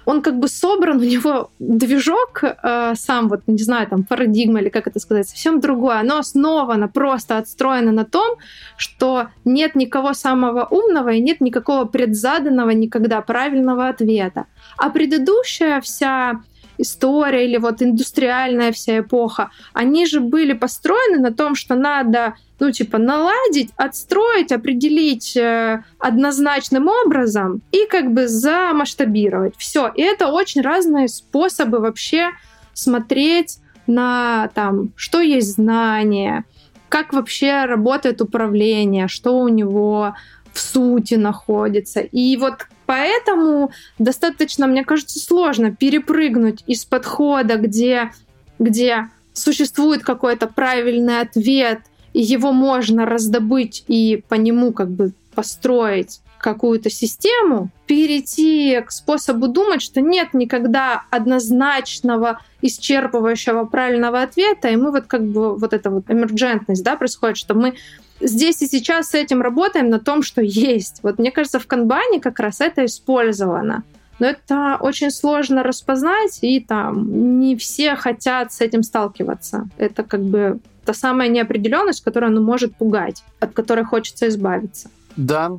он 0.08 0.22
как 0.22 0.40
бы 0.40 0.48
собран, 0.48 0.98
у 1.02 1.04
него 1.04 1.52
движок 1.60 2.44
э, 2.44 2.94
сам, 2.96 3.28
вот, 3.28 3.42
не 3.48 3.58
знаю, 3.58 3.88
там, 3.88 4.04
парадигма 4.04 4.62
или 4.62 4.70
как 4.70 4.88
это 4.88 5.00
сказать, 5.00 5.28
совсем 5.28 5.60
другое. 5.60 6.00
Оно 6.00 6.20
основано, 6.20 6.88
просто 6.88 7.38
отстроено 7.38 7.92
на 7.92 8.06
том, 8.06 8.38
что 8.78 9.28
нет 9.44 9.76
никого 9.76 10.14
самого 10.14 10.66
умного 10.66 11.10
и 11.10 11.22
нет 11.22 11.42
никакого 11.42 11.86
предзаданного 11.86 12.70
никогда 12.70 13.22
правильного 13.22 13.90
ответа. 13.90 14.46
А 14.78 14.90
предыдущая 14.90 15.82
вся 15.82 16.42
история 16.78 17.46
или 17.46 17.58
вот 17.58 17.82
индустриальная 17.82 18.72
вся 18.72 19.00
эпоха, 19.00 19.50
они 19.74 20.06
же 20.06 20.20
были 20.20 20.54
построены 20.54 21.20
на 21.20 21.34
том, 21.34 21.56
что 21.56 21.76
надо 21.76 22.36
ну, 22.60 22.72
типа, 22.72 22.98
наладить, 22.98 23.70
отстроить, 23.76 24.52
определить 24.52 25.38
э, 25.38 25.84
однозначным 26.00 26.88
образом 26.88 27.62
и 27.72 27.86
как 27.86 28.12
бы 28.12 28.28
замасштабировать. 28.28 29.54
Все. 29.58 29.92
И 29.96 30.02
это 30.02 30.28
очень 30.28 30.62
разные 30.62 31.08
способы 31.08 31.80
вообще 31.80 32.32
смотреть 32.74 33.60
на 33.86 34.50
там, 34.54 34.90
что 34.96 35.22
есть 35.22 35.54
знание, 35.54 36.46
как 36.90 37.14
вообще 37.14 37.66
работает 37.66 38.22
управление, 38.22 39.08
что 39.08 39.40
у 39.40 39.48
него 39.50 40.16
в 40.52 40.60
сути 40.60 41.16
находится. 41.16 42.00
И 42.00 42.38
вот 42.38 42.68
поэтому 42.88 43.70
достаточно, 44.00 44.66
мне 44.66 44.84
кажется, 44.84 45.20
сложно 45.20 45.76
перепрыгнуть 45.76 46.64
из 46.66 46.86
подхода, 46.86 47.58
где, 47.58 48.12
где 48.58 49.10
существует 49.34 50.04
какой-то 50.04 50.48
правильный 50.48 51.20
ответ, 51.20 51.82
и 52.14 52.22
его 52.22 52.52
можно 52.52 53.06
раздобыть 53.06 53.84
и 53.88 54.24
по 54.28 54.34
нему 54.34 54.74
как 54.74 54.90
бы 54.90 55.12
построить 55.36 56.22
какую-то 56.40 56.90
систему, 56.90 57.70
перейти 57.88 58.82
к 58.82 58.92
способу 58.92 59.48
думать, 59.48 59.82
что 59.82 60.02
нет 60.02 60.34
никогда 60.34 61.04
однозначного, 61.10 62.40
исчерпывающего 62.62 63.66
правильного 63.66 64.22
ответа, 64.22 64.70
и 64.70 64.76
мы 64.76 64.92
вот 64.92 65.06
как 65.06 65.24
бы 65.24 65.58
вот 65.58 65.74
эта 65.74 65.90
вот 65.90 66.10
эмерджентность, 66.10 66.84
да, 66.84 66.96
происходит, 66.96 67.38
что 67.38 67.54
мы 67.54 67.76
здесь 68.20 68.62
и 68.62 68.68
сейчас 68.68 69.10
с 69.10 69.14
этим 69.14 69.42
работаем 69.42 69.90
на 69.90 70.00
том, 70.00 70.24
что 70.24 70.42
есть. 70.42 71.00
Вот 71.04 71.20
мне 71.20 71.32
кажется, 71.32 71.60
в 71.60 71.68
канбане 71.68 72.20
как 72.20 72.40
раз 72.40 72.62
это 72.62 72.86
использовано. 72.86 73.84
Но 74.20 74.28
это 74.28 74.78
очень 74.80 75.12
сложно 75.12 75.62
распознать, 75.62 76.40
и 76.42 76.60
там 76.60 77.40
не 77.40 77.56
все 77.56 77.96
хотят 77.96 78.52
с 78.52 78.62
этим 78.62 78.82
сталкиваться. 78.82 79.70
Это 79.78 80.04
как 80.04 80.24
бы 80.24 80.60
та 80.86 80.94
самая 80.94 81.30
неопределенность, 81.30 82.04
которая 82.04 82.32
ну, 82.32 82.42
может 82.42 82.76
пугать, 82.76 83.24
от 83.40 83.54
которой 83.54 83.86
хочется 83.86 84.28
избавиться. 84.28 84.90
Да, 85.16 85.52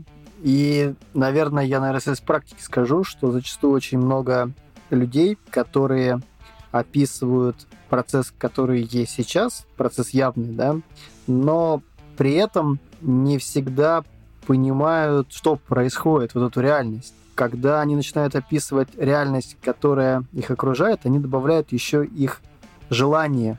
и, 0.43 0.95
наверное, 1.15 1.65
я, 1.65 1.81
наверное, 1.81 2.15
из 2.15 2.21
практики 2.21 2.61
скажу, 2.61 3.05
что 3.05 3.31
зачастую 3.31 3.73
очень 3.73 3.99
много 3.99 4.51
людей, 4.91 5.37
которые 5.51 6.21
описывают 6.73 7.57
процесс, 7.89 8.33
который 8.37 8.83
есть 8.83 9.13
сейчас, 9.13 9.67
процесс 9.77 10.11
явный, 10.11 10.53
да, 10.53 10.77
но 11.27 11.83
при 12.19 12.35
этом 12.35 12.81
не 13.01 13.39
всегда 13.39 14.03
понимают, 14.47 15.33
что 15.33 15.57
происходит, 15.57 16.35
вот 16.35 16.51
эту 16.51 16.61
реальность. 16.61 17.14
Когда 17.37 17.81
они 17.81 17.95
начинают 17.95 18.35
описывать 18.35 18.89
реальность, 18.99 19.57
которая 19.62 20.25
их 20.33 20.51
окружает, 20.51 21.01
они 21.05 21.21
добавляют 21.21 21.73
еще 21.73 22.05
их 22.05 22.41
желание, 22.91 23.57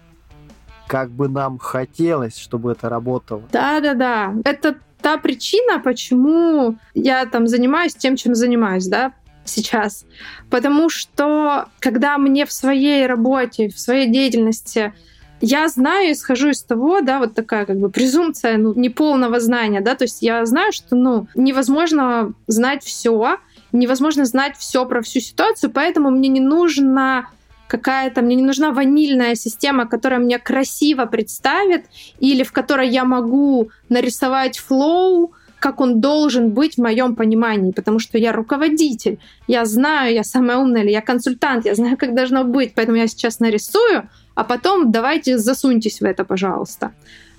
как 0.87 1.09
бы 1.09 1.29
нам 1.29 1.57
хотелось, 1.57 2.37
чтобы 2.37 2.73
это 2.73 2.89
работало. 2.89 3.43
Да-да-да. 3.51 4.33
Это 4.43 4.75
та 5.01 5.17
причина, 5.17 5.79
почему 5.79 6.77
я 6.93 7.25
там 7.25 7.47
занимаюсь 7.47 7.95
тем, 7.95 8.17
чем 8.17 8.35
занимаюсь, 8.35 8.87
да, 8.87 9.13
сейчас. 9.45 10.05
Потому 10.49 10.89
что 10.89 11.67
когда 11.79 12.17
мне 12.17 12.45
в 12.45 12.51
своей 12.51 13.07
работе, 13.07 13.69
в 13.69 13.79
своей 13.79 14.11
деятельности 14.11 14.93
я 15.41 15.67
знаю, 15.67 16.11
исхожу 16.11 16.49
из 16.49 16.63
того, 16.63 17.01
да, 17.01 17.19
вот 17.19 17.33
такая 17.33 17.65
как 17.65 17.77
бы 17.77 17.89
презумпция 17.89 18.57
ну, 18.57 18.73
неполного 18.73 19.39
знания, 19.39 19.81
да, 19.81 19.95
то 19.95 20.03
есть 20.03 20.21
я 20.21 20.45
знаю, 20.45 20.71
что, 20.71 20.95
ну, 20.95 21.27
невозможно 21.35 22.33
знать 22.47 22.83
все, 22.83 23.37
невозможно 23.71 24.25
знать 24.25 24.57
все 24.57 24.85
про 24.85 25.01
всю 25.01 25.19
ситуацию, 25.19 25.71
поэтому 25.71 26.09
мне 26.09 26.29
не 26.29 26.41
нужно 26.41 27.29
какая-то, 27.67 28.21
мне 28.21 28.35
не 28.35 28.43
нужна 28.43 28.71
ванильная 28.71 29.35
система, 29.35 29.87
которая 29.87 30.19
мне 30.19 30.39
красиво 30.39 31.05
представит, 31.05 31.85
или 32.19 32.43
в 32.43 32.51
которой 32.51 32.89
я 32.89 33.05
могу 33.05 33.69
нарисовать 33.89 34.57
флоу, 34.57 35.33
как 35.59 35.81
он 35.81 35.99
должен 35.99 36.51
быть 36.51 36.75
в 36.75 36.81
моем 36.81 37.15
понимании, 37.15 37.71
потому 37.71 37.99
что 37.99 38.17
я 38.17 38.31
руководитель, 38.31 39.19
я 39.47 39.65
знаю, 39.65 40.13
я 40.13 40.23
самая 40.23 40.57
умная, 40.57 40.83
или 40.83 40.91
я 40.91 41.01
консультант, 41.01 41.65
я 41.65 41.75
знаю, 41.75 41.97
как 41.97 42.15
должно 42.15 42.43
быть, 42.43 42.73
поэтому 42.73 42.97
я 42.97 43.07
сейчас 43.07 43.39
нарисую, 43.39 44.09
а 44.39 44.45
потом 44.45 44.89
давайте 44.89 45.37
засуньтесь 45.37 45.99
в 45.99 46.05
это, 46.05 46.23
пожалуйста. 46.23 46.93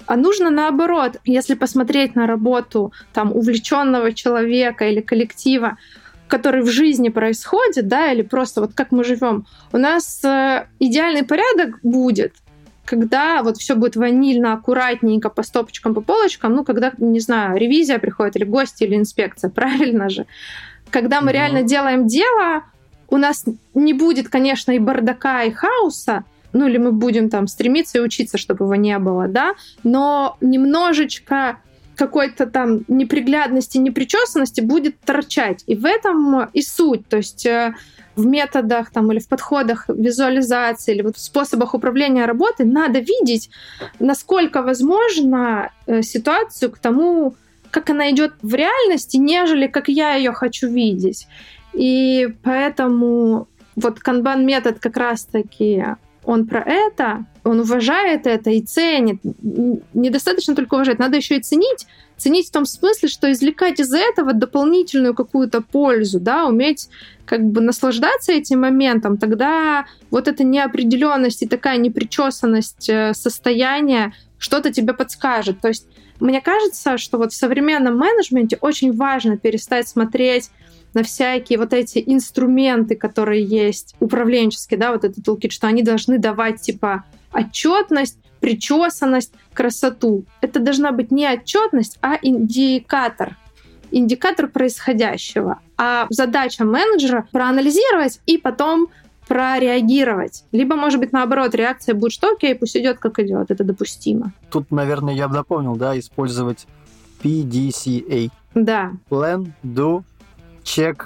А 0.05 0.17
нужно 0.17 0.51
наоборот, 0.51 1.17
если 1.25 1.55
посмотреть 1.55 2.15
на 2.15 2.27
работу 2.27 2.93
там 3.15 3.33
увлеченного 3.35 4.13
человека 4.13 4.87
или 4.87 5.01
коллектива, 5.01 5.79
который 6.29 6.61
в 6.61 6.67
жизни 6.67 7.09
происходит, 7.09 7.89
да, 7.89 8.13
или 8.13 8.21
просто 8.21 8.61
вот 8.61 8.73
как 8.75 8.93
мы 8.93 9.03
живем, 9.05 9.47
у 9.73 9.79
нас 9.79 10.23
э, 10.25 10.67
идеальный 10.79 11.23
порядок 11.23 11.79
будет, 11.83 12.35
когда 12.85 13.43
вот 13.43 13.57
все 13.57 13.77
будет 13.77 13.97
ванильно, 13.97 14.53
аккуратненько, 14.53 15.31
по 15.31 15.43
стопочкам, 15.43 15.95
по 15.95 16.03
полочкам, 16.03 16.53
ну, 16.53 16.65
когда, 16.65 16.93
не 16.99 17.21
знаю, 17.21 17.57
ревизия 17.57 17.99
приходит, 17.99 18.37
или 18.37 18.45
гости, 18.45 18.85
или 18.85 18.95
инспекция, 18.95 19.49
правильно 19.55 20.11
же. 20.11 20.27
Когда 20.91 21.23
мы 21.23 21.31
mm 21.31 21.33
реально 21.33 21.63
делаем 21.63 22.07
дело, 22.07 22.65
у 23.09 23.17
нас 23.17 23.47
не 23.73 23.95
будет, 23.95 24.29
конечно, 24.29 24.73
и 24.73 24.79
бардака, 24.79 25.45
и 25.45 25.51
хаоса, 25.51 26.25
ну 26.53 26.69
или 26.69 26.79
мы 26.79 26.93
будем 26.93 27.31
там 27.31 27.47
стремиться 27.47 27.99
и 27.99 28.01
учиться, 28.01 28.39
чтобы 28.39 28.65
его 28.65 28.75
не 28.75 28.99
было, 28.99 29.29
да, 29.29 29.55
но 29.83 30.37
немножечко 30.41 31.59
какой-то 32.01 32.47
там 32.47 32.81
неприглядности, 32.89 33.77
непричесанности 33.77 34.63
будет 34.63 34.99
торчать. 35.01 35.63
И 35.67 35.75
в 35.75 35.85
этом 35.85 36.49
и 36.55 36.63
суть. 36.63 37.07
То 37.09 37.19
есть 37.19 37.45
э, 37.45 37.75
в 38.17 38.25
методах 38.25 38.91
там, 38.91 39.13
или 39.13 39.19
в 39.19 39.29
подходах 39.29 39.85
визуализации, 39.89 40.95
или 40.95 41.03
вот 41.03 41.17
в 41.17 41.21
способах 41.21 41.75
управления 41.75 42.25
работой 42.25 42.65
надо 42.65 43.01
видеть, 43.01 43.51
насколько 43.99 44.63
возможно 44.63 45.73
э, 45.87 46.01
ситуацию 46.01 46.71
к 46.71 46.79
тому, 46.79 47.35
как 47.71 47.91
она 47.91 48.11
идет 48.11 48.33
в 48.41 48.55
реальности, 48.55 49.19
нежели 49.19 49.67
как 49.67 49.89
я 49.89 50.15
ее 50.15 50.33
хочу 50.33 50.69
видеть. 50.69 51.27
И 51.75 52.29
поэтому 52.43 53.47
вот 53.77 54.01
канбан 54.01 54.47
метод 54.47 54.79
как 54.81 54.97
раз 54.97 55.25
таки 55.25 55.85
он 56.31 56.47
про 56.47 56.61
это, 56.61 57.25
он 57.43 57.61
уважает 57.61 58.27
это 58.27 58.51
и 58.51 58.63
ценит. 58.63 59.21
Недостаточно 59.95 60.55
только 60.55 60.75
уважать, 60.75 60.99
надо 60.99 61.17
еще 61.17 61.37
и 61.37 61.43
ценить. 61.43 61.87
Ценить 62.17 62.49
в 62.49 62.53
том 62.53 62.67
смысле, 62.67 63.09
что 63.09 63.33
извлекать 63.33 63.81
из 63.81 63.93
этого 63.93 64.33
дополнительную 64.33 65.15
какую-то 65.15 65.61
пользу, 65.61 66.21
да, 66.21 66.47
уметь 66.47 66.89
как 67.25 67.43
бы 67.43 67.61
наслаждаться 67.61 68.33
этим 68.33 68.61
моментом, 68.61 69.17
тогда 69.17 69.87
вот 70.11 70.29
эта 70.29 70.45
неопределенность 70.45 71.43
и 71.43 71.49
такая 71.49 71.79
непричесанность 71.79 72.89
э, 72.89 73.13
состояния 73.15 74.13
что-то 74.39 74.73
тебе 74.73 74.95
подскажет. 74.95 75.61
То 75.61 75.69
есть 75.69 75.87
мне 76.21 76.41
кажется, 76.41 76.97
что 76.99 77.19
вот 77.19 77.33
в 77.33 77.37
современном 77.37 77.97
менеджменте 77.97 78.59
очень 78.61 78.93
важно 78.97 79.37
перестать 79.37 79.89
смотреть 79.89 80.51
на 80.95 81.03
всякие 81.03 81.59
вот 81.59 81.73
эти 81.73 82.03
инструменты, 82.05 82.97
которые 82.97 83.45
есть 83.45 83.95
управленческие, 84.01 84.79
да, 84.79 84.93
вот 84.93 85.05
этот 85.05 85.27
toolkit, 85.27 85.51
что 85.51 85.67
они 85.67 85.83
должны 85.83 86.19
давать 86.19 86.61
типа 86.61 87.05
отчетность, 87.33 88.19
причесанность, 88.41 89.33
красоту. 89.53 90.25
Это 90.41 90.61
должна 90.61 90.93
быть 90.93 91.11
не 91.11 91.29
отчетность, 91.29 91.99
а 92.03 92.19
индикатор. 92.21 93.37
Индикатор 93.93 94.49
происходящего. 94.49 95.61
А 95.77 96.07
задача 96.11 96.65
менеджера 96.65 97.27
проанализировать 97.33 98.21
и 98.27 98.39
потом 98.39 98.89
прореагировать. 99.27 100.45
Либо, 100.51 100.75
может 100.75 100.99
быть, 100.99 101.13
наоборот, 101.13 101.55
реакция 101.55 101.95
будет, 101.95 102.13
что 102.13 102.33
окей, 102.33 102.55
пусть 102.55 102.77
идет 102.77 102.99
как 102.99 103.21
идет, 103.21 103.51
это 103.51 103.63
допустимо. 103.63 104.33
Тут, 104.51 104.73
наверное, 104.73 105.15
я 105.15 105.29
бы 105.29 105.35
дополнил, 105.35 105.77
да, 105.77 105.97
использовать 105.97 106.67
PDCA. 107.23 108.31
Да. 108.55 108.93
Plan, 109.09 109.53
Do, 109.63 110.03
Check, 110.71 111.03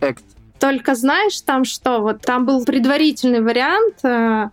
Act. 0.00 0.22
Только 0.60 0.94
знаешь 0.94 1.40
там 1.40 1.64
что? 1.64 2.00
Вот 2.00 2.22
там 2.22 2.46
был 2.46 2.64
предварительный 2.64 3.40
вариант 3.40 4.04
э, 4.04 4.50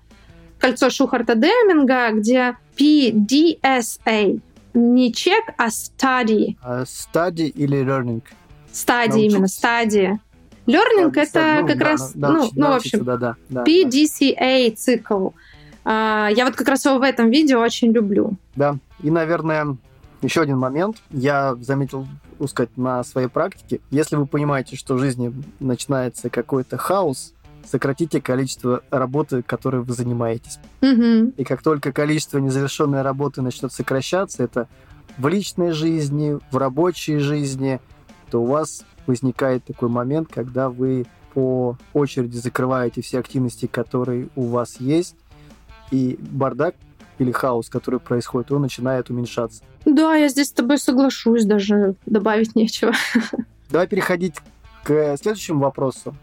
кольцо 0.59 0.89
Шухарта-Деминга, 0.89 2.11
где 2.13 2.57
PDSA. 2.77 4.39
Не 4.73 5.11
check, 5.11 5.53
а 5.57 5.67
study. 5.67 6.55
Uh, 6.65 6.83
study 6.83 7.47
или 7.47 7.81
learning? 7.81 8.23
Стадии 8.71 9.25
именно, 9.25 9.47
стадии. 9.47 10.19
Learning 10.67 11.11
да, 11.11 11.21
это 11.21 11.57
ну, 11.61 11.67
как 11.67 11.77
да, 11.77 11.85
раз, 11.85 12.11
да, 12.13 12.29
ну, 12.29 12.49
ну, 12.55 12.67
в 12.67 12.73
общем, 12.73 13.03
да, 13.05 13.17
да, 13.17 13.35
да, 13.49 13.63
PDCA 13.63 14.75
цикл. 14.75 15.29
Uh, 15.85 16.33
я 16.35 16.45
вот 16.45 16.55
как 16.55 16.67
раз 16.67 16.83
его 16.85 16.97
в 16.97 17.03
этом 17.03 17.29
видео 17.29 17.61
очень 17.61 17.91
люблю. 17.91 18.33
Да, 18.55 18.77
и, 19.01 19.11
наверное, 19.11 19.77
еще 20.21 20.41
один 20.41 20.57
момент. 20.57 20.97
Я 21.11 21.55
заметил, 21.61 22.07
сказать, 22.47 22.75
на 22.77 23.03
своей 23.03 23.27
практике. 23.27 23.79
Если 23.91 24.15
вы 24.15 24.25
понимаете, 24.25 24.75
что 24.75 24.95
в 24.95 24.99
жизни 24.99 25.33
начинается 25.59 26.29
какой-то 26.29 26.77
хаос, 26.77 27.33
сократите 27.65 28.21
количество 28.21 28.83
работы, 28.89 29.41
которой 29.41 29.81
вы 29.81 29.93
занимаетесь. 29.93 30.59
Угу. 30.81 31.33
И 31.37 31.43
как 31.43 31.61
только 31.61 31.91
количество 31.91 32.37
незавершенной 32.37 33.01
работы 33.01 33.41
начнет 33.41 33.71
сокращаться, 33.71 34.43
это 34.43 34.67
в 35.17 35.27
личной 35.27 35.71
жизни, 35.71 36.39
в 36.51 36.57
рабочей 36.57 37.17
жизни, 37.17 37.79
то 38.29 38.41
у 38.41 38.45
вас 38.45 38.83
возникает 39.07 39.63
такой 39.65 39.89
момент, 39.89 40.29
когда 40.31 40.69
вы 40.69 41.05
по 41.33 41.77
очереди 41.93 42.37
закрываете 42.37 43.01
все 43.01 43.19
активности, 43.19 43.65
которые 43.67 44.29
у 44.35 44.43
вас 44.43 44.79
есть, 44.79 45.15
и 45.91 46.17
бардак 46.19 46.75
или 47.19 47.31
хаос, 47.31 47.69
который 47.69 47.99
происходит, 47.99 48.51
он 48.51 48.61
начинает 48.61 49.09
уменьшаться. 49.09 49.63
Да, 49.85 50.15
я 50.15 50.27
здесь 50.29 50.47
с 50.47 50.51
тобой 50.51 50.77
соглашусь, 50.77 51.45
даже 51.45 51.95
добавить 52.05 52.55
нечего. 52.55 52.93
Давай 53.69 53.87
переходить 53.87 54.35
к 54.83 55.17
следующему 55.17 55.59
вопросу. 55.61 56.15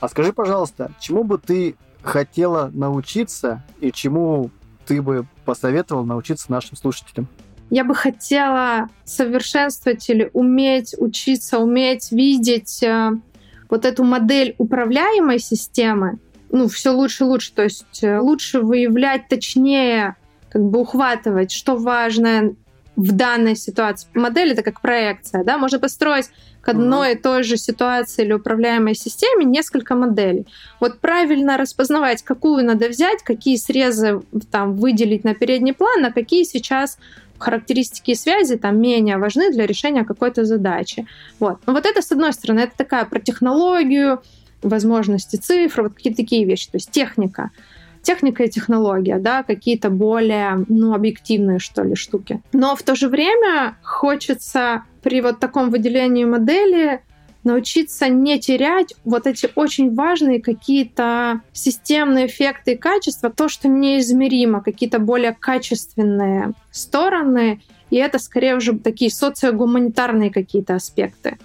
А 0.00 0.08
скажи, 0.08 0.32
пожалуйста, 0.32 0.92
чему 1.00 1.24
бы 1.24 1.38
ты 1.38 1.76
хотела 2.02 2.70
научиться 2.74 3.62
и 3.80 3.92
чему 3.92 4.50
ты 4.86 5.00
бы 5.00 5.26
посоветовал 5.44 6.04
научиться 6.04 6.50
нашим 6.50 6.76
слушателям? 6.76 7.28
Я 7.70 7.84
бы 7.84 7.94
хотела 7.94 8.88
совершенствовать 9.04 10.08
или 10.10 10.28
уметь 10.32 10.94
учиться, 10.98 11.58
уметь 11.58 12.12
видеть 12.12 12.82
э, 12.82 13.12
вот 13.70 13.86
эту 13.86 14.04
модель 14.04 14.54
управляемой 14.58 15.38
системы, 15.38 16.18
ну, 16.50 16.68
все 16.68 16.90
лучше 16.90 17.24
и 17.24 17.26
лучше, 17.26 17.54
то 17.54 17.62
есть 17.62 18.02
э, 18.02 18.18
лучше 18.18 18.60
выявлять 18.60 19.28
точнее, 19.28 20.16
как 20.52 20.62
бы 20.62 20.80
ухватывать, 20.80 21.50
что 21.50 21.76
важно 21.76 22.54
в 22.94 23.12
данной 23.12 23.56
ситуации. 23.56 24.06
Модель 24.12 24.52
это 24.52 24.62
как 24.62 24.82
проекция, 24.82 25.44
да, 25.44 25.56
можно 25.56 25.78
построить 25.78 26.26
к 26.60 26.68
одной 26.68 27.12
и 27.12 27.18
той 27.18 27.42
же 27.42 27.56
ситуации 27.56 28.22
или 28.22 28.34
управляемой 28.34 28.94
системе 28.94 29.46
несколько 29.46 29.94
моделей. 29.94 30.46
Вот 30.78 31.00
правильно 31.00 31.56
распознавать, 31.56 32.22
какую 32.22 32.66
надо 32.66 32.88
взять, 32.88 33.22
какие 33.22 33.56
срезы 33.56 34.20
там 34.50 34.76
выделить 34.76 35.24
на 35.24 35.34
передний 35.34 35.72
план, 35.72 36.04
а 36.04 36.12
какие 36.12 36.44
сейчас 36.44 36.98
характеристики 37.38 38.10
и 38.10 38.14
связи 38.14 38.56
там 38.56 38.78
менее 38.78 39.16
важны 39.16 39.50
для 39.50 39.66
решения 39.66 40.04
какой-то 40.04 40.44
задачи. 40.44 41.06
Вот. 41.40 41.60
Но 41.66 41.72
вот 41.72 41.86
это, 41.86 42.02
с 42.02 42.12
одной 42.12 42.34
стороны, 42.34 42.60
это 42.60 42.76
такая 42.76 43.06
про 43.06 43.20
технологию, 43.20 44.22
возможности 44.62 45.36
цифр, 45.36 45.82
вот 45.82 45.94
какие-то 45.94 46.18
такие 46.18 46.44
вещи, 46.44 46.66
то 46.66 46.76
есть 46.76 46.90
техника 46.90 47.50
техника 48.02 48.44
и 48.44 48.50
технология, 48.50 49.18
да, 49.18 49.42
какие-то 49.42 49.90
более, 49.90 50.64
ну, 50.68 50.94
объективные, 50.94 51.58
что 51.58 51.82
ли, 51.82 51.94
штуки. 51.94 52.40
Но 52.52 52.76
в 52.76 52.82
то 52.82 52.94
же 52.94 53.08
время 53.08 53.76
хочется 53.82 54.84
при 55.02 55.20
вот 55.20 55.40
таком 55.40 55.70
выделении 55.70 56.24
модели 56.24 57.00
научиться 57.44 58.08
не 58.08 58.38
терять 58.38 58.94
вот 59.04 59.26
эти 59.26 59.48
очень 59.54 59.94
важные 59.94 60.40
какие-то 60.40 61.40
системные 61.52 62.26
эффекты 62.26 62.72
и 62.72 62.76
качества, 62.76 63.30
то, 63.30 63.48
что 63.48 63.68
неизмеримо, 63.68 64.62
какие-то 64.62 64.98
более 64.98 65.32
качественные 65.32 66.52
стороны, 66.70 67.60
и 67.90 67.96
это 67.96 68.18
скорее 68.18 68.56
уже 68.56 68.78
такие 68.78 69.10
социогуманитарные 69.10 70.30
какие-то 70.30 70.74
аспекты. 70.74 71.38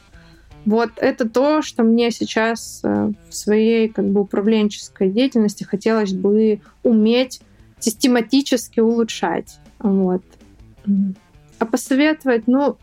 Вот 0.68 0.92
это 0.98 1.30
то, 1.30 1.62
что 1.62 1.84
мне 1.84 2.12
сейчас 2.12 2.82
э, 2.84 3.12
в 3.30 3.34
своей 3.34 3.88
как 3.88 4.04
бы 4.04 4.20
управленческой 4.20 5.10
деятельности 5.10 5.64
хотелось 5.64 6.12
бы 6.12 6.60
уметь 6.84 7.40
систематически 7.80 8.82
улучшать. 8.82 9.60
Вот. 9.80 10.22
А 11.60 11.66
посоветовать, 11.66 12.48
ну, 12.48 12.76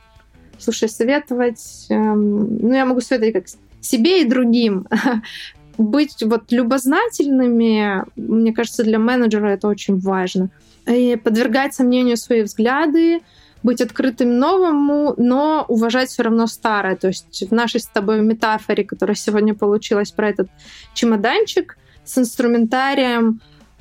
слушай, 0.58 0.88
советовать, 0.88 1.84
эм, 1.90 2.56
ну, 2.56 2.72
я 2.72 2.86
могу 2.86 3.02
советовать 3.02 3.34
как 3.34 3.60
себе 3.82 4.22
и 4.22 4.24
другим. 4.24 4.86
Быть 5.76 6.22
вот 6.22 6.50
любознательными, 6.52 8.02
мне 8.16 8.52
кажется, 8.54 8.82
для 8.82 8.98
менеджера 8.98 9.48
это 9.48 9.68
очень 9.68 9.98
важно. 9.98 10.48
И 10.86 11.20
подвергать 11.22 11.74
сомнению 11.74 12.16
свои 12.16 12.44
взгляды, 12.44 13.20
быть 13.64 13.80
открытым 13.80 14.38
новому, 14.38 15.14
но 15.16 15.64
уважать 15.66 16.10
все 16.10 16.22
равно 16.22 16.46
старое. 16.46 16.94
То 16.94 17.08
есть 17.08 17.48
в 17.48 17.52
нашей 17.52 17.80
с 17.80 17.86
тобой 17.86 18.20
метафоре, 18.20 18.84
которая 18.84 19.16
сегодня 19.16 19.54
получилась 19.54 20.12
про 20.12 20.28
этот 20.28 20.48
чемоданчик 20.92 21.76
с 22.04 22.18
инструментарием, 22.18 23.40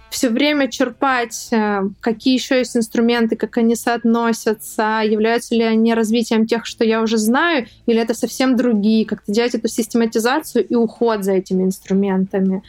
все 0.10 0.30
время 0.30 0.70
черпать, 0.70 1.50
э, 1.52 1.82
какие 2.00 2.36
еще 2.36 2.60
есть 2.60 2.78
инструменты, 2.78 3.36
как 3.36 3.58
они 3.58 3.76
соотносятся, 3.76 5.02
являются 5.04 5.56
ли 5.56 5.64
они 5.64 5.94
развитием 5.96 6.46
тех, 6.46 6.68
что 6.68 6.86
я 6.86 7.02
уже 7.02 7.18
знаю, 7.18 7.66
или 7.88 8.00
это 8.00 8.14
совсем 8.14 8.56
другие, 8.56 9.06
как-то 9.06 9.32
делать 9.32 9.56
эту 9.56 9.68
систематизацию 9.68 10.66
и 10.66 10.76
уход 10.76 11.24
за 11.24 11.34
этими 11.34 11.64
инструментами. 11.64 12.62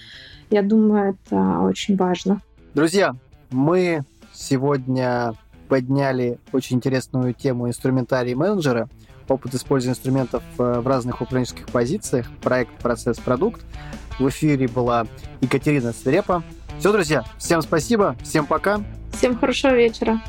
Я 0.50 0.62
думаю, 0.62 1.16
это 1.26 1.60
очень 1.60 1.96
важно. 1.96 2.40
Друзья, 2.74 3.14
мы 3.50 4.04
сегодня 4.32 5.34
подняли 5.74 6.38
очень 6.52 6.76
интересную 6.76 7.34
тему 7.34 7.66
инструментарий 7.66 8.34
менеджера, 8.34 8.88
опыт 9.26 9.56
использования 9.56 9.94
инструментов 9.94 10.44
э, 10.56 10.78
в 10.78 10.86
разных 10.86 11.20
управленческих 11.20 11.66
позициях, 11.66 12.30
проект, 12.42 12.70
процесс, 12.74 13.18
продукт. 13.18 13.60
В 14.20 14.28
эфире 14.28 14.68
была 14.68 15.08
Екатерина 15.40 15.92
Свирепа. 15.92 16.44
Все, 16.78 16.92
друзья, 16.92 17.24
всем 17.38 17.60
спасибо, 17.60 18.14
всем 18.22 18.46
пока. 18.46 18.82
Всем 19.12 19.36
хорошего 19.36 19.74
вечера. 19.74 20.20